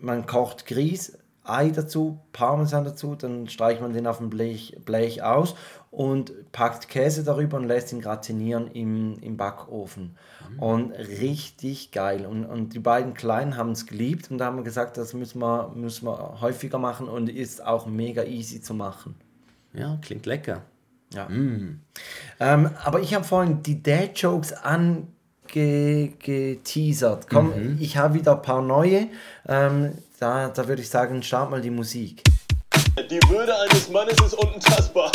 man 0.00 0.26
kocht 0.26 0.66
Grieß, 0.66 1.18
Ei 1.48 1.70
dazu, 1.70 2.18
Parmesan 2.32 2.84
dazu, 2.84 3.14
dann 3.14 3.48
streicht 3.48 3.80
man 3.80 3.92
den 3.92 4.08
auf 4.08 4.18
dem 4.18 4.30
Blech, 4.30 4.76
Blech 4.84 5.22
aus 5.22 5.54
und 5.92 6.50
packt 6.50 6.88
Käse 6.88 7.22
darüber 7.22 7.56
und 7.56 7.68
lässt 7.68 7.92
ihn 7.92 8.00
gratinieren 8.00 8.66
im, 8.72 9.16
im 9.20 9.36
Backofen. 9.36 10.16
Mhm. 10.50 10.58
Und 10.58 10.92
richtig 10.92 11.92
geil. 11.92 12.26
Und, 12.26 12.44
und 12.44 12.74
die 12.74 12.80
beiden 12.80 13.14
Kleinen 13.14 13.56
haben 13.56 13.70
es 13.70 13.86
geliebt 13.86 14.30
und 14.30 14.38
da 14.38 14.46
haben 14.46 14.56
wir 14.56 14.64
gesagt, 14.64 14.96
das 14.96 15.14
müssen 15.14 15.40
wir, 15.40 15.70
müssen 15.74 16.06
wir 16.06 16.40
häufiger 16.40 16.78
machen 16.78 17.08
und 17.08 17.28
ist 17.28 17.64
auch 17.64 17.86
mega 17.86 18.24
easy 18.24 18.60
zu 18.60 18.74
machen. 18.74 19.14
Ja, 19.72 19.98
klingt 20.02 20.26
lecker. 20.26 20.62
Ja. 21.16 21.28
Mm. 21.28 21.80
Ähm, 22.38 22.70
aber 22.84 23.00
ich 23.00 23.14
habe 23.14 23.24
vorhin 23.24 23.62
die 23.62 23.82
Dad-Jokes 23.82 24.52
angeteasert. 24.52 27.30
Komm, 27.30 27.46
mhm. 27.48 27.78
ich 27.80 27.96
habe 27.96 28.12
wieder 28.14 28.32
ein 28.32 28.42
paar 28.42 28.60
neue. 28.60 29.08
Ähm, 29.48 29.96
da, 30.20 30.50
da 30.50 30.68
würde 30.68 30.82
ich 30.82 30.90
sagen, 30.90 31.22
start 31.22 31.50
mal 31.50 31.62
die 31.62 31.70
Musik. 31.70 32.22
Die 33.10 33.20
Würde 33.28 33.58
eines 33.58 33.88
Mannes 33.88 34.20
ist 34.20 34.34
unantastbar. 34.34 35.10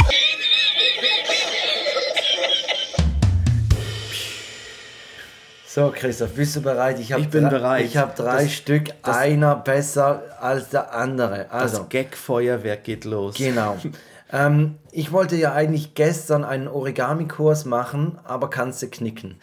So, 5.68 5.94
Christoph, 5.96 6.34
bist 6.34 6.56
du 6.58 6.62
bereit? 6.62 7.00
Ich, 7.00 7.12
ich 7.12 7.30
bin 7.30 7.48
bereit. 7.48 7.86
Ich 7.86 7.96
habe 7.96 8.12
drei 8.16 8.44
das, 8.44 8.54
Stück, 8.54 8.90
das, 9.04 9.18
einer 9.18 9.56
besser 9.56 10.24
als 10.40 10.70
der 10.70 10.94
andere. 10.94 11.50
Also, 11.50 11.78
das 11.78 11.90
Gag-Feuerwerk 11.90 12.84
geht 12.84 13.06
los. 13.06 13.36
Genau. 13.36 13.78
ähm, 14.32 14.76
ich 14.92 15.12
wollte 15.12 15.36
ja 15.36 15.54
eigentlich 15.54 15.94
gestern 15.94 16.44
einen 16.44 16.68
Origami-Kurs 16.68 17.66
machen, 17.66 18.20
aber 18.24 18.50
kannst 18.50 18.82
du 18.82 18.88
knicken. 18.88 19.40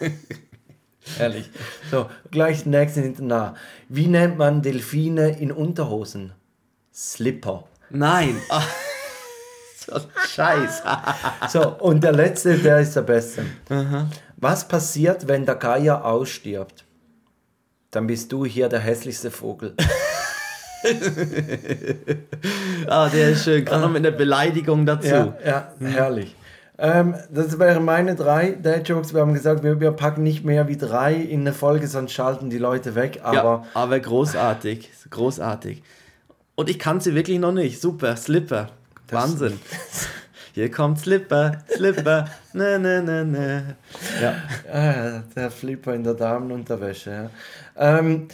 Ehrlich. 1.18 1.50
So, 1.90 2.08
gleich 2.30 2.66
nächsten 2.66 3.02
hinterher. 3.02 3.54
Wie 3.88 4.06
nennt 4.06 4.38
man 4.38 4.62
Delfine 4.62 5.38
in 5.38 5.52
Unterhosen? 5.52 6.32
Slipper. 6.92 7.64
Nein. 7.90 8.36
so, 9.86 10.00
Scheiß. 10.28 10.82
so, 11.50 11.76
und 11.78 12.02
der 12.02 12.12
letzte, 12.12 12.58
der 12.58 12.80
ist 12.80 12.96
der 12.96 13.02
beste. 13.02 13.44
Aha. 13.68 14.08
Was 14.36 14.66
passiert, 14.66 15.28
wenn 15.28 15.46
der 15.46 15.56
Geier 15.56 16.04
ausstirbt? 16.04 16.84
Dann 17.90 18.06
bist 18.06 18.32
du 18.32 18.44
hier 18.44 18.68
der 18.68 18.80
hässlichste 18.80 19.30
Vogel. 19.30 19.76
ah, 22.88 23.08
der 23.08 23.30
ist 23.30 23.44
schön. 23.44 23.64
Gerade 23.64 23.82
noch 23.82 23.90
mit 23.90 24.06
einer 24.06 24.16
Beleidigung 24.16 24.86
dazu. 24.86 25.08
Ja, 25.08 25.36
ja 25.44 25.68
herrlich. 25.80 26.34
Ähm, 26.76 27.14
das 27.30 27.58
wären 27.58 27.84
meine 27.84 28.16
drei 28.16 28.50
Dad-Jokes. 28.50 29.14
Wir 29.14 29.20
haben 29.20 29.34
gesagt, 29.34 29.62
wir, 29.62 29.80
wir, 29.80 29.92
packen 29.92 30.22
nicht 30.22 30.44
mehr 30.44 30.68
wie 30.68 30.76
drei 30.76 31.14
in 31.14 31.40
eine 31.40 31.52
Folge, 31.52 31.86
sonst 31.86 32.12
schalten 32.12 32.50
die 32.50 32.58
Leute 32.58 32.94
weg. 32.94 33.20
Aber, 33.22 33.34
ja, 33.34 33.64
aber 33.74 34.00
großartig. 34.00 34.90
Großartig. 35.10 35.82
Und 36.56 36.68
ich 36.68 36.78
kann 36.78 37.00
sie 37.00 37.14
wirklich 37.14 37.38
noch 37.38 37.52
nicht. 37.52 37.80
Super. 37.80 38.16
Slipper. 38.16 38.70
Wahnsinn. 39.10 39.60
Hier 40.54 40.70
kommt 40.70 41.00
Slipper, 41.00 41.64
Slipper, 41.68 42.26
ne, 42.52 42.78
ne, 42.78 43.02
ne, 43.02 43.24
ne. 43.24 43.76
Ja. 44.22 44.34
Ah, 44.72 45.22
der 45.34 45.50
Flipper 45.50 45.94
in 45.94 46.04
der 46.04 46.14
Damenunterwäsche. 46.14 47.10
Ja. 47.10 47.98
Ähm, 47.98 48.28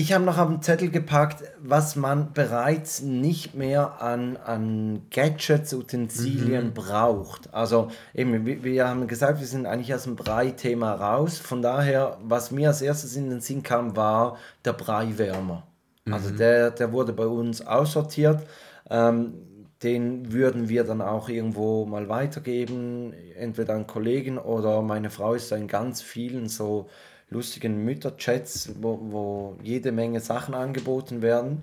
ich 0.00 0.14
habe 0.14 0.24
noch 0.24 0.38
auf 0.38 0.48
den 0.48 0.62
Zettel 0.62 0.90
gepackt, 0.90 1.44
was 1.62 1.94
man 1.94 2.32
bereits 2.32 3.02
nicht 3.02 3.54
mehr 3.54 4.00
an, 4.00 4.38
an 4.38 5.02
Gadgets, 5.10 5.74
Utensilien 5.74 6.68
mhm. 6.68 6.74
braucht. 6.74 7.52
Also 7.52 7.88
eben, 8.14 8.46
wir, 8.46 8.88
haben 8.88 9.06
gesagt, 9.06 9.40
wir 9.40 9.46
sind 9.46 9.66
eigentlich 9.66 9.94
aus 9.94 10.04
dem 10.04 10.16
Brei-Thema 10.16 10.94
raus. 10.94 11.38
Von 11.38 11.60
daher, 11.60 12.16
was 12.22 12.50
mir 12.50 12.68
als 12.68 12.80
erstes 12.80 13.14
in 13.14 13.28
den 13.28 13.40
Sinn 13.40 13.62
kam, 13.62 13.94
war 13.94 14.38
der 14.64 14.72
Breiwärmer. 14.72 15.66
Also 16.06 16.06
mhm. 16.06 16.14
Also 16.14 16.30
der, 16.30 16.70
der 16.70 16.92
wurde 16.92 17.12
bei 17.12 17.26
uns 17.26 17.66
aussortiert. 17.66 18.46
Ähm, 18.88 19.34
den 19.82 20.32
würden 20.32 20.68
wir 20.70 20.84
dann 20.84 21.02
auch 21.02 21.28
irgendwo 21.28 21.84
mal 21.84 22.08
weitergeben, 22.08 23.14
entweder 23.36 23.74
an 23.74 23.86
Kollegen 23.86 24.38
oder 24.38 24.82
meine 24.82 25.10
Frau 25.10 25.34
ist 25.34 25.52
da 25.52 25.56
in 25.56 25.68
ganz 25.68 26.02
vielen 26.02 26.48
so 26.48 26.88
lustigen 27.30 27.84
Mütterchats, 27.84 28.70
wo, 28.80 28.98
wo 29.00 29.56
jede 29.62 29.92
Menge 29.92 30.20
Sachen 30.20 30.54
angeboten 30.54 31.22
werden. 31.22 31.62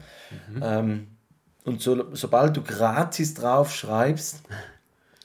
Mhm. 0.50 0.64
Ähm, 0.64 1.08
und 1.66 1.82
so, 1.82 2.16
sobald 2.16 2.56
du 2.56 2.64
gratis 2.64 3.34
drauf 3.34 3.74
schreibst, 3.74 4.42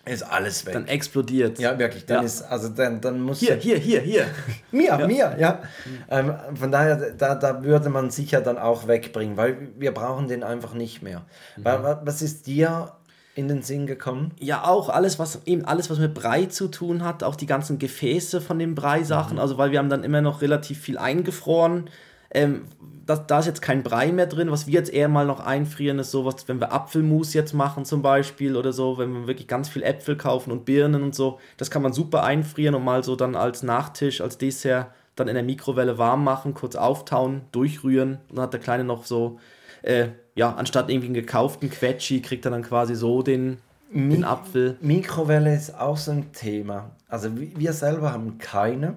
ist 0.04 0.24
alles 0.24 0.66
weg. 0.66 0.72
Dann 0.72 0.88
explodiert. 0.88 1.60
Ja, 1.60 1.78
wirklich. 1.78 2.04
Dann 2.06 2.18
ja. 2.18 2.22
ist, 2.24 2.42
also 2.42 2.68
dann, 2.68 3.00
dann 3.00 3.20
muss. 3.20 3.38
Hier, 3.38 3.54
hier, 3.54 3.78
hier, 3.78 4.00
hier. 4.00 4.26
mir, 4.72 4.98
ja. 4.98 5.06
mir, 5.06 5.36
ja. 5.38 5.62
Ähm, 6.10 6.34
von 6.56 6.72
daher, 6.72 7.12
da, 7.12 7.36
da 7.36 7.62
würde 7.62 7.88
man 7.88 8.10
sicher 8.10 8.40
dann 8.40 8.58
auch 8.58 8.88
wegbringen, 8.88 9.36
weil 9.36 9.68
wir 9.78 9.94
brauchen 9.94 10.26
den 10.26 10.42
einfach 10.42 10.74
nicht 10.74 11.02
mehr. 11.02 11.22
Mhm. 11.56 11.64
Was 11.64 12.20
ist 12.20 12.48
dir 12.48 12.92
in 13.34 13.48
den 13.48 13.62
Sinn 13.62 13.86
gekommen? 13.86 14.32
Ja, 14.38 14.64
auch 14.64 14.88
alles, 14.88 15.18
was 15.18 15.40
eben 15.46 15.64
alles, 15.64 15.90
was 15.90 15.98
mit 15.98 16.14
Brei 16.14 16.46
zu 16.46 16.68
tun 16.68 17.02
hat, 17.02 17.24
auch 17.24 17.36
die 17.36 17.46
ganzen 17.46 17.78
Gefäße 17.78 18.40
von 18.40 18.58
den 18.58 18.74
Breisachen, 18.74 19.34
mhm. 19.34 19.40
also 19.40 19.58
weil 19.58 19.70
wir 19.70 19.78
haben 19.78 19.88
dann 19.88 20.04
immer 20.04 20.20
noch 20.20 20.42
relativ 20.42 20.80
viel 20.80 20.98
eingefroren. 20.98 21.88
Ähm, 22.34 22.62
das, 23.04 23.26
da 23.26 23.40
ist 23.40 23.46
jetzt 23.46 23.62
kein 23.62 23.82
Brei 23.82 24.12
mehr 24.12 24.26
drin. 24.26 24.50
Was 24.50 24.66
wir 24.66 24.74
jetzt 24.74 24.92
eher 24.92 25.08
mal 25.08 25.26
noch 25.26 25.40
einfrieren, 25.40 25.98
ist 25.98 26.10
sowas, 26.10 26.46
wenn 26.46 26.60
wir 26.60 26.72
Apfelmus 26.72 27.34
jetzt 27.34 27.52
machen 27.52 27.84
zum 27.84 28.00
Beispiel 28.00 28.56
oder 28.56 28.72
so, 28.72 28.96
wenn 28.98 29.12
wir 29.12 29.26
wirklich 29.26 29.48
ganz 29.48 29.68
viel 29.68 29.82
Äpfel 29.82 30.16
kaufen 30.16 30.50
und 30.50 30.64
Birnen 30.64 31.02
und 31.02 31.14
so, 31.14 31.38
das 31.56 31.70
kann 31.70 31.82
man 31.82 31.92
super 31.92 32.22
einfrieren 32.22 32.74
und 32.74 32.84
mal 32.84 33.02
so 33.02 33.16
dann 33.16 33.34
als 33.34 33.62
Nachtisch, 33.62 34.20
als 34.20 34.38
Dessert 34.38 34.88
dann 35.16 35.28
in 35.28 35.34
der 35.34 35.42
Mikrowelle 35.42 35.98
warm 35.98 36.24
machen, 36.24 36.54
kurz 36.54 36.74
auftauen, 36.74 37.42
durchrühren 37.52 38.18
und 38.28 38.36
dann 38.36 38.44
hat 38.44 38.52
der 38.54 38.60
Kleine 38.60 38.84
noch 38.84 39.04
so 39.04 39.38
äh, 39.82 40.08
ja, 40.34 40.54
anstatt 40.54 40.90
irgendwie 40.90 41.06
einen 41.06 41.14
gekauften 41.14 41.70
Quetschi, 41.70 42.22
kriegt 42.22 42.44
er 42.44 42.50
dann 42.50 42.62
quasi 42.62 42.94
so 42.94 43.22
den, 43.22 43.58
Mi 43.90 44.14
den 44.14 44.24
Apfel. 44.24 44.76
Mikrowelle 44.80 45.54
ist 45.54 45.78
auch 45.78 45.96
so 45.96 46.12
ein 46.12 46.32
Thema. 46.32 46.96
Also 47.08 47.30
wir 47.36 47.72
selber 47.72 48.12
haben 48.12 48.38
keine, 48.38 48.96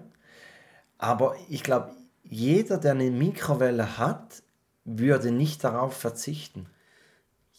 aber 0.98 1.36
ich 1.50 1.64
glaube, 1.64 1.92
jeder, 2.24 2.78
der 2.78 2.92
eine 2.92 3.12
Mikrowelle 3.12 3.98
hat, 3.98 4.42
würde 4.86 5.32
nicht 5.32 5.64
darauf 5.64 5.96
verzichten. 5.96 6.68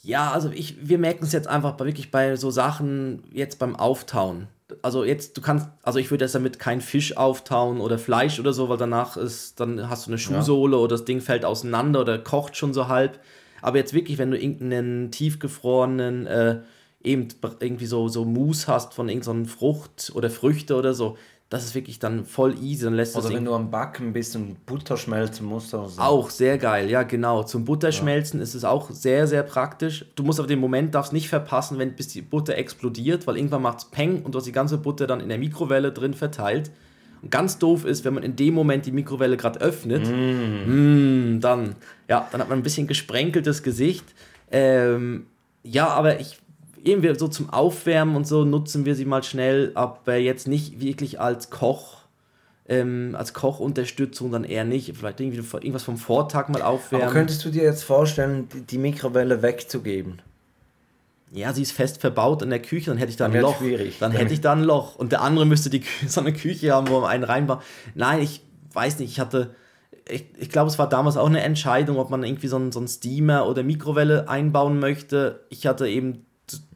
Ja, 0.03 0.31
also 0.31 0.51
ich, 0.51 0.89
wir 0.89 0.99
merken 0.99 1.25
es 1.25 1.33
jetzt 1.33 1.49
einfach 1.49 1.73
bei, 1.73 1.85
wirklich 1.85 2.11
bei 2.11 2.37
so 2.37 2.51
Sachen 2.51 3.25
jetzt 3.33 3.59
beim 3.59 3.77
Auftauen. 3.77 4.49
Also 4.83 5.05
jetzt, 5.05 5.37
du 5.37 5.41
kannst, 5.41 5.69
also 5.83 5.99
ich 5.99 6.11
würde 6.11 6.25
jetzt 6.25 6.35
damit 6.35 6.59
kein 6.59 6.81
Fisch 6.81 7.17
auftauen 7.17 7.81
oder 7.81 7.99
Fleisch 7.99 8.41
oder 8.41 8.53
so, 8.53 8.69
weil 8.69 8.79
danach 8.79 9.17
ist, 9.17 9.61
dann 9.61 9.89
hast 9.89 10.07
du 10.07 10.11
eine 10.11 10.19
Schuhsohle 10.19 10.77
ja. 10.77 10.83
oder 10.83 10.97
das 10.97 11.05
Ding 11.05 11.21
fällt 11.21 11.45
auseinander 11.45 12.01
oder 12.01 12.19
kocht 12.19 12.57
schon 12.57 12.75
so 12.75 12.89
halb. 12.89 13.21
Aber 13.63 13.79
jetzt 13.79 13.95
wirklich, 13.95 14.19
wenn 14.19 14.31
du 14.31 14.39
irgendeinen 14.39 15.11
tiefgefrorenen, 15.11 16.27
äh, 16.27 16.61
eben 17.03 17.29
irgendwie 17.61 17.87
so, 17.87 18.09
so 18.09 18.25
Mousse 18.25 18.67
hast 18.67 18.95
von 18.95 19.09
irgendeiner 19.09 19.45
Frucht 19.45 20.11
oder 20.15 20.31
Früchte 20.31 20.75
oder 20.75 20.95
so, 20.95 21.17
das 21.49 21.65
ist 21.65 21.75
wirklich 21.77 22.01
dann 22.01 22.25
voll 22.25 22.57
easy. 22.61 22.85
Dann 22.85 22.95
lässt 22.95 23.17
Oder 23.17 23.31
wenn 23.31 23.45
du 23.45 23.55
am 23.55 23.71
Backen 23.71 24.13
bist 24.13 24.35
und 24.35 24.67
Butter 24.67 24.97
schmelzen 24.97 25.47
musst. 25.47 25.73
Oder 25.75 25.89
so. 25.89 26.01
Auch 26.01 26.31
sehr 26.31 26.59
geil, 26.59 26.91
ja 26.91 27.05
genau. 27.05 27.45
Zum 27.45 27.65
Butterschmelzen 27.65 28.41
ja. 28.41 28.43
ist 28.43 28.55
es 28.55 28.65
auch 28.65 28.91
sehr, 28.91 29.29
sehr 29.29 29.45
praktisch. 29.45 30.07
Du 30.17 30.25
musst 30.25 30.41
aber 30.41 30.49
den 30.49 30.59
Moment 30.59 30.95
darfst 30.95 31.13
nicht 31.13 31.29
verpassen, 31.29 31.79
wenn 31.79 31.95
bis 31.95 32.09
die 32.09 32.23
Butter 32.23 32.57
explodiert, 32.57 33.27
weil 33.27 33.37
irgendwann 33.37 33.63
macht 33.63 33.79
es 33.79 33.85
Peng 33.85 34.23
und 34.23 34.35
du 34.35 34.39
hast 34.39 34.47
die 34.47 34.53
ganze 34.53 34.79
Butter 34.79 35.07
dann 35.07 35.21
in 35.21 35.29
der 35.29 35.39
Mikrowelle 35.39 35.93
drin 35.93 36.15
verteilt. 36.15 36.73
Und 37.23 37.31
ganz 37.31 37.59
doof 37.59 37.85
ist, 37.85 38.05
wenn 38.05 38.15
man 38.15 38.25
in 38.25 38.35
dem 38.35 38.53
Moment 38.53 38.85
die 38.85 38.93
Mikrowelle 38.93 39.37
gerade 39.37 39.61
öffnet, 39.61 40.07
mm. 40.07 41.35
Mm, 41.37 41.41
dann, 41.41 41.77
ja, 42.09 42.29
dann 42.31 42.41
hat 42.41 42.49
man 42.49 42.59
ein 42.59 42.63
bisschen 42.63 42.89
gesprenkeltes 42.89 43.63
Gesicht. 43.63 44.05
Ähm, 44.51 45.27
ja, 45.63 45.89
aber 45.89 46.21
ich 46.21 46.39
irgendwie 46.87 47.15
so 47.19 47.29
zum 47.29 47.51
Aufwärmen 47.51 48.17
und 48.17 48.27
so 48.27 48.45
nutzen 48.45 48.85
wir 48.85 48.95
sie 48.95 49.05
mal 49.05 49.23
schnell, 49.23 49.73
aber 49.75 50.17
jetzt 50.17 50.47
nicht 50.47 50.81
wirklich 50.81 51.21
als 51.21 51.51
Koch, 51.51 51.99
ähm, 52.69 53.15
als 53.19 53.35
Kochunterstützung 53.35 54.33
dann 54.33 54.45
eher 54.45 54.65
nicht. 54.65 54.97
Vielleicht 54.97 55.21
irgendwie 55.21 55.39
irgendwas 55.39 55.83
vom 55.83 55.97
Vortag 55.97 56.49
mal 56.49 56.63
aufwärmen. 56.63 57.07
Aber 57.07 57.13
könntest 57.13 57.45
du 57.45 57.51
dir 57.51 57.65
jetzt 57.65 57.83
vorstellen, 57.83 58.49
die 58.71 58.79
Mikrowelle 58.79 59.43
wegzugeben? 59.43 60.23
Ja, 61.33 61.53
sie 61.53 61.63
ist 61.63 61.73
fest 61.73 62.01
verbaut 62.01 62.43
in 62.43 62.51
der 62.51 62.63
Küche, 62.63 62.91
dann 62.91 62.99
hätte 62.99 63.11
ich 63.11 63.17
da 63.17 63.27
ein 63.27 63.33
dann 63.33 63.43
Loch. 63.43 63.59
Schwierig. 63.59 63.99
Dann 63.99 64.13
hätte 64.13 64.33
ich 64.33 64.41
da 64.41 64.53
ein 64.53 64.63
Loch. 64.63 64.95
Und 64.97 65.13
der 65.13 65.23
andere 65.23 65.45
müsste 65.45 65.71
die 65.71 65.83
so 66.07 66.21
eine 66.21 66.33
Küche 66.33 66.73
haben, 66.73 66.89
wo 66.89 67.01
man 67.01 67.11
einen 67.11 67.25
reinbaut. 67.25 67.63
Nein, 67.95 68.23
ich 68.23 68.43
weiß 68.73 69.01
nicht, 69.01 69.11
ich 69.11 69.21
hatte. 69.21 69.55
Ich, 70.09 70.25
ich 70.39 70.51
glaube, 70.51 70.71
es 70.71 70.79
war 70.79 70.89
damals 70.89 71.17
auch 71.17 71.27
eine 71.27 71.43
Entscheidung, 71.43 71.99
ob 71.99 72.11
man 72.11 72.23
irgendwie 72.23 72.47
so 72.47 72.55
einen, 72.55 72.71
so 72.71 72.79
einen 72.79 72.87
Steamer 72.87 73.49
oder 73.49 73.65
Mikrowelle 73.65 74.29
einbauen 74.29 74.79
möchte. 74.79 75.45
Ich 75.49 75.67
hatte 75.67 75.89
eben 75.89 76.25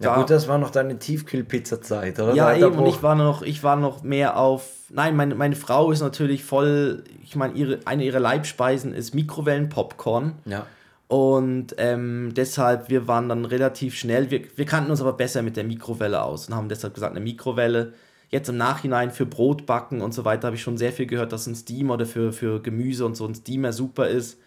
ja 0.00 0.16
gut, 0.16 0.30
das 0.30 0.48
war 0.48 0.59
noch 0.59 0.70
deine 0.70 0.98
Tiefkühlpizza-Zeit, 0.98 2.18
oder? 2.18 2.35
Ja, 2.35 2.54
eben, 2.54 2.78
und 2.78 2.87
ich 2.87 3.02
war 3.02 3.14
noch, 3.14 3.42
ich 3.42 3.62
war 3.62 3.76
noch 3.76 4.02
mehr 4.02 4.37
auf. 4.37 4.66
Nein, 4.88 5.14
meine, 5.14 5.35
meine 5.37 5.54
Frau 5.54 5.92
ist 5.92 6.00
natürlich 6.00 6.44
voll. 6.44 7.04
Ich 7.22 7.37
meine, 7.37 7.54
ihre, 7.54 7.78
eine 7.85 8.04
ihrer 8.04 8.20
Leibspeisen 8.20 8.92
ist 8.92 9.14
Mikrowellenpopcorn. 9.14 10.33
Ja. 10.46 10.66
Und 11.06 11.74
ähm, 11.78 12.33
deshalb, 12.37 12.88
wir 12.88 13.09
waren 13.09 13.28
dann 13.28 13.44
relativ 13.44 13.96
schnell. 13.96 14.30
Wir, 14.30 14.42
wir 14.56 14.64
kannten 14.64 14.90
uns 14.90 15.00
aber 15.00 15.12
besser 15.12 15.42
mit 15.42 15.56
der 15.56 15.64
Mikrowelle 15.64 16.22
aus 16.22 16.48
und 16.48 16.54
haben 16.54 16.68
deshalb 16.68 16.94
gesagt, 16.94 17.12
eine 17.12 17.24
Mikrowelle. 17.24 17.94
Jetzt 18.28 18.48
im 18.48 18.56
Nachhinein 18.56 19.11
für 19.11 19.26
Brot 19.26 19.66
backen 19.66 20.02
und 20.02 20.14
so 20.14 20.24
weiter 20.24 20.46
habe 20.46 20.56
ich 20.56 20.62
schon 20.62 20.78
sehr 20.78 20.92
viel 20.92 21.06
gehört, 21.06 21.33
dass 21.33 21.48
ein 21.48 21.56
Steamer 21.56 21.94
oder 21.94 22.06
für, 22.06 22.33
für 22.33 22.62
Gemüse 22.62 23.04
und 23.04 23.16
so 23.16 23.26
ein 23.26 23.35
Steamer 23.35 23.72
super 23.72 24.06
ist. 24.06 24.38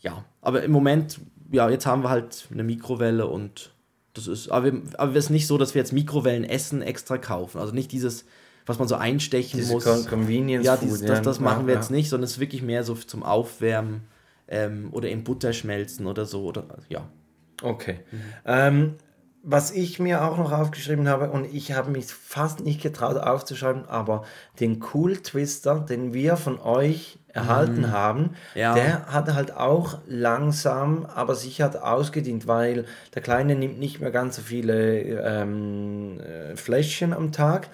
Ja, 0.00 0.24
aber 0.42 0.62
im 0.64 0.72
Moment, 0.72 1.20
ja, 1.52 1.70
jetzt 1.70 1.86
haben 1.86 2.02
wir 2.02 2.10
halt 2.10 2.48
eine 2.50 2.64
Mikrowelle 2.64 3.28
und 3.28 3.70
das 4.14 4.26
ist, 4.26 4.50
aber, 4.50 4.66
wir, 4.66 4.82
aber 4.98 5.14
es 5.14 5.26
ist 5.26 5.30
nicht 5.30 5.46
so, 5.46 5.58
dass 5.58 5.74
wir 5.74 5.80
jetzt 5.80 5.92
Mikrowellen 5.92 6.44
essen 6.44 6.82
extra 6.82 7.18
kaufen. 7.18 7.58
Also 7.58 7.72
nicht 7.72 7.92
dieses, 7.92 8.24
was 8.66 8.78
man 8.78 8.88
so 8.88 8.96
einstechen 8.96 9.58
Diese 9.58 9.72
muss. 9.72 9.84
Con 9.84 10.06
Convenience 10.06 10.66
ja, 10.66 10.76
dieses, 10.76 11.02
das, 11.02 11.22
das 11.22 11.40
machen 11.40 11.66
wir 11.66 11.74
ja. 11.74 11.80
jetzt 11.80 11.90
nicht, 11.90 12.08
sondern 12.08 12.24
es 12.24 12.32
ist 12.32 12.40
wirklich 12.40 12.62
mehr 12.62 12.84
so 12.84 12.94
zum 12.94 13.22
Aufwärmen 13.22 14.02
ähm, 14.48 14.88
oder 14.92 15.08
in 15.08 15.24
Butter 15.24 15.52
schmelzen 15.52 16.06
oder 16.06 16.26
so. 16.26 16.44
Oder, 16.44 16.64
ja. 16.88 17.08
Okay. 17.62 18.00
Mhm. 18.10 18.20
Ähm, 18.46 18.94
was 19.42 19.70
ich 19.70 19.98
mir 19.98 20.24
auch 20.24 20.36
noch 20.36 20.52
aufgeschrieben 20.52 21.08
habe, 21.08 21.30
und 21.30 21.46
ich 21.54 21.72
habe 21.72 21.90
mich 21.90 22.06
fast 22.06 22.60
nicht 22.60 22.82
getraut 22.82 23.16
aufzuschreiben, 23.16 23.86
aber 23.86 24.24
den 24.58 24.84
Cool 24.92 25.16
Twister, 25.16 25.80
den 25.80 26.12
wir 26.12 26.36
von 26.36 26.60
euch 26.60 27.18
erhalten 27.32 27.82
mhm. 27.82 27.90
haben, 27.92 28.30
ja. 28.54 28.74
der 28.74 29.06
hat 29.06 29.32
halt 29.32 29.56
auch 29.56 29.98
langsam, 30.06 31.06
aber 31.06 31.34
sicher 31.34 31.70
ausgedient, 31.82 32.46
weil 32.46 32.84
der 33.14 33.22
Kleine 33.22 33.54
nimmt 33.54 33.78
nicht 33.78 34.00
mehr 34.00 34.10
ganz 34.10 34.36
so 34.36 34.42
viele 34.42 35.00
ähm, 35.00 36.20
äh, 36.20 36.56
Fläschchen 36.56 37.12
am 37.12 37.32
Tag 37.32 37.68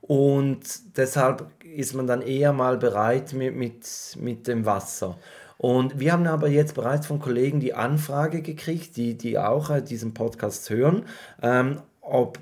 und 0.00 0.60
deshalb 0.96 1.46
ist 1.64 1.94
man 1.94 2.06
dann 2.06 2.22
eher 2.22 2.52
mal 2.52 2.76
bereit 2.76 3.32
mit, 3.32 3.54
mit, 3.54 3.86
mit 4.18 4.46
dem 4.46 4.66
Wasser. 4.66 5.16
Und 5.56 6.00
wir 6.00 6.12
haben 6.12 6.26
aber 6.26 6.48
jetzt 6.48 6.74
bereits 6.74 7.06
von 7.06 7.20
Kollegen 7.20 7.60
die 7.60 7.74
Anfrage 7.74 8.40
gekriegt, 8.40 8.96
die, 8.96 9.16
die 9.16 9.38
auch 9.38 9.68
äh, 9.70 9.82
diesen 9.82 10.14
Podcast 10.14 10.70
hören, 10.70 11.04
ähm, 11.42 11.82
ob, 12.00 12.38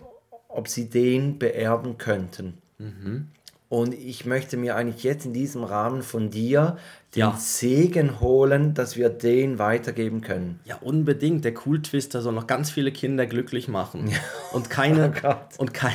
ob 0.49 0.69
sie 0.69 0.89
den 0.89 1.39
beerben 1.39 1.99
könnten. 1.99 2.59
Mhm. 2.79 3.27
Und 3.69 3.93
ich 3.93 4.25
möchte 4.25 4.57
mir 4.57 4.77
eigentlich 4.77 5.05
jetzt 5.05 5.27
in 5.27 5.35
diesem 5.35 5.63
Rahmen 5.63 6.03
von 6.03 6.31
dir 6.31 6.79
den 7.15 7.21
ja. 7.21 7.37
Segen 7.39 8.21
holen, 8.21 8.73
dass 8.73 8.97
wir 8.97 9.11
den 9.11 9.59
weitergeben 9.59 10.23
können. 10.23 10.61
Ja, 10.65 10.77
unbedingt. 10.81 11.45
Der 11.45 11.53
Cool 11.67 11.83
Twister 11.83 12.23
soll 12.23 12.33
noch 12.33 12.47
ganz 12.47 12.71
viele 12.71 12.93
Kinder 12.93 13.27
glücklich 13.27 13.69
machen. 13.69 14.09
Ja. 14.09 14.17
Und 14.53 14.71
keine. 14.71 15.13
Oh 15.25 15.63
und 15.63 15.75
kein, 15.75 15.93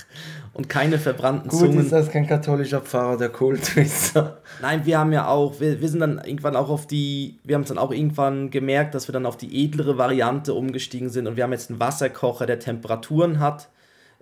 und 0.54 0.68
keine 0.68 0.98
verbrannten 0.98 1.48
Gut, 1.48 1.60
Zungen. 1.60 1.74
Gut, 1.74 1.84
ist 1.84 1.92
das 1.92 2.10
kein 2.10 2.26
katholischer 2.26 2.80
Pfarrer, 2.80 3.16
der 3.16 3.28
Kultwister. 3.28 4.38
Nein, 4.60 4.84
wir 4.84 4.98
haben 4.98 5.12
ja 5.12 5.26
auch, 5.26 5.60
wir, 5.60 5.80
wir 5.80 5.88
sind 5.88 6.00
dann 6.00 6.18
irgendwann 6.18 6.56
auch 6.56 6.68
auf 6.68 6.86
die, 6.86 7.38
wir 7.44 7.54
haben 7.54 7.62
es 7.62 7.68
dann 7.68 7.78
auch 7.78 7.92
irgendwann 7.92 8.50
gemerkt, 8.50 8.94
dass 8.94 9.08
wir 9.08 9.12
dann 9.12 9.26
auf 9.26 9.36
die 9.36 9.64
edlere 9.64 9.98
Variante 9.98 10.54
umgestiegen 10.54 11.10
sind 11.10 11.26
und 11.26 11.36
wir 11.36 11.44
haben 11.44 11.52
jetzt 11.52 11.70
einen 11.70 11.80
Wasserkocher, 11.80 12.46
der 12.46 12.58
Temperaturen 12.58 13.38
hat. 13.40 13.68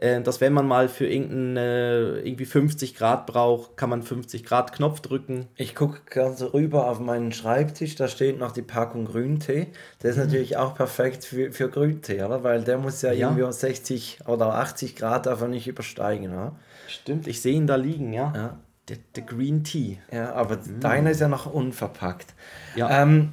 Äh, 0.01 0.23
dass 0.23 0.41
wenn 0.41 0.55
man 0.55 0.67
mal 0.67 0.89
für 0.89 1.07
irgendein, 1.07 1.57
äh, 1.59 2.21
irgendwie 2.21 2.47
50 2.47 2.95
Grad 2.95 3.27
braucht, 3.27 3.77
kann 3.77 3.91
man 3.91 4.03
50 4.03 4.45
Grad 4.45 4.73
Knopf 4.73 5.01
drücken. 5.01 5.47
Ich 5.57 5.75
gucke 5.75 6.01
ganz 6.09 6.43
rüber 6.43 6.89
auf 6.89 7.01
meinen 7.01 7.33
Schreibtisch, 7.33 7.97
da 7.97 8.09
steht 8.09 8.39
noch 8.39 8.53
die 8.53 8.63
Packung 8.63 9.05
Grüntee. 9.05 9.67
Der 10.03 10.11
ist 10.11 10.17
mhm. 10.17 10.25
natürlich 10.25 10.57
auch 10.57 10.75
perfekt 10.75 11.25
für, 11.25 11.53
für 11.53 11.69
Grüntee, 11.69 12.23
oder? 12.23 12.43
Weil 12.43 12.65
der 12.65 12.79
muss 12.79 13.03
ja, 13.03 13.13
ja. 13.13 13.29
irgendwie 13.29 13.53
60 13.53 14.21
oder 14.27 14.55
80 14.55 14.97
Grad 14.97 15.27
davon 15.27 15.51
nicht 15.51 15.69
übersteigen, 15.69 16.33
oder? 16.33 16.57
Stimmt, 16.89 17.27
ich 17.27 17.43
sehe 17.43 17.55
ihn 17.55 17.67
da 17.67 17.77
liegen, 17.77 18.15
ja. 18.15 18.33
ja. 18.35 18.57
Der, 18.89 18.97
der 19.15 19.23
Green 19.23 19.63
Tea. 19.65 19.99
Ja, 20.11 20.33
aber 20.33 20.57
mhm. 20.57 20.81
deiner 20.81 21.11
ist 21.11 21.21
ja 21.21 21.29
noch 21.29 21.45
unverpackt. 21.45 22.35
Ja. 22.75 23.03
Ähm, 23.03 23.33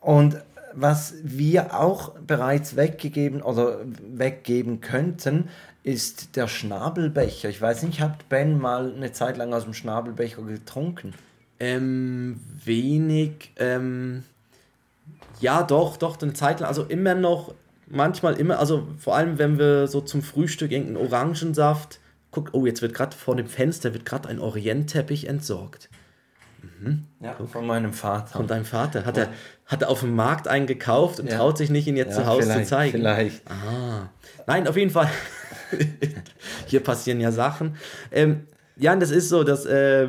und 0.00 0.38
was 0.72 1.14
wir 1.22 1.78
auch 1.78 2.14
bereits 2.18 2.76
weggegeben 2.76 3.42
oder 3.42 3.80
weggeben 3.84 4.80
könnten, 4.80 5.48
ist 5.86 6.34
der 6.34 6.48
Schnabelbecher. 6.48 7.48
Ich 7.48 7.62
weiß 7.62 7.84
nicht, 7.84 8.00
habt 8.00 8.28
Ben 8.28 8.58
mal 8.58 8.92
eine 8.92 9.12
Zeit 9.12 9.36
lang 9.36 9.54
aus 9.54 9.62
dem 9.62 9.72
Schnabelbecher 9.72 10.42
getrunken? 10.42 11.14
Ähm, 11.60 12.40
wenig. 12.64 13.52
Ähm, 13.54 14.24
ja, 15.38 15.62
doch, 15.62 15.96
doch, 15.96 16.20
eine 16.20 16.32
Zeit 16.32 16.58
lang. 16.58 16.68
Also 16.68 16.82
immer 16.82 17.14
noch, 17.14 17.54
manchmal 17.86 18.34
immer, 18.34 18.58
also 18.58 18.88
vor 18.98 19.14
allem, 19.14 19.38
wenn 19.38 19.60
wir 19.60 19.86
so 19.86 20.00
zum 20.00 20.22
Frühstück 20.22 20.72
irgendeinen 20.72 21.06
Orangensaft, 21.06 22.00
guck, 22.32 22.48
oh, 22.50 22.66
jetzt 22.66 22.82
wird 22.82 22.92
gerade 22.92 23.16
vor 23.16 23.36
dem 23.36 23.46
Fenster 23.46 23.94
wird 23.94 24.04
gerade 24.04 24.28
ein 24.28 24.40
Orientteppich 24.40 25.28
entsorgt. 25.28 25.88
Mhm. 26.80 27.04
Ja, 27.20 27.34
Guck. 27.38 27.48
von 27.48 27.64
meinem 27.64 27.92
Vater. 27.92 28.36
Von 28.36 28.48
deinem 28.48 28.64
Vater. 28.64 29.04
Hat, 29.04 29.16
ja. 29.16 29.22
er, 29.22 29.28
hat 29.66 29.82
er 29.82 29.90
auf 29.90 30.00
dem 30.00 30.16
Markt 30.16 30.48
einen 30.48 30.66
gekauft 30.66 31.20
und 31.20 31.30
ja. 31.30 31.36
traut 31.36 31.58
sich 31.58 31.70
nicht, 31.70 31.86
ihn 31.86 31.96
jetzt 31.96 32.16
ja, 32.16 32.24
zu 32.24 32.26
Hause 32.26 32.50
zu 32.50 32.64
zeigen? 32.64 32.90
Vielleicht. 32.90 33.42
Ah. 33.48 34.10
Nein, 34.48 34.66
auf 34.66 34.76
jeden 34.76 34.90
Fall. 34.90 35.08
Hier 36.66 36.80
passieren 36.80 37.20
ja 37.20 37.32
Sachen. 37.32 37.76
Ähm, 38.10 38.46
ja, 38.76 38.94
das 38.96 39.10
ist 39.10 39.28
so, 39.28 39.42
dass 39.42 39.64
äh, 39.66 40.08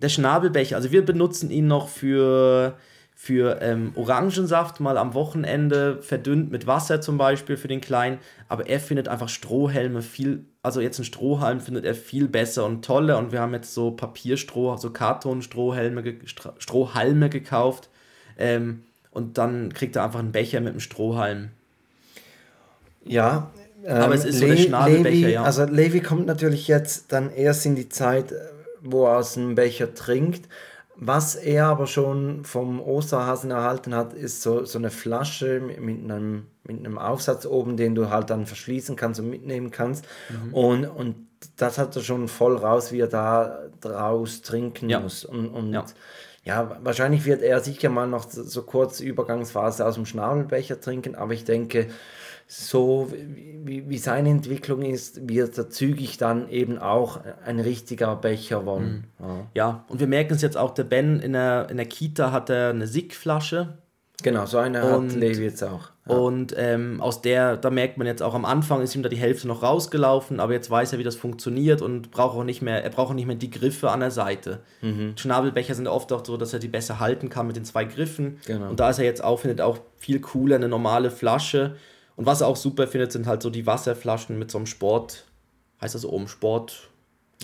der 0.00 0.08
Schnabelbecher, 0.08 0.76
also 0.76 0.92
wir 0.92 1.04
benutzen 1.04 1.50
ihn 1.50 1.66
noch 1.66 1.88
für, 1.88 2.76
für 3.14 3.60
ähm, 3.60 3.92
Orangensaft, 3.96 4.80
mal 4.80 4.96
am 4.96 5.14
Wochenende, 5.14 6.00
verdünnt 6.02 6.50
mit 6.50 6.66
Wasser 6.66 7.00
zum 7.00 7.18
Beispiel 7.18 7.56
für 7.56 7.68
den 7.68 7.80
Kleinen. 7.80 8.18
Aber 8.48 8.68
er 8.68 8.80
findet 8.80 9.08
einfach 9.08 9.28
Strohhelme 9.28 10.02
viel, 10.02 10.44
also 10.62 10.80
jetzt 10.80 10.98
ein 10.98 11.04
Strohhalm 11.04 11.60
findet 11.60 11.84
er 11.84 11.94
viel 11.94 12.28
besser 12.28 12.64
und 12.64 12.84
toller. 12.84 13.18
Und 13.18 13.32
wir 13.32 13.40
haben 13.40 13.54
jetzt 13.54 13.74
so 13.74 13.90
Papierstroh, 13.90 14.76
so 14.76 14.90
Kartonstrohhelme, 14.90 16.02
Strohhalme 16.58 17.28
gekauft. 17.28 17.90
Ähm, 18.38 18.84
und 19.10 19.38
dann 19.38 19.72
kriegt 19.72 19.96
er 19.96 20.04
einfach 20.04 20.20
einen 20.20 20.32
Becher 20.32 20.60
mit 20.60 20.70
einem 20.70 20.80
Strohhalm. 20.80 21.50
Ja, 23.04 23.50
ähm, 23.84 23.96
aber 23.96 24.14
es 24.14 24.24
ist 24.24 24.38
so 24.38 24.46
Le 24.46 24.54
der 24.54 24.62
Schnabelbecher, 24.62 25.10
Levi, 25.10 25.32
ja. 25.32 25.42
Also 25.42 25.64
Levi 25.64 26.00
kommt 26.00 26.26
natürlich 26.26 26.68
jetzt 26.68 27.12
dann 27.12 27.30
erst 27.30 27.66
in 27.66 27.76
die 27.76 27.88
Zeit, 27.88 28.34
wo 28.82 29.06
er 29.06 29.18
aus 29.18 29.34
dem 29.34 29.54
Becher 29.54 29.94
trinkt. 29.94 30.48
Was 31.00 31.36
er 31.36 31.66
aber 31.66 31.86
schon 31.86 32.44
vom 32.44 32.80
Osterhasen 32.80 33.52
erhalten 33.52 33.94
hat, 33.94 34.14
ist 34.14 34.42
so, 34.42 34.64
so 34.64 34.78
eine 34.78 34.90
Flasche 34.90 35.60
mit 35.60 36.02
einem, 36.02 36.46
mit 36.64 36.78
einem 36.78 36.98
Aufsatz 36.98 37.46
oben, 37.46 37.76
den 37.76 37.94
du 37.94 38.10
halt 38.10 38.30
dann 38.30 38.46
verschließen 38.46 38.96
kannst 38.96 39.20
und 39.20 39.30
mitnehmen 39.30 39.70
kannst. 39.70 40.04
Mhm. 40.28 40.54
Und, 40.54 40.86
und 40.86 41.14
das 41.56 41.78
hat 41.78 41.94
er 41.94 42.02
schon 42.02 42.26
voll 42.26 42.56
raus, 42.56 42.90
wie 42.90 42.98
er 42.98 43.06
da 43.06 43.60
draus 43.80 44.42
trinken 44.42 44.88
ja. 44.88 44.98
muss. 44.98 45.24
Und, 45.24 45.50
und 45.50 45.72
ja. 45.72 45.84
ja. 46.42 46.78
wahrscheinlich 46.82 47.24
wird 47.24 47.42
er 47.42 47.60
sicher 47.60 47.90
mal 47.90 48.08
noch 48.08 48.28
so 48.28 48.62
kurz 48.62 48.98
Übergangsphase 48.98 49.86
aus 49.86 49.94
dem 49.94 50.04
Schnabelbecher 50.04 50.80
trinken, 50.80 51.14
aber 51.14 51.32
ich 51.32 51.44
denke, 51.44 51.86
so 52.50 53.12
wie, 53.12 53.90
wie 53.90 53.98
seine 53.98 54.30
Entwicklung 54.30 54.80
ist, 54.80 55.28
wird 55.28 55.58
er 55.58 55.68
zügig 55.68 56.16
dann 56.16 56.48
eben 56.48 56.78
auch 56.78 57.20
ein 57.44 57.60
richtiger 57.60 58.16
Becher 58.16 58.64
wollen. 58.64 59.04
Mhm. 59.18 59.26
Ja. 59.26 59.46
ja. 59.54 59.84
und 59.88 60.00
wir 60.00 60.06
merken 60.06 60.32
es 60.32 60.40
jetzt 60.40 60.56
auch, 60.56 60.72
der 60.72 60.84
Ben 60.84 61.20
in 61.20 61.34
der, 61.34 61.68
in 61.68 61.76
der 61.76 61.84
Kita 61.84 62.32
hat 62.32 62.48
er 62.48 62.70
eine 62.70 62.86
Sickflasche. 62.86 63.76
Genau, 64.22 64.46
so 64.46 64.56
eine 64.58 64.96
und, 64.96 65.10
hat 65.10 65.16
Levi 65.16 65.44
jetzt 65.44 65.62
auch. 65.62 65.90
Ja. 66.08 66.16
Und 66.16 66.54
ähm, 66.56 67.02
aus 67.02 67.20
der, 67.20 67.58
da 67.58 67.68
merkt 67.68 67.98
man 67.98 68.06
jetzt 68.06 68.22
auch 68.22 68.34
am 68.34 68.46
Anfang 68.46 68.80
ist 68.80 68.96
ihm 68.96 69.02
da 69.02 69.10
die 69.10 69.16
Hälfte 69.16 69.46
noch 69.46 69.62
rausgelaufen, 69.62 70.40
aber 70.40 70.54
jetzt 70.54 70.70
weiß 70.70 70.94
er, 70.94 70.98
wie 70.98 71.04
das 71.04 71.16
funktioniert 71.16 71.82
und 71.82 72.10
braucht 72.10 72.34
auch 72.34 72.44
nicht 72.44 72.62
mehr, 72.62 72.82
er 72.82 72.90
braucht 72.90 73.10
auch 73.10 73.14
nicht 73.14 73.26
mehr 73.26 73.36
die 73.36 73.50
Griffe 73.50 73.90
an 73.90 74.00
der 74.00 74.10
Seite. 74.10 74.60
Mhm. 74.80 75.12
Schnabelbecher 75.16 75.74
sind 75.74 75.86
oft 75.86 76.10
auch 76.14 76.24
so, 76.24 76.38
dass 76.38 76.54
er 76.54 76.60
die 76.60 76.68
besser 76.68 76.98
halten 76.98 77.28
kann 77.28 77.46
mit 77.46 77.56
den 77.56 77.66
zwei 77.66 77.84
Griffen. 77.84 78.38
Genau. 78.46 78.70
Und 78.70 78.80
da 78.80 78.88
ist 78.88 78.98
er 78.98 79.04
jetzt 79.04 79.22
auch, 79.22 79.40
findet 79.40 79.60
auch 79.60 79.78
viel 79.98 80.18
cooler 80.20 80.56
eine 80.56 80.68
normale 80.68 81.10
Flasche 81.10 81.76
und 82.18 82.26
was 82.26 82.40
er 82.40 82.48
auch 82.48 82.56
super 82.56 82.88
findet, 82.88 83.12
sind 83.12 83.28
halt 83.28 83.42
so 83.42 83.48
die 83.48 83.64
Wasserflaschen 83.64 84.40
mit 84.40 84.50
so 84.50 84.58
einem 84.58 84.66
Sport, 84.66 85.24
heißt 85.80 85.94
das 85.94 86.04
oben 86.04 86.26
Sport? 86.26 86.90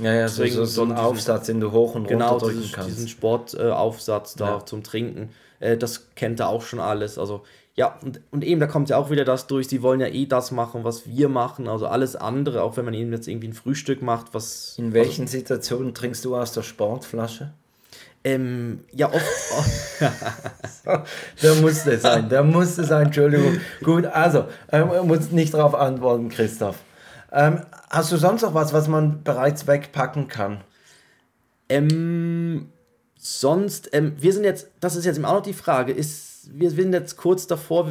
Ja, 0.00 0.12
ja, 0.12 0.28
so, 0.28 0.44
so, 0.46 0.64
so 0.64 0.82
ein 0.82 0.90
Aufsatz, 0.90 1.46
den 1.46 1.60
du 1.60 1.70
hoch 1.70 1.94
und 1.94 2.08
genau, 2.08 2.30
runter 2.32 2.46
drücken 2.46 2.60
diesen, 2.60 2.74
kannst. 2.74 2.90
diesen 2.90 3.08
Sportaufsatz 3.08 4.34
äh, 4.34 4.38
da 4.38 4.46
ja. 4.46 4.66
zum 4.66 4.82
Trinken. 4.82 5.30
Äh, 5.60 5.76
das 5.76 6.14
kennt 6.16 6.40
er 6.40 6.48
auch 6.48 6.62
schon 6.62 6.80
alles. 6.80 7.18
Also 7.18 7.44
ja, 7.76 7.96
und, 8.02 8.20
und 8.32 8.42
eben, 8.42 8.60
da 8.60 8.66
kommt 8.66 8.88
ja 8.88 8.96
auch 8.96 9.10
wieder 9.10 9.24
das 9.24 9.46
durch, 9.46 9.68
sie 9.68 9.80
wollen 9.80 10.00
ja 10.00 10.08
eh 10.08 10.26
das 10.26 10.50
machen, 10.50 10.82
was 10.82 11.06
wir 11.06 11.28
machen, 11.28 11.68
also 11.68 11.86
alles 11.86 12.16
andere, 12.16 12.62
auch 12.62 12.76
wenn 12.76 12.84
man 12.84 12.94
ihnen 12.94 13.12
jetzt 13.12 13.28
irgendwie 13.28 13.48
ein 13.48 13.52
Frühstück 13.52 14.02
macht, 14.02 14.34
was... 14.34 14.76
In 14.76 14.92
welchen 14.92 15.22
also, 15.22 15.38
Situationen 15.38 15.94
trinkst 15.94 16.24
du 16.24 16.34
aus 16.34 16.52
der 16.52 16.62
Sportflasche? 16.62 17.52
Ähm, 18.24 18.80
ja, 18.92 19.12
oft. 19.12 19.24
so, 20.84 20.92
der 21.42 21.54
musste 21.56 21.98
sein, 21.98 22.28
der 22.30 22.42
musste 22.42 22.84
sein, 22.84 23.06
Entschuldigung. 23.06 23.60
Gut, 23.82 24.06
also, 24.06 24.46
ähm, 24.72 24.88
muss 25.06 25.30
nicht 25.30 25.52
darauf 25.52 25.74
antworten, 25.74 26.30
Christoph. 26.30 26.76
Ähm, 27.30 27.60
hast 27.90 28.12
du 28.12 28.16
sonst 28.16 28.40
noch 28.40 28.54
was, 28.54 28.72
was 28.72 28.88
man 28.88 29.22
bereits 29.22 29.66
wegpacken 29.66 30.28
kann? 30.28 30.62
Ähm, 31.68 32.70
sonst, 33.18 33.90
ähm, 33.92 34.14
wir 34.18 34.32
sind 34.32 34.44
jetzt, 34.44 34.68
das 34.80 34.96
ist 34.96 35.04
jetzt 35.04 35.22
auch 35.22 35.34
noch 35.34 35.42
die 35.42 35.52
Frage, 35.52 35.92
ist, 35.92 36.50
wir 36.52 36.70
sind 36.70 36.94
jetzt 36.94 37.16
kurz 37.16 37.46
davor, 37.46 37.90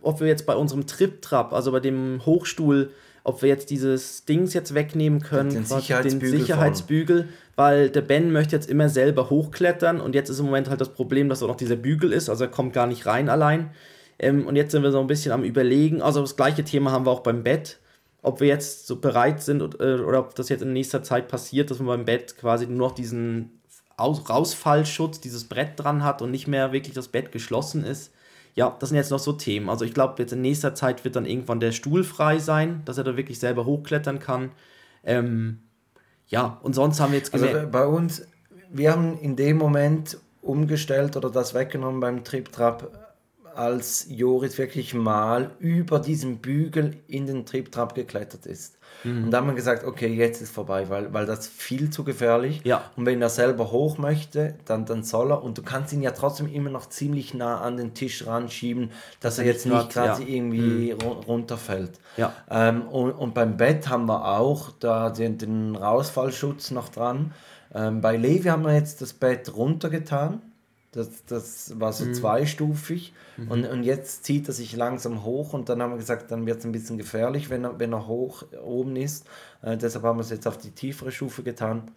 ob 0.00 0.20
wir 0.20 0.28
jetzt 0.28 0.46
bei 0.46 0.54
unserem 0.54 0.86
Trip-Trap, 0.86 1.52
also 1.52 1.72
bei 1.72 1.80
dem 1.80 2.24
Hochstuhl, 2.24 2.90
ob 3.22 3.42
wir 3.42 3.48
jetzt 3.48 3.70
dieses 3.70 4.24
Dings 4.26 4.54
jetzt 4.54 4.74
wegnehmen 4.74 5.20
können, 5.20 5.50
den 5.50 5.64
Sicherheitsbügel, 5.64 6.30
den 6.30 6.40
Sicherheitsbügel 6.40 7.28
weil 7.56 7.90
der 7.90 8.02
Ben 8.02 8.32
möchte 8.32 8.56
jetzt 8.56 8.68
immer 8.68 8.88
selber 8.88 9.30
hochklettern 9.30 10.00
und 10.00 10.14
jetzt 10.14 10.28
ist 10.28 10.40
im 10.40 10.46
Moment 10.46 10.68
halt 10.68 10.80
das 10.80 10.92
Problem, 10.92 11.28
dass 11.28 11.42
auch 11.42 11.48
noch 11.48 11.56
dieser 11.56 11.76
Bügel 11.76 12.12
ist, 12.12 12.28
also 12.28 12.44
er 12.44 12.50
kommt 12.50 12.72
gar 12.72 12.86
nicht 12.86 13.06
rein 13.06 13.28
allein. 13.28 13.70
Ähm, 14.18 14.46
und 14.46 14.56
jetzt 14.56 14.72
sind 14.72 14.82
wir 14.82 14.92
so 14.92 15.00
ein 15.00 15.06
bisschen 15.06 15.32
am 15.32 15.44
Überlegen, 15.44 16.02
also 16.02 16.20
das 16.20 16.36
gleiche 16.36 16.64
Thema 16.64 16.92
haben 16.92 17.06
wir 17.06 17.10
auch 17.10 17.20
beim 17.20 17.42
Bett, 17.42 17.78
ob 18.22 18.40
wir 18.40 18.48
jetzt 18.48 18.86
so 18.86 18.96
bereit 18.96 19.42
sind 19.42 19.60
äh, 19.80 19.96
oder 20.00 20.20
ob 20.20 20.34
das 20.34 20.48
jetzt 20.48 20.62
in 20.62 20.72
nächster 20.72 21.02
Zeit 21.02 21.28
passiert, 21.28 21.70
dass 21.70 21.78
man 21.78 21.88
beim 21.88 22.04
Bett 22.04 22.36
quasi 22.36 22.66
nur 22.66 22.88
noch 22.88 22.94
diesen 22.94 23.60
Aus 23.96 24.28
Rausfallschutz, 24.28 25.20
dieses 25.20 25.44
Brett 25.44 25.72
dran 25.76 26.04
hat 26.04 26.22
und 26.22 26.30
nicht 26.30 26.46
mehr 26.48 26.72
wirklich 26.72 26.94
das 26.94 27.08
Bett 27.08 27.32
geschlossen 27.32 27.84
ist. 27.84 28.12
Ja, 28.54 28.76
das 28.78 28.90
sind 28.90 28.96
jetzt 28.96 29.10
noch 29.10 29.18
so 29.18 29.32
Themen. 29.32 29.68
Also 29.68 29.84
ich 29.84 29.94
glaube, 29.94 30.14
jetzt 30.18 30.32
in 30.32 30.40
nächster 30.40 30.74
Zeit 30.74 31.04
wird 31.04 31.16
dann 31.16 31.26
irgendwann 31.26 31.60
der 31.60 31.72
Stuhl 31.72 32.04
frei 32.04 32.38
sein, 32.38 32.82
dass 32.84 32.98
er 32.98 33.04
da 33.04 33.16
wirklich 33.16 33.38
selber 33.40 33.64
hochklettern 33.66 34.20
kann. 34.20 34.52
Ähm, 35.04 35.63
ja, 36.28 36.58
und 36.62 36.74
sonst 36.74 37.00
haben 37.00 37.12
wir 37.12 37.18
jetzt 37.18 37.32
gesehen. 37.32 37.54
Also 37.54 37.68
bei 37.68 37.86
uns, 37.86 38.26
wir 38.70 38.92
haben 38.92 39.18
in 39.18 39.36
dem 39.36 39.56
Moment 39.56 40.18
umgestellt 40.42 41.16
oder 41.16 41.30
das 41.30 41.54
weggenommen 41.54 42.00
beim 42.00 42.24
Trip-Trap, 42.24 43.04
als 43.54 44.06
Joris 44.08 44.58
wirklich 44.58 44.94
mal 44.94 45.52
über 45.60 46.00
diesen 46.00 46.38
Bügel 46.38 46.96
in 47.06 47.26
den 47.26 47.46
Trip-Trap 47.46 47.94
geklettert 47.94 48.46
ist. 48.46 48.78
Mhm. 49.02 49.24
Und 49.24 49.30
da 49.30 49.38
haben 49.38 49.48
wir 49.48 49.54
gesagt, 49.54 49.84
okay, 49.84 50.08
jetzt 50.08 50.40
ist 50.40 50.54
vorbei, 50.54 50.88
weil, 50.88 51.12
weil 51.12 51.26
das 51.26 51.46
viel 51.46 51.90
zu 51.90 52.04
gefährlich. 52.04 52.60
Ja. 52.64 52.82
Und 52.96 53.06
wenn 53.06 53.20
er 53.20 53.28
selber 53.28 53.70
hoch 53.70 53.98
möchte, 53.98 54.54
dann, 54.64 54.86
dann 54.86 55.02
soll 55.02 55.32
er. 55.32 55.42
Und 55.42 55.58
du 55.58 55.62
kannst 55.62 55.92
ihn 55.92 56.02
ja 56.02 56.12
trotzdem 56.12 56.52
immer 56.52 56.70
noch 56.70 56.88
ziemlich 56.88 57.34
nah 57.34 57.60
an 57.60 57.76
den 57.76 57.94
Tisch 57.94 58.26
ranschieben, 58.26 58.90
dass, 59.20 59.36
dass 59.36 59.38
er 59.38 59.46
jetzt 59.46 59.66
nicht 59.66 59.90
gerade 59.90 60.22
ja. 60.22 60.28
irgendwie 60.28 60.94
mhm. 60.94 61.00
runterfällt. 61.26 61.98
Ja. 62.16 62.32
Ähm, 62.50 62.82
und, 62.82 63.12
und 63.12 63.34
beim 63.34 63.56
Bett 63.56 63.88
haben 63.88 64.06
wir 64.06 64.24
auch 64.38 64.70
da 64.78 65.10
den, 65.10 65.38
den 65.38 65.76
Rausfallschutz 65.76 66.70
noch 66.70 66.88
dran. 66.88 67.32
Ähm, 67.74 68.00
bei 68.00 68.16
Levi 68.16 68.48
haben 68.48 68.64
wir 68.64 68.74
jetzt 68.74 69.02
das 69.02 69.12
Bett 69.12 69.54
runtergetan. 69.56 70.40
Das, 70.94 71.24
das 71.26 71.80
war 71.80 71.92
so 71.92 72.04
mhm. 72.04 72.14
zweistufig. 72.14 73.12
Mhm. 73.36 73.50
Und, 73.50 73.66
und 73.66 73.82
jetzt 73.82 74.24
zieht 74.24 74.46
er 74.46 74.54
sich 74.54 74.76
langsam 74.76 75.24
hoch 75.24 75.52
und 75.52 75.68
dann 75.68 75.82
haben 75.82 75.90
wir 75.90 75.98
gesagt, 75.98 76.30
dann 76.30 76.46
wird 76.46 76.60
es 76.60 76.64
ein 76.64 76.72
bisschen 76.72 76.98
gefährlich, 76.98 77.50
wenn 77.50 77.64
er, 77.64 77.78
wenn 77.78 77.92
er 77.92 78.06
hoch 78.06 78.44
oben 78.64 78.94
ist. 78.96 79.26
Äh, 79.62 79.76
deshalb 79.76 80.04
haben 80.04 80.18
wir 80.18 80.22
es 80.22 80.30
jetzt 80.30 80.46
auf 80.46 80.56
die 80.56 80.70
tiefere 80.70 81.10
Stufe 81.10 81.42
getan. 81.42 81.90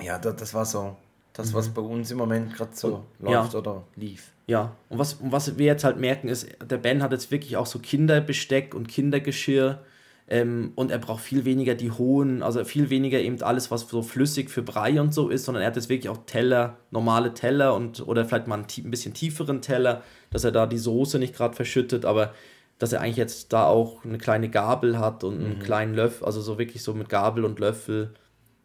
Ja, 0.00 0.18
das, 0.18 0.36
das 0.36 0.54
war 0.54 0.64
so 0.64 0.96
das, 1.34 1.52
was 1.52 1.68
mhm. 1.68 1.74
bei 1.74 1.82
uns 1.82 2.10
im 2.10 2.18
Moment 2.18 2.54
gerade 2.54 2.70
so 2.74 3.04
und, 3.18 3.26
läuft 3.26 3.52
ja. 3.52 3.58
oder 3.58 3.84
lief. 3.96 4.30
Ja, 4.46 4.72
und 4.88 4.98
was, 4.98 5.14
und 5.14 5.32
was 5.32 5.58
wir 5.58 5.66
jetzt 5.66 5.84
halt 5.84 5.98
merken 5.98 6.28
ist, 6.28 6.48
der 6.64 6.78
Ben 6.78 7.02
hat 7.02 7.12
jetzt 7.12 7.30
wirklich 7.30 7.56
auch 7.56 7.66
so 7.66 7.78
Kinderbesteck 7.78 8.74
und 8.74 8.88
Kindergeschirr 8.88 9.80
ähm, 10.26 10.72
und 10.74 10.90
er 10.90 10.98
braucht 10.98 11.22
viel 11.22 11.44
weniger 11.44 11.74
die 11.74 11.90
hohen, 11.90 12.42
also 12.42 12.64
viel 12.64 12.88
weniger 12.88 13.18
eben 13.18 13.42
alles, 13.42 13.70
was 13.70 13.82
so 13.82 14.02
flüssig 14.02 14.50
für 14.50 14.62
Brei 14.62 14.98
und 15.00 15.12
so 15.12 15.28
ist, 15.28 15.44
sondern 15.44 15.62
er 15.62 15.66
hat 15.66 15.76
jetzt 15.76 15.90
wirklich 15.90 16.08
auch 16.08 16.24
Teller, 16.24 16.78
normale 16.90 17.34
Teller 17.34 17.74
und 17.74 18.06
oder 18.06 18.24
vielleicht 18.24 18.46
mal 18.46 18.54
einen, 18.54 18.66
ein 18.78 18.90
bisschen 18.90 19.12
tieferen 19.12 19.60
Teller, 19.60 20.02
dass 20.30 20.44
er 20.44 20.52
da 20.52 20.66
die 20.66 20.78
Soße 20.78 21.18
nicht 21.18 21.36
gerade 21.36 21.54
verschüttet. 21.54 22.06
Aber 22.06 22.32
dass 22.78 22.92
er 22.92 23.02
eigentlich 23.02 23.18
jetzt 23.18 23.52
da 23.52 23.66
auch 23.66 24.04
eine 24.04 24.18
kleine 24.18 24.48
Gabel 24.48 24.98
hat 24.98 25.24
und 25.24 25.36
einen 25.36 25.58
mhm. 25.58 25.62
kleinen 25.62 25.94
Löffel, 25.94 26.24
also 26.24 26.40
so 26.40 26.58
wirklich 26.58 26.82
so 26.82 26.94
mit 26.94 27.08
Gabel 27.08 27.44
und 27.44 27.58
Löffel. 27.58 28.14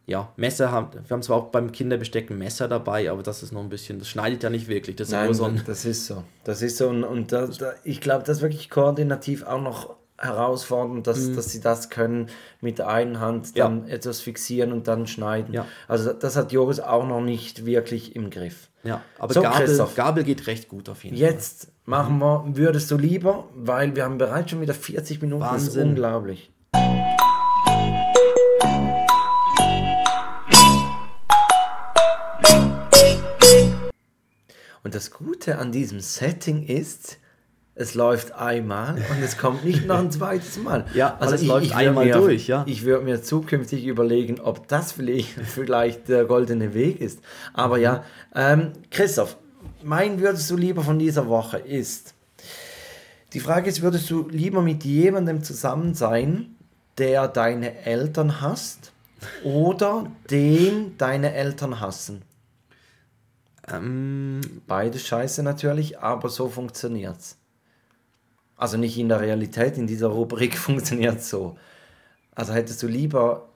Ja, 0.08 0.34
Messer 0.38 0.72
haben, 0.72 0.92
wir 0.92 1.10
haben 1.10 1.22
zwar 1.22 1.38
auch 1.38 1.48
beim 1.52 1.72
Kinderbesteck 1.72 2.32
ein 2.32 2.40
Messer 2.40 2.68
dabei, 2.68 3.12
aber 3.12 3.22
das 3.22 3.44
ist 3.44 3.52
noch 3.52 3.62
ein 3.62 3.70
bisschen, 3.70 4.00
das 4.00 4.08
schneidet 4.08 4.42
ja 4.42 4.50
nicht 4.50 4.68
wirklich. 4.68 4.96
Das 4.96 5.10
Nein, 5.10 5.30
ist 5.30 5.38
so 5.38 5.52
das 5.68 5.86
ist 5.86 6.08
so. 6.08 6.24
Das 6.46 6.64
ist 6.64 6.78
so 6.78 6.88
und, 6.90 7.04
und 7.04 7.32
da, 7.32 7.46
da, 7.46 7.74
ich 7.84 8.02
glaube, 8.02 8.24
das 8.24 8.38
ist 8.38 8.42
wirklich 8.42 8.72
koordinativ 8.72 9.44
auch 9.44 9.62
noch 9.62 9.99
herausfordernd, 10.20 11.08
dass, 11.08 11.20
mhm. 11.20 11.36
dass 11.36 11.52
sie 11.52 11.62
das 11.62 11.90
können, 11.90 12.28
mit 12.62 12.78
der 12.80 12.88
einen 12.90 13.20
Hand 13.20 13.58
dann 13.58 13.88
ja. 13.88 13.94
etwas 13.96 14.22
fixieren 14.22 14.74
und 14.74 14.88
dann 14.88 15.08
schneiden. 15.08 15.54
Ja. 15.54 15.66
Also 15.88 16.14
das 16.14 16.36
hat 16.36 16.52
Joris 16.52 16.80
auch 16.80 17.08
noch 17.08 17.22
nicht 17.22 17.66
wirklich 17.66 18.16
im 18.16 18.30
Griff. 18.30 18.70
Ja, 18.84 19.02
aber 19.18 19.34
so, 19.34 19.42
Gabel, 19.42 19.88
Gabel 19.96 20.24
geht 20.24 20.48
recht 20.48 20.70
gut 20.70 20.88
auf 20.88 21.04
jeden 21.04 21.18
Jetzt 21.18 21.30
Fall. 21.30 21.34
Jetzt 21.36 21.88
machen 21.88 22.20
wir, 22.20 22.46
würdest 22.48 22.90
du 22.92 22.98
lieber, 22.98 23.50
weil 23.54 23.96
wir 23.96 24.06
haben 24.06 24.18
bereits 24.18 24.52
schon 24.52 24.62
wieder 24.62 24.74
40 24.74 25.22
Minuten, 25.22 25.42
Wahnsinn. 25.42 25.66
das 25.66 25.76
ist 25.76 25.84
unglaublich. 25.84 26.52
Und 34.82 34.96
das 34.96 35.12
Gute 35.12 35.58
an 35.58 35.72
diesem 35.72 36.00
Setting 36.00 36.66
ist, 36.66 37.20
es 37.80 37.96
läuft 37.96 38.34
einmal 38.34 38.96
und 38.96 39.24
es 39.24 39.38
kommt 39.38 39.64
nicht 39.64 39.88
noch 39.88 40.00
ein 40.00 40.12
zweites 40.12 40.58
Mal. 40.58 40.86
Ja, 40.94 41.16
also 41.18 41.36
es 41.36 41.44
ich, 41.44 41.48
läuft 41.48 41.68
ich 41.68 41.76
einmal 41.76 42.06
mir, 42.06 42.18
durch, 42.18 42.48
ja. 42.48 42.64
Ich 42.68 42.84
würde 42.84 43.06
mir 43.06 43.24
zukünftig 43.24 43.86
überlegen, 43.86 44.42
ob 44.42 44.68
das 44.68 44.92
vielleicht, 44.92 45.30
vielleicht 45.48 46.10
der 46.10 46.26
goldene 46.26 46.74
Weg 46.74 47.00
ist. 47.00 47.22
Aber 47.54 47.78
mhm. 47.78 47.84
ja, 47.84 48.04
ähm, 48.36 48.74
Christoph, 48.92 49.38
mein 49.82 50.20
würdest 50.20 50.52
du 50.52 50.58
lieber 50.58 50.84
von 50.84 51.00
dieser 51.00 51.30
Woche 51.30 51.58
ist, 51.58 52.16
die 53.32 53.40
Frage 53.40 53.70
ist, 53.70 53.82
würdest 53.82 54.10
du 54.10 54.28
lieber 54.28 54.62
mit 54.62 54.84
jemandem 54.84 55.42
zusammen 55.42 55.94
sein, 55.94 56.58
der 56.98 57.30
deine 57.30 57.86
Eltern 57.86 58.42
hasst 58.42 58.92
oder 59.46 60.12
den 60.30 60.98
deine 60.98 61.34
Eltern 61.34 61.80
hassen? 61.80 62.24
Ähm, 63.72 64.42
Beides 64.68 65.08
scheiße 65.08 65.44
natürlich, 65.44 66.00
aber 66.00 66.28
so 66.28 66.50
funktioniert's. 66.50 67.39
Also 68.60 68.76
nicht 68.76 68.98
in 68.98 69.08
der 69.08 69.22
Realität, 69.22 69.78
in 69.78 69.88
dieser 69.88 70.10
Rubrik 70.10 70.58
funktioniert 70.58 71.24
so. 71.24 71.58
Also 72.36 72.54
hättest 72.54 72.84
du 72.84 72.88
lieber 72.88 73.48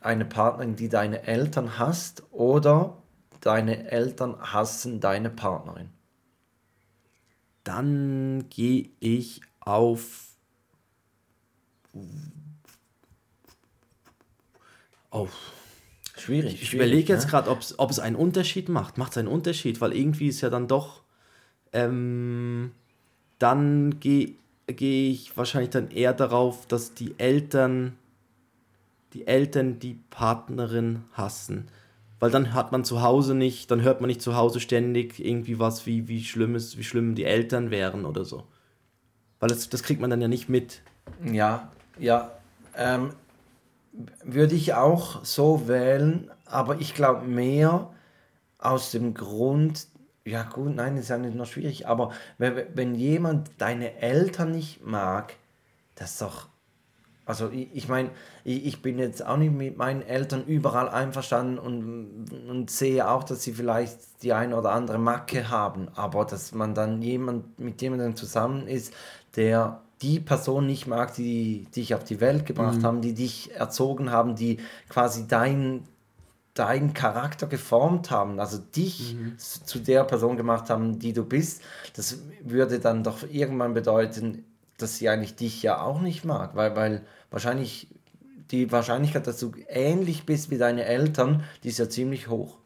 eine 0.00 0.24
Partnerin, 0.24 0.76
die 0.76 0.88
deine 0.88 1.24
Eltern 1.24 1.78
hasst 1.78 2.22
oder 2.30 2.96
deine 3.42 3.90
Eltern 3.90 4.36
hassen 4.40 4.98
deine 5.00 5.28
Partnerin? 5.28 5.90
Dann 7.64 8.46
gehe 8.48 8.88
ich 8.98 9.42
auf 9.60 10.22
auf 15.10 15.32
schwierig. 16.16 16.54
Ich, 16.54 16.62
ich 16.62 16.74
überlege 16.74 17.12
jetzt 17.12 17.24
ne? 17.24 17.30
gerade, 17.30 17.50
ob 17.50 17.90
es 17.90 17.98
einen 17.98 18.16
Unterschied 18.16 18.70
macht. 18.70 18.96
Macht 18.96 19.12
es 19.12 19.18
einen 19.18 19.28
Unterschied, 19.28 19.82
weil 19.82 19.92
irgendwie 19.92 20.28
ist 20.28 20.40
ja 20.40 20.48
dann 20.48 20.66
doch 20.66 21.02
ähm, 21.74 22.72
dann 23.38 24.00
gehe 24.00 24.36
gehe 24.66 25.10
ich 25.10 25.36
wahrscheinlich 25.36 25.70
dann 25.70 25.90
eher 25.90 26.12
darauf, 26.12 26.66
dass 26.66 26.94
die 26.94 27.14
Eltern 27.18 27.96
die 29.16 29.26
Eltern 29.26 29.78
die 29.78 29.98
Partnerin 30.10 31.04
hassen. 31.12 31.68
Weil 32.20 32.30
dann 32.30 32.52
hat 32.52 32.72
man 32.72 32.84
zu 32.84 33.02
Hause 33.02 33.34
nicht, 33.34 33.70
dann 33.70 33.82
hört 33.82 34.00
man 34.00 34.08
nicht 34.08 34.20
zu 34.20 34.36
Hause 34.36 34.60
ständig 34.60 35.24
irgendwie 35.24 35.58
was, 35.58 35.86
wie, 35.86 36.06
wie 36.08 36.22
schlimm 36.22 36.54
ist, 36.54 36.76
wie 36.76 36.84
schlimm 36.84 37.14
die 37.14 37.24
Eltern 37.24 37.70
wären 37.70 38.04
oder 38.04 38.24
so. 38.24 38.44
Weil 39.40 39.48
das, 39.48 39.68
das 39.70 39.82
kriegt 39.82 40.00
man 40.00 40.10
dann 40.10 40.20
ja 40.20 40.28
nicht 40.28 40.48
mit. 40.48 40.82
Ja, 41.24 41.70
ja. 41.98 42.32
Ähm, 42.74 43.10
würde 44.22 44.54
ich 44.54 44.74
auch 44.74 45.24
so 45.24 45.66
wählen, 45.66 46.30
aber 46.44 46.80
ich 46.80 46.94
glaube 46.94 47.26
mehr 47.26 47.90
aus 48.58 48.90
dem 48.90 49.14
Grund, 49.14 49.86
ja 50.26 50.42
gut, 50.42 50.74
nein, 50.74 50.96
ist 50.96 51.08
ja 51.08 51.18
nicht 51.18 51.36
noch 51.36 51.46
schwierig, 51.46 51.86
aber 51.86 52.12
wenn, 52.36 52.56
wenn 52.74 52.94
jemand 52.94 53.50
deine 53.58 53.98
Eltern 54.00 54.50
nicht 54.50 54.84
mag, 54.84 55.34
das 55.94 56.12
ist 56.12 56.22
doch, 56.22 56.48
also 57.24 57.48
ich, 57.50 57.68
ich 57.72 57.88
meine, 57.88 58.10
ich, 58.44 58.66
ich 58.66 58.82
bin 58.82 58.98
jetzt 58.98 59.24
auch 59.24 59.36
nicht 59.36 59.52
mit 59.52 59.76
meinen 59.76 60.02
Eltern 60.02 60.44
überall 60.44 60.88
einverstanden 60.88 61.58
und, 61.58 62.26
und 62.48 62.70
sehe 62.70 63.08
auch, 63.08 63.22
dass 63.22 63.42
sie 63.42 63.52
vielleicht 63.52 64.22
die 64.22 64.32
eine 64.32 64.56
oder 64.56 64.72
andere 64.72 64.98
Macke 64.98 65.48
haben, 65.48 65.88
aber 65.94 66.24
dass 66.24 66.52
man 66.52 66.74
dann 66.74 67.02
jemand, 67.02 67.58
mit 67.58 67.80
jemandem 67.80 68.16
zusammen 68.16 68.66
ist, 68.66 68.92
der 69.36 69.80
die 70.02 70.20
Person 70.20 70.66
nicht 70.66 70.86
mag, 70.86 71.14
die 71.14 71.66
dich 71.74 71.94
auf 71.94 72.04
die 72.04 72.20
Welt 72.20 72.46
gebracht 72.46 72.78
mhm. 72.78 72.84
haben, 72.84 73.00
die 73.00 73.14
dich 73.14 73.54
erzogen 73.54 74.10
haben, 74.10 74.34
die 74.34 74.58
quasi 74.88 75.26
dein 75.26 75.84
deinen 76.58 76.94
Charakter 76.94 77.46
geformt 77.46 78.10
haben, 78.10 78.40
also 78.40 78.58
dich 78.58 79.14
mhm. 79.14 79.38
zu 79.38 79.78
der 79.78 80.04
Person 80.04 80.36
gemacht 80.36 80.70
haben, 80.70 80.98
die 80.98 81.12
du 81.12 81.24
bist, 81.24 81.62
das 81.94 82.18
würde 82.42 82.80
dann 82.80 83.04
doch 83.04 83.18
irgendwann 83.30 83.74
bedeuten, 83.74 84.44
dass 84.78 84.96
sie 84.96 85.08
eigentlich 85.08 85.36
dich 85.36 85.62
ja 85.62 85.80
auch 85.80 86.00
nicht 86.00 86.24
mag, 86.24 86.56
weil, 86.56 86.74
weil 86.74 87.02
wahrscheinlich 87.30 87.88
die 88.50 88.70
Wahrscheinlichkeit, 88.72 89.26
dass 89.26 89.38
du 89.38 89.52
ähnlich 89.68 90.24
bist 90.24 90.50
wie 90.50 90.58
deine 90.58 90.84
Eltern, 90.84 91.44
die 91.62 91.68
ist 91.68 91.78
ja 91.78 91.88
ziemlich 91.88 92.28
hoch. 92.28 92.56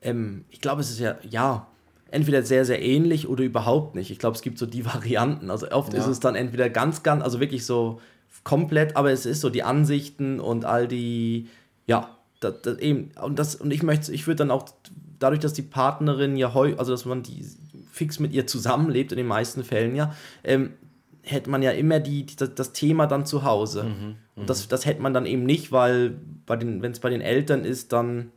Ähm, 0.00 0.44
ich 0.50 0.60
glaube, 0.60 0.80
es 0.80 0.90
ist 0.90 1.00
ja, 1.00 1.16
ja, 1.22 1.68
entweder 2.10 2.42
sehr, 2.42 2.64
sehr 2.64 2.82
ähnlich 2.82 3.28
oder 3.28 3.44
überhaupt 3.44 3.94
nicht. 3.94 4.10
Ich 4.10 4.18
glaube, 4.18 4.36
es 4.36 4.42
gibt 4.42 4.58
so 4.58 4.66
die 4.66 4.84
Varianten. 4.94 5.50
Also 5.50 5.70
oft 5.70 5.92
ja. 5.92 6.00
ist 6.00 6.06
es 6.06 6.20
dann 6.20 6.34
entweder 6.34 6.70
ganz, 6.70 7.02
ganz, 7.02 7.22
also 7.22 7.40
wirklich 7.40 7.66
so 7.66 8.00
komplett, 8.42 8.96
aber 8.96 9.12
es 9.12 9.26
ist 9.26 9.40
so 9.40 9.50
die 9.50 9.62
Ansichten 9.62 10.40
und 10.40 10.64
all 10.64 10.88
die, 10.88 11.48
ja, 11.86 12.16
das, 12.44 12.62
das 12.62 12.78
eben, 12.78 13.10
und, 13.22 13.38
das, 13.38 13.54
und 13.54 13.70
ich 13.72 13.82
möchte, 13.82 14.12
ich 14.12 14.26
würde 14.26 14.36
dann 14.36 14.50
auch, 14.50 14.66
dadurch, 15.18 15.40
dass 15.40 15.52
die 15.52 15.62
Partnerin 15.62 16.36
ja 16.36 16.54
heu, 16.54 16.74
also 16.76 16.92
dass 16.92 17.04
man 17.04 17.22
die 17.22 17.46
fix 17.90 18.18
mit 18.18 18.32
ihr 18.32 18.46
zusammenlebt, 18.46 19.12
in 19.12 19.18
den 19.18 19.26
meisten 19.26 19.64
Fällen 19.64 19.94
ja, 19.94 20.14
ähm, 20.44 20.72
hätte 21.22 21.50
man 21.50 21.62
ja 21.62 21.70
immer 21.70 22.00
die, 22.00 22.26
die, 22.26 22.36
das 22.36 22.72
Thema 22.72 23.06
dann 23.06 23.26
zu 23.26 23.44
Hause. 23.44 23.84
Mhm, 23.84 24.16
und 24.34 24.50
das, 24.50 24.64
mhm. 24.64 24.70
das 24.70 24.86
hätte 24.86 25.00
man 25.00 25.14
dann 25.14 25.26
eben 25.26 25.44
nicht, 25.44 25.72
weil 25.72 26.16
wenn 26.46 26.84
es 26.84 27.00
bei 27.00 27.10
den 27.10 27.20
Eltern 27.20 27.64
ist, 27.64 27.92
dann 27.92 28.32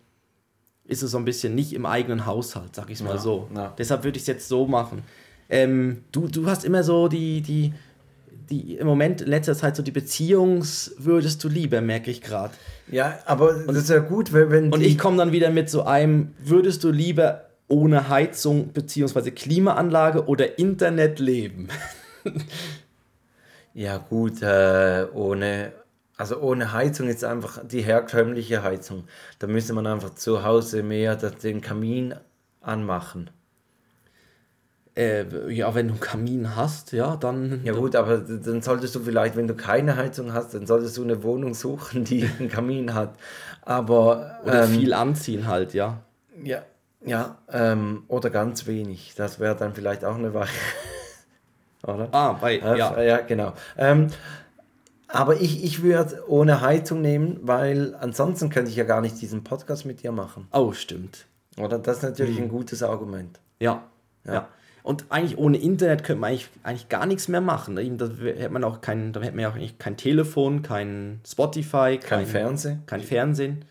ist 0.87 1.01
es 1.01 1.11
so 1.11 1.17
ein 1.17 1.25
bisschen 1.25 1.55
nicht 1.55 1.73
im 1.73 1.85
eigenen 1.85 2.25
Haushalt, 2.25 2.75
sag 2.75 2.89
ich 2.89 2.97
es 2.99 3.03
mal 3.03 3.15
ja, 3.15 3.17
so. 3.17 3.49
Ja. 3.55 3.73
Deshalb 3.77 4.03
würde 4.03 4.17
ich 4.17 4.23
es 4.23 4.27
jetzt 4.27 4.47
so 4.47 4.67
machen. 4.67 5.01
Ähm, 5.49 6.03
du, 6.11 6.27
du 6.27 6.45
hast 6.47 6.63
immer 6.63 6.83
so 6.83 7.07
die, 7.07 7.41
die, 7.41 7.73
die 8.49 8.75
im 8.77 8.87
Moment 8.87 9.21
letzter 9.21 9.55
Zeit 9.55 9.75
so 9.75 9.83
die 9.83 9.91
Beziehungswürdest 9.91 11.43
du 11.43 11.49
lieber, 11.49 11.81
merke 11.81 12.11
ich 12.11 12.21
gerade. 12.21 12.53
Ja, 12.91 13.19
aber 13.25 13.55
und, 13.55 13.67
das 13.67 13.77
ist 13.77 13.89
ja 13.89 13.99
gut, 13.99 14.33
wenn, 14.33 14.51
wenn 14.51 14.73
Und 14.73 14.81
ich 14.81 14.97
komme 14.97 15.17
dann 15.17 15.31
wieder 15.31 15.49
mit 15.49 15.69
so 15.69 15.83
einem, 15.83 16.33
würdest 16.39 16.83
du 16.83 16.91
lieber 16.91 17.45
ohne 17.67 18.09
Heizung 18.09 18.69
bzw. 18.69 19.31
Klimaanlage 19.31 20.27
oder 20.27 20.59
Internet 20.59 21.19
leben? 21.19 21.69
ja 23.73 23.97
gut, 23.97 24.41
äh, 24.41 25.07
ohne, 25.13 25.71
also 26.17 26.39
ohne 26.39 26.73
Heizung 26.73 27.07
ist 27.07 27.23
einfach 27.23 27.65
die 27.65 27.81
herkömmliche 27.81 28.63
Heizung. 28.63 29.05
Da 29.39 29.47
müsste 29.47 29.73
man 29.73 29.87
einfach 29.87 30.15
zu 30.15 30.43
Hause 30.43 30.83
mehr 30.83 31.15
den 31.15 31.61
Kamin 31.61 32.15
anmachen. 32.61 33.29
Äh, 34.97 35.51
ja, 35.51 35.75
wenn 35.75 35.87
du 35.87 35.93
einen 35.93 35.99
Kamin 35.99 36.55
hast, 36.55 36.93
ja, 36.93 37.17
dann. 37.17 37.61
Ja, 37.65 37.73
gut, 37.73 37.97
aber 37.97 38.19
dann 38.19 38.61
solltest 38.61 38.95
du 38.95 39.01
vielleicht, 39.01 39.35
wenn 39.35 39.47
du 39.47 39.53
keine 39.53 39.97
Heizung 39.97 40.31
hast, 40.31 40.53
dann 40.53 40.65
solltest 40.65 40.95
du 40.95 41.03
eine 41.03 41.21
Wohnung 41.21 41.53
suchen, 41.53 42.05
die 42.05 42.29
einen 42.39 42.49
Kamin 42.49 42.93
hat. 42.93 43.15
Aber. 43.61 44.39
Oder 44.43 44.63
ähm, 44.63 44.69
viel 44.69 44.93
anziehen 44.93 45.47
halt, 45.47 45.73
ja. 45.73 46.01
Ja, 46.41 46.63
ja, 47.05 47.37
ähm, 47.51 48.03
oder 48.07 48.29
ganz 48.29 48.67
wenig. 48.67 49.13
Das 49.15 49.39
wäre 49.39 49.55
dann 49.55 49.73
vielleicht 49.73 50.05
auch 50.05 50.15
eine 50.15 50.33
Wache. 50.33 50.55
oder? 51.83 52.07
Ah, 52.11 52.33
bei, 52.33 52.57
äh, 52.57 52.77
ja. 52.77 53.01
Ja, 53.01 53.17
genau. 53.17 53.53
Ähm, 53.77 54.07
aber 55.07 55.39
ich, 55.39 55.63
ich 55.63 55.83
würde 55.83 56.23
ohne 56.27 56.61
Heizung 56.61 57.01
nehmen, 57.01 57.39
weil 57.43 57.95
ansonsten 57.95 58.49
könnte 58.49 58.71
ich 58.71 58.77
ja 58.77 58.85
gar 58.85 59.01
nicht 59.01 59.21
diesen 59.21 59.43
Podcast 59.43 59.85
mit 59.85 60.03
dir 60.03 60.11
machen. 60.11 60.47
Oh, 60.51 60.73
stimmt. 60.73 61.25
Oder? 61.57 61.79
Das 61.79 61.97
ist 61.97 62.03
natürlich 62.03 62.37
mhm. 62.37 62.45
ein 62.45 62.49
gutes 62.49 62.81
Argument. 62.81 63.39
Ja. 63.59 63.83
ja. 64.25 64.33
ja. 64.33 64.47
Und 64.85 65.05
eigentlich 65.09 65.39
ohne 65.39 65.57
Internet 65.57 66.03
könnte 66.03 66.19
man 66.19 66.29
eigentlich, 66.29 66.47
eigentlich 66.61 66.89
gar 66.89 67.07
nichts 67.07 67.27
mehr 67.27 67.41
machen. 67.41 67.75
Da 67.75 67.81
hätte 67.81 68.49
man 68.49 68.63
auch 68.63 68.81
kein, 68.81 69.13
da 69.13 69.19
hätte 69.19 69.35
man 69.35 69.45
auch 69.45 69.55
eigentlich 69.55 69.79
kein 69.79 69.97
Telefon, 69.97 70.61
kein 70.61 71.21
Spotify, 71.27 71.97
kein, 71.97 72.19
kein 72.19 72.25
Fernsehen. 72.27 72.83
Kein 72.85 73.01
Fernsehen. 73.01 73.65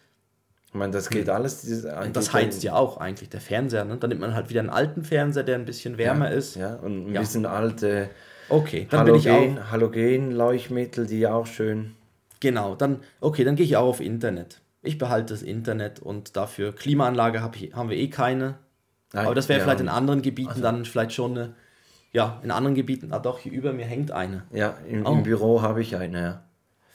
Ich 0.66 0.74
meine, 0.74 0.92
das 0.92 1.10
geht 1.10 1.28
alles. 1.30 1.60
Dieses, 1.60 1.86
das 2.12 2.32
heizt 2.32 2.64
ja 2.64 2.74
auch 2.74 2.96
eigentlich 2.96 3.28
der 3.28 3.40
Fernseher. 3.40 3.84
Ne? 3.84 3.96
Dann 3.96 4.08
nimmt 4.08 4.22
man 4.22 4.34
halt 4.34 4.50
wieder 4.50 4.58
einen 4.58 4.70
alten 4.70 5.04
Fernseher, 5.04 5.44
der 5.44 5.54
ein 5.54 5.66
bisschen 5.66 5.98
wärmer 5.98 6.32
ja, 6.32 6.36
ist. 6.36 6.56
Ja, 6.56 6.74
und 6.74 7.06
ein 7.06 7.14
ja. 7.14 7.20
bisschen 7.20 7.46
alte 7.46 8.10
okay, 8.48 8.88
dann 8.90 9.02
Halogen, 9.02 9.22
bin 9.22 9.32
ich 9.32 9.60
auch, 9.60 9.70
Halogen-Leuchtmittel, 9.70 11.06
die 11.06 11.28
auch 11.28 11.46
schön. 11.46 11.94
Genau, 12.40 12.74
dann, 12.74 12.98
okay, 13.20 13.44
dann 13.44 13.54
gehe 13.54 13.64
ich 13.64 13.76
auch 13.76 13.86
auf 13.86 14.00
Internet. 14.00 14.62
Ich 14.82 14.98
behalte 14.98 15.32
das 15.32 15.42
Internet 15.42 16.00
und 16.00 16.34
dafür 16.36 16.74
Klimaanlage 16.74 17.40
hab 17.40 17.54
ich, 17.54 17.72
haben 17.72 17.88
wir 17.88 17.96
eh 17.96 18.08
keine. 18.08 18.56
Nein, 19.14 19.26
Aber 19.26 19.34
das 19.34 19.48
wäre 19.48 19.60
ja. 19.60 19.64
vielleicht 19.64 19.80
in 19.80 19.88
anderen 19.88 20.22
Gebieten 20.22 20.50
also. 20.50 20.62
dann 20.62 20.84
vielleicht 20.84 21.12
schon 21.12 21.38
eine, 21.38 21.54
ja, 22.12 22.40
in 22.42 22.50
anderen 22.50 22.74
Gebieten, 22.74 23.12
ah 23.12 23.20
doch, 23.20 23.38
hier 23.38 23.52
über 23.52 23.72
mir 23.72 23.86
hängt 23.86 24.10
eine. 24.10 24.42
Ja, 24.50 24.76
im, 24.88 25.06
oh. 25.06 25.12
im 25.12 25.22
Büro 25.22 25.62
habe 25.62 25.80
ich 25.80 25.96
eine, 25.96 26.20
ja. 26.20 26.42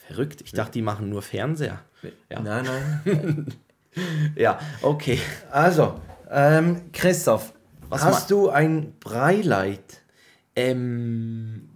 Verrückt, 0.05 0.41
ich 0.41 0.51
dachte, 0.51 0.73
die 0.73 0.81
machen 0.81 1.09
nur 1.09 1.21
Fernseher. 1.21 1.79
Ja. 2.29 2.41
Nein, 2.41 2.65
nein. 2.65 3.47
ja, 4.35 4.59
okay. 4.81 5.19
Also, 5.49 5.95
ähm, 6.29 6.91
Christoph, 6.91 7.53
Was 7.89 8.03
hast 8.03 8.31
du 8.31 8.49
ein 8.49 8.93
Breileit? 8.99 10.01
Ähm, 10.55 11.68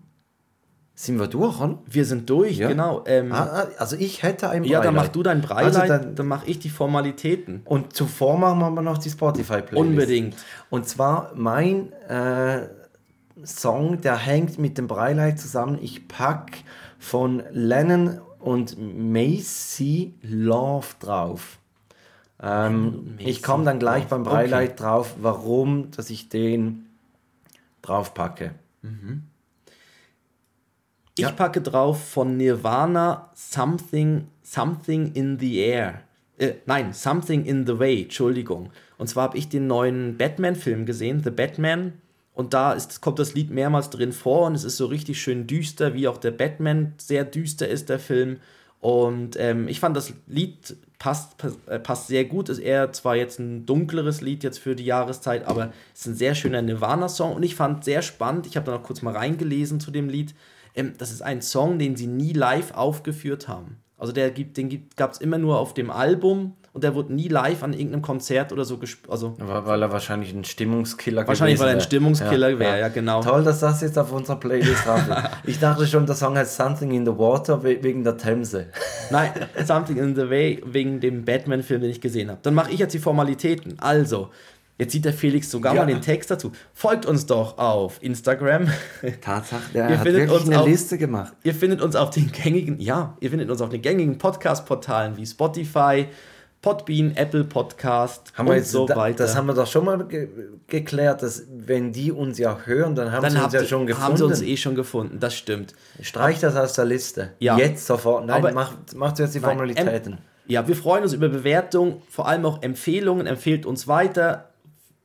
sind 1.06 1.20
wir 1.20 1.28
durch, 1.28 1.60
oder? 1.60 1.80
Wir 1.86 2.06
sind 2.06 2.30
durch, 2.30 2.58
ja. 2.58 2.68
genau. 2.68 3.04
Ähm, 3.06 3.32
ah, 3.32 3.44
ah 3.44 3.68
also 3.78 3.96
ich 3.96 4.24
hätte 4.24 4.50
ein 4.50 4.62
Breileit. 4.62 4.72
Ja, 4.72 4.82
dann 4.82 4.96
mach 4.96 5.10
du 5.10 5.24
dein 5.24 5.42
Breileit, 5.42 5.76
also 5.76 5.88
dann, 5.88 6.16
dann 6.16 6.28
mache 6.28 6.48
ich 6.48 6.60
die 6.60 6.70
Formalitäten. 6.70 7.62
Und 7.66 7.94
zuvor 7.94 8.38
machen 8.38 8.74
wir 8.74 8.82
noch 8.82 8.98
die 8.98 9.10
Spotify-Playlist. 9.10 9.90
Unbedingt. 9.90 10.36
Und 10.70 10.88
zwar 10.88 11.32
mein 11.36 11.92
äh, 12.08 12.68
Song, 13.44 14.02
der 14.02 14.18
hängt 14.18 14.58
mit 14.58 14.78
dem 14.78 14.88
Breileit 14.88 15.40
zusammen. 15.40 15.78
Ich 15.82 16.08
packe 16.08 16.60
von 17.00 17.44
Lennon 17.52 18.22
und 18.40 18.78
Macy 18.80 20.14
Love 20.22 20.88
drauf. 21.00 21.60
Ähm, 22.42 23.16
ich 23.18 23.42
komme 23.44 23.64
dann 23.64 23.80
gleich 23.80 24.08
beim 24.08 24.24
Breileit 24.24 24.72
okay. 24.72 24.84
drauf, 24.84 25.16
warum, 25.22 25.92
dass 25.92 26.10
ich 26.10 26.30
den 26.30 26.86
drauf 27.82 28.14
packe. 28.14 28.52
Mhm. 28.82 29.24
Ich 31.16 31.24
ja. 31.24 31.32
packe 31.32 31.62
drauf 31.62 32.04
von 32.10 32.38
Nirvana 32.38 33.30
Something, 33.36 34.28
Something 34.42 35.12
in 35.14 35.38
the 35.38 35.60
Air. 35.60 36.02
Äh, 36.40 36.54
nein, 36.66 36.94
Something 36.94 37.46
in 37.46 37.68
the 37.68 37.78
Way, 37.78 38.04
Entschuldigung. 38.04 38.72
Und 38.98 39.08
zwar 39.08 39.26
habe 39.26 39.38
ich 39.38 39.48
den 39.48 39.68
neuen 39.68 40.18
Batman-Film 40.18 40.86
gesehen, 40.86 41.22
The 41.24 41.30
Batman. 41.30 41.94
Und 42.34 42.56
da 42.56 42.74
ist, 42.74 43.02
kommt 43.02 43.20
das 43.20 43.36
Lied 43.36 43.52
mehrmals 43.52 43.92
drin 43.92 44.12
vor 44.12 44.48
und 44.48 44.56
es 44.56 44.64
ist 44.64 44.78
so 44.78 44.88
richtig 44.88 45.22
schön 45.22 45.46
düster, 45.46 45.94
wie 45.94 46.08
auch 46.08 46.18
der 46.18 46.32
Batman 46.32 46.94
sehr 46.98 47.26
düster 47.26 47.68
ist, 47.68 47.90
der 47.90 48.00
Film. 48.00 48.38
Und 48.80 49.38
ähm, 49.40 49.68
ich 49.68 49.80
fand, 49.80 49.96
das 49.96 50.14
Lied 50.26 50.76
passt, 50.98 51.36
äh, 51.68 51.78
passt 51.78 52.08
sehr 52.08 52.26
gut. 52.26 52.50
Ist 52.50 52.58
eher 52.58 52.92
zwar 52.92 53.16
jetzt 53.16 53.40
ein 53.40 53.68
dunkleres 53.68 54.22
Lied 54.22 54.44
jetzt 54.44 54.58
für 54.58 54.76
die 54.76 54.86
Jahreszeit, 54.86 55.46
aber 55.46 55.72
es 55.94 56.02
ist 56.02 56.08
ein 56.08 56.16
sehr 56.16 56.34
schöner 56.34 56.64
Nirvana-Song. 56.64 57.36
Und 57.36 57.44
ich 57.44 57.56
fand 57.56 57.84
sehr 57.84 58.02
spannend, 58.02 58.48
ich 58.48 58.58
habe 58.58 58.66
da 58.66 58.72
noch 58.72 58.84
kurz 58.84 59.04
mal 59.04 59.16
reingelesen 59.16 59.80
zu 59.80 59.92
dem 59.92 60.10
Lied, 60.10 60.34
ähm, 60.76 60.94
das 60.98 61.12
ist 61.12 61.22
ein 61.22 61.42
Song, 61.42 61.80
den 61.80 61.96
sie 61.96 62.08
nie 62.08 62.34
live 62.34 62.74
aufgeführt 62.74 63.48
haben. 63.48 63.78
Also 63.98 64.12
der 64.12 64.32
gibt, 64.32 64.58
den 64.58 64.90
gab 64.96 65.12
es 65.12 65.20
immer 65.20 65.38
nur 65.38 65.60
auf 65.60 65.74
dem 65.74 65.90
Album 65.90 66.58
und 66.74 66.84
der 66.84 66.96
wurde 66.96 67.14
nie 67.14 67.28
live 67.28 67.62
an 67.62 67.72
irgendeinem 67.72 68.02
Konzert 68.02 68.52
oder 68.52 68.66
so 68.66 68.78
gespielt. 68.78 69.12
Also, 69.12 69.36
weil 69.38 69.82
er 69.82 69.92
wahrscheinlich 69.92 70.34
ein 70.34 70.44
Stimmungskiller 70.44 71.28
Wahrscheinlich, 71.28 71.60
weil 71.60 71.70
er 71.70 71.76
ein 71.76 71.82
Stimmungskiller 71.82 72.50
ja, 72.50 72.60
wäre, 72.60 72.72
ja. 72.72 72.78
ja. 72.80 72.88
genau. 72.90 73.22
Toll, 73.22 73.44
dass 73.44 73.60
das 73.60 73.82
jetzt 73.82 73.98
auf 73.98 74.12
unserer 74.12 74.38
Playlist 74.38 74.86
drauf 74.86 75.08
ist. 75.08 75.18
Ich 75.46 75.60
dachte 75.60 75.86
schon, 75.86 76.06
der 76.08 76.16
Song 76.16 76.36
heißt 76.36 76.56
Something 76.56 76.92
in 76.92 77.06
the 77.06 77.12
Water 77.12 77.64
wegen 77.64 78.04
der 78.04 78.18
Themse. 78.18 78.68
Nein, 79.12 79.32
Something 79.64 79.98
in 79.98 80.16
the 80.16 80.30
Way 80.30 80.64
wegen 80.66 81.00
dem 81.00 81.24
Batman-Film, 81.24 81.82
den 81.82 81.92
ich 81.92 82.02
gesehen 82.02 82.32
habe. 82.32 82.40
Dann 82.42 82.56
mache 82.56 82.72
ich 82.72 82.80
jetzt 82.80 82.94
die 82.94 83.00
Formalitäten. 83.00 83.78
Also, 83.80 84.32
Jetzt 84.84 84.92
sieht 84.92 85.06
der 85.06 85.14
Felix 85.14 85.50
sogar 85.50 85.74
ja. 85.74 85.80
mal 85.80 85.88
den 85.88 86.02
Text 86.02 86.30
dazu. 86.30 86.52
Folgt 86.74 87.06
uns 87.06 87.26
doch 87.26 87.58
auf 87.58 88.04
Instagram. 88.04 88.68
Tatsache, 89.22 89.62
der 89.74 89.90
ihr 89.90 89.98
hat 89.98 90.06
findet 90.06 90.30
uns 90.30 90.46
eine 90.46 90.60
auf, 90.60 90.68
Liste 90.68 90.98
gemacht. 90.98 91.32
Ihr 91.44 91.56
findet 91.56 91.82
uns 91.82 91.96
auf 91.96 92.10
den 92.10 92.30
gängigen, 92.34 92.82
ja, 92.82 93.16
ihr 93.22 93.30
findet 93.30 93.50
uns 93.50 93.62
auf 93.62 93.70
den 93.70 93.82
gängigen 93.82 94.18
Podcast-Portalen 94.18 95.16
wie 95.16 95.26
Spotify, 95.26 96.08
Podbean, 96.62 97.16
Apple 97.16 97.46
Podcast 97.46 98.34
haben 98.38 98.50
und 98.50 98.56
jetzt, 98.56 98.72
so 98.72 98.90
weiter. 98.90 99.24
Das 99.24 99.38
haben 99.38 99.46
wir 99.46 99.54
doch 99.54 99.68
schon 99.68 99.86
mal 99.86 100.06
ge 100.06 100.28
geklärt, 100.68 101.24
dass 101.24 101.44
wenn 101.50 101.94
die 101.94 102.12
uns 102.12 102.38
ja 102.38 102.58
hören, 102.66 102.94
dann 102.94 103.14
haben 103.14 103.22
dann 103.22 103.32
sie 103.32 103.40
uns 103.40 103.54
ja 103.54 103.64
schon 103.64 103.88
gefunden. 103.88 104.06
Haben 104.06 104.18
sie 104.18 104.26
uns 104.26 104.42
eh 104.42 104.58
schon 104.58 104.76
gefunden, 104.76 105.22
das 105.22 105.34
stimmt. 105.34 105.76
Streich 106.02 106.42
das 106.42 106.58
aus 106.58 106.74
der 106.74 106.84
Liste. 106.84 107.30
Ja. 107.40 107.58
Jetzt 107.58 107.88
sofort. 107.88 108.26
Nein, 108.26 108.44
Aber, 108.44 108.52
macht, 108.52 108.94
macht 108.96 109.18
jetzt 109.20 109.34
die 109.34 109.40
Formalitäten. 109.40 110.18
ja, 110.46 110.68
wir 110.68 110.76
freuen 110.76 111.04
uns 111.04 111.14
über 111.14 111.30
Bewertungen, 111.30 112.02
vor 112.10 112.28
allem 112.28 112.46
auch 112.46 112.62
Empfehlungen. 112.62 113.28
Empfehlt 113.28 113.66
uns 113.66 113.88
weiter 113.88 114.50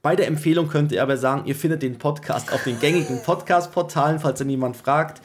bei 0.02 0.16
der 0.16 0.26
Empfehlung 0.26 0.68
könnt 0.68 0.92
ihr 0.92 1.02
aber 1.02 1.16
sagen, 1.16 1.46
ihr 1.46 1.56
findet 1.56 1.82
den 1.82 1.98
Podcast 1.98 2.52
auf 2.52 2.64
den 2.64 2.78
gängigen 2.78 3.22
Podcast-Portalen, 3.22 4.20
falls 4.20 4.40
ihr 4.40 4.46
niemand 4.46 4.76
fragt. 4.76 5.20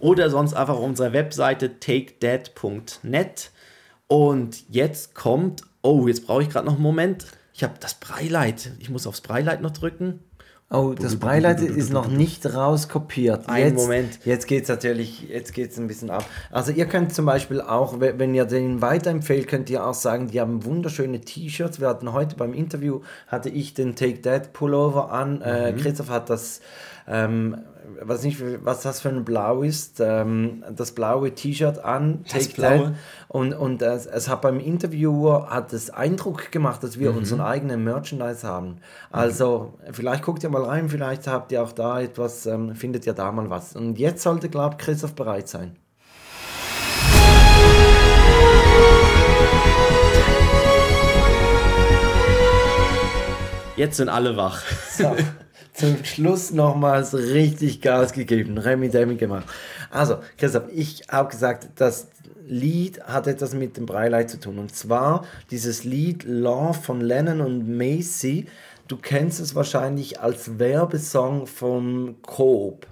Oder 0.00 0.30
sonst 0.30 0.54
einfach 0.54 0.74
auf 0.74 0.84
unserer 0.84 1.12
Webseite 1.12 1.80
takedead.net. 1.80 3.50
Und 4.06 4.68
jetzt 4.68 5.14
kommt, 5.14 5.62
oh, 5.82 6.06
jetzt 6.06 6.26
brauche 6.26 6.42
ich 6.42 6.50
gerade 6.50 6.66
noch 6.66 6.74
einen 6.74 6.82
Moment. 6.82 7.26
Ich 7.52 7.64
habe 7.64 7.74
das 7.80 7.94
Breileit. 7.94 8.72
Ich 8.78 8.90
muss 8.90 9.06
aufs 9.06 9.20
Breileit 9.20 9.60
noch 9.60 9.72
drücken. 9.72 10.20
Oh, 10.70 10.92
das 10.92 11.16
Beileid 11.16 11.62
ist 11.62 11.90
noch 11.90 12.08
nicht 12.08 12.44
rauskopiert. 12.44 13.48
Einen 13.48 13.74
Moment. 13.74 14.18
Jetzt 14.26 14.46
geht 14.46 14.64
es 14.64 14.68
natürlich, 14.68 15.26
jetzt 15.26 15.54
geht 15.54 15.70
es 15.70 15.78
ein 15.78 15.88
bisschen 15.88 16.10
ab. 16.10 16.26
Also 16.50 16.72
ihr 16.72 16.84
könnt 16.84 17.14
zum 17.14 17.24
Beispiel 17.24 17.62
auch, 17.62 18.00
wenn 18.00 18.34
ihr 18.34 18.44
den 18.44 18.82
weiterempfehlt, 18.82 19.48
könnt 19.48 19.70
ihr 19.70 19.86
auch 19.86 19.94
sagen, 19.94 20.28
die 20.28 20.42
haben 20.42 20.66
wunderschöne 20.66 21.22
T-Shirts. 21.22 21.80
Wir 21.80 21.88
hatten 21.88 22.12
heute 22.12 22.36
beim 22.36 22.52
Interview, 22.52 23.00
hatte 23.28 23.48
ich 23.48 23.72
den 23.72 23.96
Take 23.96 24.20
That 24.20 24.52
Pullover 24.52 25.10
an. 25.10 25.40
Äh, 25.40 25.72
mhm. 25.72 25.78
Äh, 25.78 25.80
Christoph 25.80 26.10
hat 26.10 26.28
das 26.28 26.60
ähm, 27.08 27.56
weiß 28.00 28.22
nicht, 28.22 28.42
was 28.64 28.82
das 28.82 29.00
für 29.00 29.08
ein 29.08 29.24
Blau 29.24 29.62
ist, 29.62 30.00
ähm, 30.00 30.62
das 30.70 30.92
blaue 30.92 31.34
T-Shirt 31.34 31.84
an, 31.84 32.24
das 32.32 32.48
blaue. 32.48 32.94
Und, 33.28 33.54
und 33.54 33.82
es, 33.82 34.06
es, 34.06 34.28
hat 34.28 34.42
beim 34.42 34.60
Interviewer 34.60 35.48
hat 35.50 35.72
es 35.72 35.90
Eindruck 35.90 36.52
gemacht, 36.52 36.82
dass 36.82 36.98
wir 36.98 37.12
mhm. 37.12 37.18
unseren 37.18 37.40
eigenen 37.40 37.84
Merchandise 37.84 38.46
haben. 38.46 38.76
Also 39.10 39.78
mhm. 39.86 39.94
vielleicht 39.94 40.22
guckt 40.22 40.42
ihr 40.42 40.50
mal 40.50 40.64
rein, 40.64 40.88
vielleicht 40.88 41.26
habt 41.26 41.50
ihr 41.50 41.62
auch 41.62 41.72
da 41.72 42.00
etwas, 42.00 42.46
ähm, 42.46 42.74
findet 42.74 43.06
ihr 43.06 43.14
da 43.14 43.32
mal 43.32 43.48
was. 43.50 43.74
Und 43.74 43.98
jetzt 43.98 44.22
sollte, 44.22 44.48
glaube 44.48 44.76
ich, 44.78 44.84
Christoph 44.84 45.14
bereit 45.14 45.48
sein. 45.48 45.76
Jetzt 53.76 53.96
sind 53.96 54.08
alle 54.08 54.36
wach. 54.36 54.62
So. 54.90 55.14
zum 55.78 56.04
Schluss 56.04 56.50
nochmals 56.50 57.14
richtig 57.14 57.80
Gas 57.80 58.12
gegeben, 58.12 58.58
Remi 58.58 58.88
Demi 58.88 59.14
gemacht. 59.14 59.46
Also, 59.90 60.18
Christoph, 60.36 60.64
ich 60.74 61.04
habe 61.08 61.30
gesagt, 61.30 61.68
das 61.76 62.08
Lied 62.46 63.00
hat 63.04 63.26
etwas 63.26 63.54
mit 63.54 63.76
dem 63.76 63.86
Breileit 63.86 64.28
zu 64.30 64.40
tun. 64.40 64.58
Und 64.58 64.74
zwar 64.74 65.24
dieses 65.50 65.84
Lied 65.84 66.24
Love 66.24 66.74
von 66.74 67.00
Lennon 67.00 67.40
und 67.40 67.76
Macy. 67.76 68.46
Du 68.88 68.96
kennst 68.96 69.38
es 69.38 69.54
wahrscheinlich 69.54 70.20
als 70.20 70.58
Werbesong 70.58 71.46
von 71.46 72.16
Coop. 72.22 72.86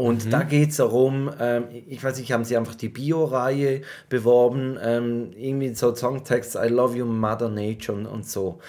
Und 0.00 0.24
mhm. 0.24 0.30
da 0.30 0.44
geht 0.44 0.70
es 0.70 0.78
darum, 0.78 1.30
ähm, 1.38 1.64
ich 1.86 2.02
weiß 2.02 2.18
nicht, 2.18 2.32
haben 2.32 2.46
sie 2.46 2.56
einfach 2.56 2.74
die 2.74 2.88
Bio-Reihe 2.88 3.82
beworben, 4.08 4.78
ähm, 4.82 5.32
irgendwie 5.36 5.74
so 5.74 5.94
Songtext, 5.94 6.54
I 6.54 6.68
love 6.68 6.96
you, 6.96 7.04
Mother 7.04 7.50
Nature 7.50 7.98
und, 7.98 8.06
und, 8.06 8.26
so. 8.26 8.60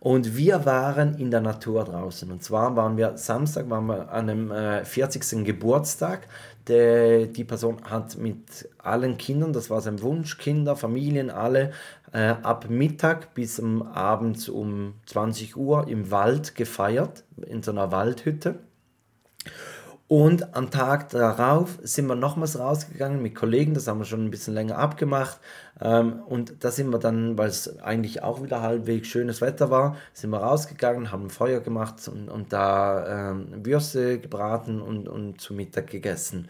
Und 0.00 0.34
wir 0.34 0.64
waren 0.64 1.18
in 1.18 1.30
der 1.30 1.42
Natur 1.42 1.84
draußen. 1.84 2.32
Und 2.32 2.42
zwar 2.42 2.74
waren 2.74 2.96
wir 2.96 3.18
Samstag, 3.18 3.68
waren 3.68 3.84
wir 3.84 4.10
an 4.10 4.30
einem 4.30 4.50
äh, 4.50 4.82
40. 4.82 5.44
Geburtstag. 5.44 6.26
Der, 6.68 7.26
die 7.26 7.44
Person 7.44 7.76
hat 7.84 8.16
mit 8.16 8.70
allen 8.78 9.18
Kindern, 9.18 9.52
das 9.52 9.68
war 9.68 9.82
sein 9.82 10.00
Wunsch, 10.00 10.38
Kinder, 10.38 10.74
Familien, 10.74 11.28
alle, 11.28 11.72
äh, 12.14 12.28
ab 12.42 12.70
Mittag 12.70 13.34
bis 13.34 13.58
um, 13.58 13.82
abends 13.82 14.48
um 14.48 14.94
20 15.04 15.54
Uhr 15.54 15.86
im 15.86 16.10
Wald 16.10 16.54
gefeiert, 16.54 17.24
in 17.46 17.62
so 17.62 17.72
einer 17.72 17.92
Waldhütte. 17.92 18.60
Und 20.08 20.56
am 20.56 20.70
Tag 20.70 21.10
darauf 21.10 21.78
sind 21.82 22.06
wir 22.06 22.14
nochmals 22.14 22.58
rausgegangen 22.58 23.20
mit 23.20 23.34
Kollegen, 23.34 23.74
das 23.74 23.86
haben 23.88 23.98
wir 23.98 24.06
schon 24.06 24.24
ein 24.24 24.30
bisschen 24.30 24.54
länger 24.54 24.78
abgemacht. 24.78 25.38
Ähm, 25.82 26.22
und 26.26 26.64
da 26.64 26.70
sind 26.70 26.88
wir 26.90 26.98
dann, 26.98 27.36
weil 27.36 27.48
es 27.48 27.78
eigentlich 27.80 28.22
auch 28.22 28.42
wieder 28.42 28.62
halbwegs 28.62 29.08
schönes 29.08 29.42
Wetter 29.42 29.70
war, 29.70 29.96
sind 30.14 30.30
wir 30.30 30.38
rausgegangen, 30.38 31.12
haben 31.12 31.28
Feuer 31.28 31.60
gemacht 31.60 32.08
und, 32.08 32.30
und 32.30 32.54
da 32.54 33.32
ähm, 33.32 33.66
Würste 33.66 34.18
gebraten 34.18 34.80
und, 34.80 35.10
und 35.10 35.42
zu 35.42 35.52
Mittag 35.52 35.88
gegessen. 35.88 36.48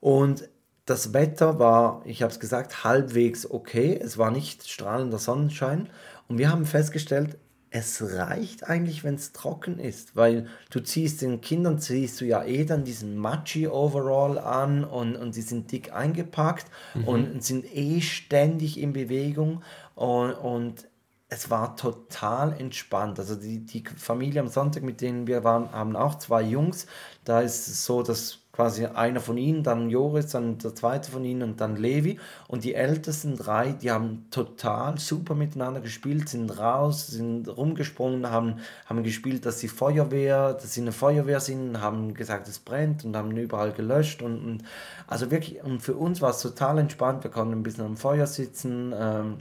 Und 0.00 0.46
das 0.84 1.14
Wetter 1.14 1.58
war, 1.58 2.02
ich 2.04 2.22
habe 2.22 2.32
es 2.32 2.38
gesagt, 2.38 2.84
halbwegs 2.84 3.50
okay. 3.50 3.98
Es 4.02 4.18
war 4.18 4.30
nicht 4.30 4.68
strahlender 4.68 5.18
Sonnenschein. 5.18 5.88
Und 6.28 6.36
wir 6.36 6.50
haben 6.50 6.66
festgestellt, 6.66 7.38
es 7.70 8.02
reicht 8.16 8.68
eigentlich, 8.68 9.04
wenn 9.04 9.14
es 9.14 9.32
trocken 9.32 9.78
ist, 9.78 10.16
weil 10.16 10.48
du 10.70 10.80
ziehst 10.80 11.22
den 11.22 11.40
Kindern, 11.40 11.78
ziehst 11.78 12.20
du 12.20 12.24
ja 12.24 12.42
eh 12.44 12.64
dann 12.64 12.84
diesen 12.84 13.16
Machi-Overall 13.16 14.38
an 14.38 14.82
und, 14.82 15.14
und 15.14 15.32
sie 15.32 15.42
sind 15.42 15.70
dick 15.70 15.92
eingepackt 15.92 16.66
mhm. 16.94 17.04
und 17.08 17.44
sind 17.44 17.64
eh 17.72 18.00
ständig 18.00 18.78
in 18.78 18.92
Bewegung 18.92 19.62
und, 19.94 20.32
und 20.32 20.89
es 21.30 21.48
war 21.48 21.76
total 21.76 22.52
entspannt. 22.60 23.18
Also 23.18 23.36
die, 23.36 23.64
die 23.64 23.84
Familie 23.96 24.40
am 24.40 24.48
Sonntag, 24.48 24.82
mit 24.82 25.00
denen 25.00 25.28
wir 25.28 25.44
waren, 25.44 25.70
haben 25.72 25.94
auch 25.94 26.16
zwei 26.16 26.42
Jungs. 26.42 26.86
Da 27.24 27.40
ist 27.40 27.68
es 27.68 27.84
so, 27.84 28.02
dass 28.02 28.38
quasi 28.50 28.84
einer 28.84 29.20
von 29.20 29.38
ihnen, 29.38 29.62
dann 29.62 29.90
Joris, 29.90 30.26
dann 30.26 30.58
der 30.58 30.74
zweite 30.74 31.12
von 31.12 31.24
ihnen 31.24 31.42
und 31.42 31.60
dann 31.60 31.76
Levi. 31.76 32.18
Und 32.48 32.64
die 32.64 32.74
ältesten 32.74 33.36
drei, 33.36 33.72
die 33.72 33.92
haben 33.92 34.26
total 34.32 34.98
super 34.98 35.36
miteinander 35.36 35.80
gespielt, 35.80 36.28
sind 36.28 36.58
raus, 36.58 37.06
sind 37.06 37.46
rumgesprungen, 37.46 38.28
haben, 38.28 38.56
haben 38.86 39.04
gespielt, 39.04 39.46
dass 39.46 39.60
sie 39.60 39.68
Feuerwehr, 39.68 40.54
dass 40.54 40.74
sie 40.74 40.80
eine 40.80 40.92
Feuerwehr 40.92 41.38
sind, 41.38 41.80
haben 41.80 42.12
gesagt, 42.12 42.48
es 42.48 42.58
brennt 42.58 43.04
und 43.04 43.16
haben 43.16 43.36
überall 43.36 43.72
gelöscht. 43.72 44.20
Und, 44.20 44.44
und 44.44 44.64
also 45.06 45.30
wirklich, 45.30 45.62
und 45.62 45.80
für 45.80 45.94
uns 45.94 46.20
war 46.20 46.30
es 46.30 46.42
total 46.42 46.78
entspannt. 46.78 47.22
Wir 47.22 47.30
konnten 47.30 47.54
ein 47.54 47.62
bisschen 47.62 47.84
am 47.86 47.96
Feuer 47.96 48.26
sitzen. 48.26 48.92
Ähm, 48.98 49.36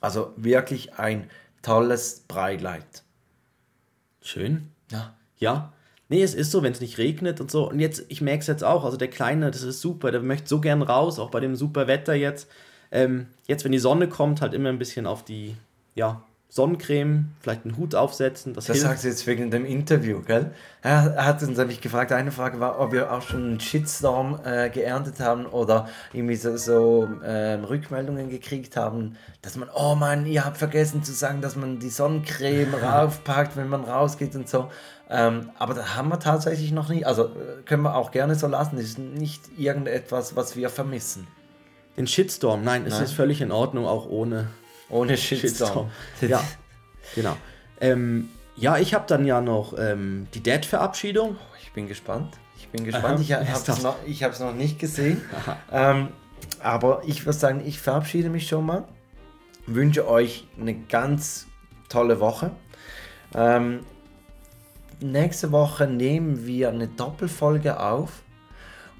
also 0.00 0.32
wirklich 0.36 0.94
ein 0.94 1.30
tolles 1.62 2.24
Breileit. 2.26 3.02
Schön. 4.22 4.70
Ja. 4.90 5.14
Ja. 5.38 5.72
Nee, 6.08 6.22
es 6.22 6.34
ist 6.34 6.50
so, 6.50 6.62
wenn 6.62 6.72
es 6.72 6.80
nicht 6.80 6.98
regnet 6.98 7.40
und 7.40 7.50
so. 7.50 7.70
Und 7.70 7.78
jetzt, 7.78 8.04
ich 8.08 8.20
merke 8.20 8.40
es 8.40 8.46
jetzt 8.48 8.64
auch, 8.64 8.84
also 8.84 8.96
der 8.96 9.08
Kleine, 9.08 9.50
das 9.50 9.62
ist 9.62 9.80
super, 9.80 10.10
der 10.10 10.20
möchte 10.22 10.48
so 10.48 10.60
gern 10.60 10.82
raus, 10.82 11.18
auch 11.18 11.30
bei 11.30 11.40
dem 11.40 11.54
super 11.54 11.86
Wetter 11.86 12.14
jetzt. 12.14 12.50
Ähm, 12.90 13.28
jetzt, 13.46 13.64
wenn 13.64 13.72
die 13.72 13.78
Sonne 13.78 14.08
kommt, 14.08 14.40
halt 14.40 14.52
immer 14.52 14.70
ein 14.70 14.78
bisschen 14.78 15.06
auf 15.06 15.24
die, 15.24 15.56
ja, 15.94 16.22
Sonnencreme, 16.52 17.26
vielleicht 17.40 17.64
einen 17.64 17.76
Hut 17.76 17.94
aufsetzen. 17.94 18.54
Das, 18.54 18.64
das 18.64 18.80
sagst 18.80 19.04
du 19.04 19.08
jetzt 19.08 19.24
wegen 19.28 19.52
dem 19.52 19.64
Interview, 19.64 20.20
gell? 20.20 20.50
Er 20.82 21.24
hat 21.24 21.40
uns 21.44 21.56
nämlich 21.56 21.80
gefragt, 21.80 22.10
eine 22.10 22.32
Frage 22.32 22.58
war, 22.58 22.80
ob 22.80 22.90
wir 22.90 23.12
auch 23.12 23.22
schon 23.22 23.44
einen 23.44 23.60
Shitstorm 23.60 24.40
äh, 24.44 24.68
geerntet 24.68 25.20
haben 25.20 25.46
oder 25.46 25.88
irgendwie 26.12 26.34
so, 26.34 26.56
so 26.56 27.08
äh, 27.22 27.54
Rückmeldungen 27.54 28.30
gekriegt 28.30 28.76
haben, 28.76 29.16
dass 29.42 29.56
man, 29.56 29.68
oh 29.72 29.94
Mann, 29.94 30.26
ihr 30.26 30.44
habt 30.44 30.56
vergessen 30.56 31.04
zu 31.04 31.12
sagen, 31.12 31.40
dass 31.40 31.54
man 31.54 31.78
die 31.78 31.88
Sonnencreme 31.88 32.74
raufpackt, 32.82 33.56
wenn 33.56 33.68
man 33.68 33.84
rausgeht 33.84 34.34
und 34.34 34.48
so. 34.48 34.70
Ähm, 35.08 35.50
aber 35.56 35.74
da 35.74 35.94
haben 35.94 36.08
wir 36.08 36.18
tatsächlich 36.18 36.72
noch 36.72 36.88
nicht, 36.88 37.06
also 37.06 37.26
äh, 37.26 37.62
können 37.64 37.84
wir 37.84 37.94
auch 37.94 38.10
gerne 38.10 38.34
so 38.34 38.48
lassen, 38.48 38.74
das 38.74 38.86
ist 38.86 38.98
nicht 38.98 39.42
irgendetwas, 39.56 40.34
was 40.34 40.56
wir 40.56 40.68
vermissen. 40.68 41.28
Den 41.96 42.08
Shitstorm, 42.08 42.64
nein, 42.64 42.86
es 42.86 42.94
nein. 42.94 43.04
ist 43.04 43.12
völlig 43.12 43.40
in 43.40 43.52
Ordnung, 43.52 43.86
auch 43.86 44.08
ohne 44.08 44.48
ohne 44.90 45.16
Shitstorm. 45.16 45.90
Shitstorm. 46.18 46.30
Ja, 46.30 46.44
genau. 47.14 47.36
Ähm, 47.80 48.28
ja, 48.56 48.78
ich 48.78 48.94
habe 48.94 49.06
dann 49.06 49.24
ja 49.24 49.40
noch 49.40 49.74
ähm, 49.78 50.26
die 50.34 50.40
Dead-Verabschiedung. 50.40 51.36
Oh, 51.40 51.56
ich 51.62 51.72
bin 51.72 51.88
gespannt. 51.88 52.36
Ich 52.58 52.68
bin 52.68 52.84
gespannt. 52.84 53.06
Aha, 53.06 53.20
ich 53.20 53.32
habe 53.32 53.72
es 53.72 53.82
noch, 53.82 53.96
ich 54.06 54.20
noch 54.40 54.54
nicht 54.54 54.78
gesehen. 54.78 55.22
Ähm, 55.72 56.08
aber 56.62 57.02
ich 57.06 57.24
würde 57.26 57.38
sagen, 57.38 57.62
ich 57.64 57.80
verabschiede 57.80 58.28
mich 58.28 58.48
schon 58.48 58.66
mal. 58.66 58.84
Wünsche 59.66 60.08
euch 60.08 60.46
eine 60.58 60.74
ganz 60.74 61.46
tolle 61.88 62.20
Woche. 62.20 62.50
Ähm, 63.34 63.80
nächste 65.00 65.52
Woche 65.52 65.86
nehmen 65.86 66.46
wir 66.46 66.70
eine 66.70 66.88
Doppelfolge 66.88 67.78
auf. 67.80 68.22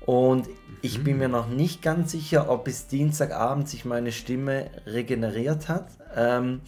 Und 0.01 0.49
ich 0.83 1.05
bin 1.05 1.19
mir 1.19 1.29
noch 1.29 1.49
nicht 1.49 1.83
ganz 1.83 2.13
sicher, 2.13 2.49
ob 2.49 2.65
bis 2.65 2.87
Dienstagabend 2.87 3.69
sich 3.69 3.85
meine 3.85 4.13
Stimme 4.13 4.71
regeneriert 4.87 5.69
hat. 5.69 5.87
Ähm, 6.17 6.61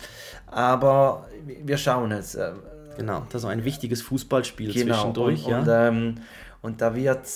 aber 0.47 1.27
wir 1.65 1.79
schauen 1.79 2.13
es. 2.13 2.35
Äh, 2.35 2.53
genau, 2.97 3.27
das 3.31 3.43
ist 3.43 3.49
ein 3.49 3.65
wichtiges 3.65 4.03
Fußballspiel 4.03 4.73
genau, 4.73 4.95
zwischendurch. 4.95 5.45
Und, 5.45 5.51
ja. 5.51 5.59
und, 5.59 5.69
ähm, 5.69 6.15
und 6.63 6.81
da 6.81 6.95
wird, 6.95 7.27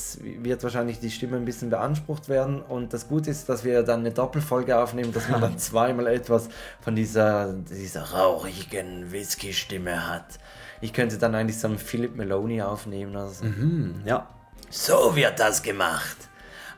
wird 0.43 0.63
wahrscheinlich 0.63 1.01
die 1.01 1.11
Stimme 1.11 1.37
ein 1.37 1.45
bisschen 1.45 1.71
beansprucht 1.71 2.29
werden. 2.29 2.63
Und 2.63 2.93
das 2.93 3.09
Gute 3.09 3.31
ist, 3.31 3.49
dass 3.49 3.65
wir 3.65 3.83
dann 3.83 4.01
eine 4.01 4.13
Doppelfolge 4.13 4.79
aufnehmen, 4.79 5.13
dass 5.13 5.29
man 5.29 5.41
dann 5.41 5.59
zweimal 5.59 6.07
etwas 6.07 6.49
von 6.81 6.95
dieser, 6.95 7.53
dieser 7.53 8.13
rauchigen 8.13 9.11
Whisky-Stimme 9.11 10.09
hat. 10.09 10.39
Ich 10.81 10.93
könnte 10.93 11.19
dann 11.19 11.35
eigentlich 11.35 11.59
so 11.59 11.69
einen 11.69 11.79
Philip 11.79 12.15
Meloni 12.15 12.63
aufnehmen. 12.63 13.17
Also. 13.17 13.45
Mhm, 13.45 14.03
ja, 14.05 14.29
so 14.71 15.17
wird 15.17 15.41
das 15.41 15.63
gemacht. 15.63 16.17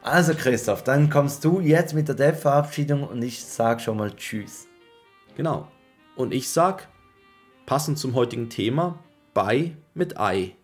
Also 0.08 0.32
Christoph, 0.32 0.84
dann 0.84 1.10
kommst 1.10 1.44
du 1.44 1.60
jetzt 1.60 1.92
mit 1.92 2.08
der 2.08 2.14
Dev-Verabschiedung 2.14 3.02
und 3.04 3.20
ich 3.20 3.44
sag 3.44 3.78
schon 3.82 3.98
mal 3.98 4.10
Tschüss. 4.16 4.66
Genau. 5.36 5.68
Und 6.16 6.32
ich 6.32 6.48
sag, 6.48 6.88
passend 7.66 7.98
zum 7.98 8.14
heutigen 8.14 8.48
Thema, 8.48 8.98
bei 9.34 9.76
mit 9.92 10.18
Ei. 10.18 10.56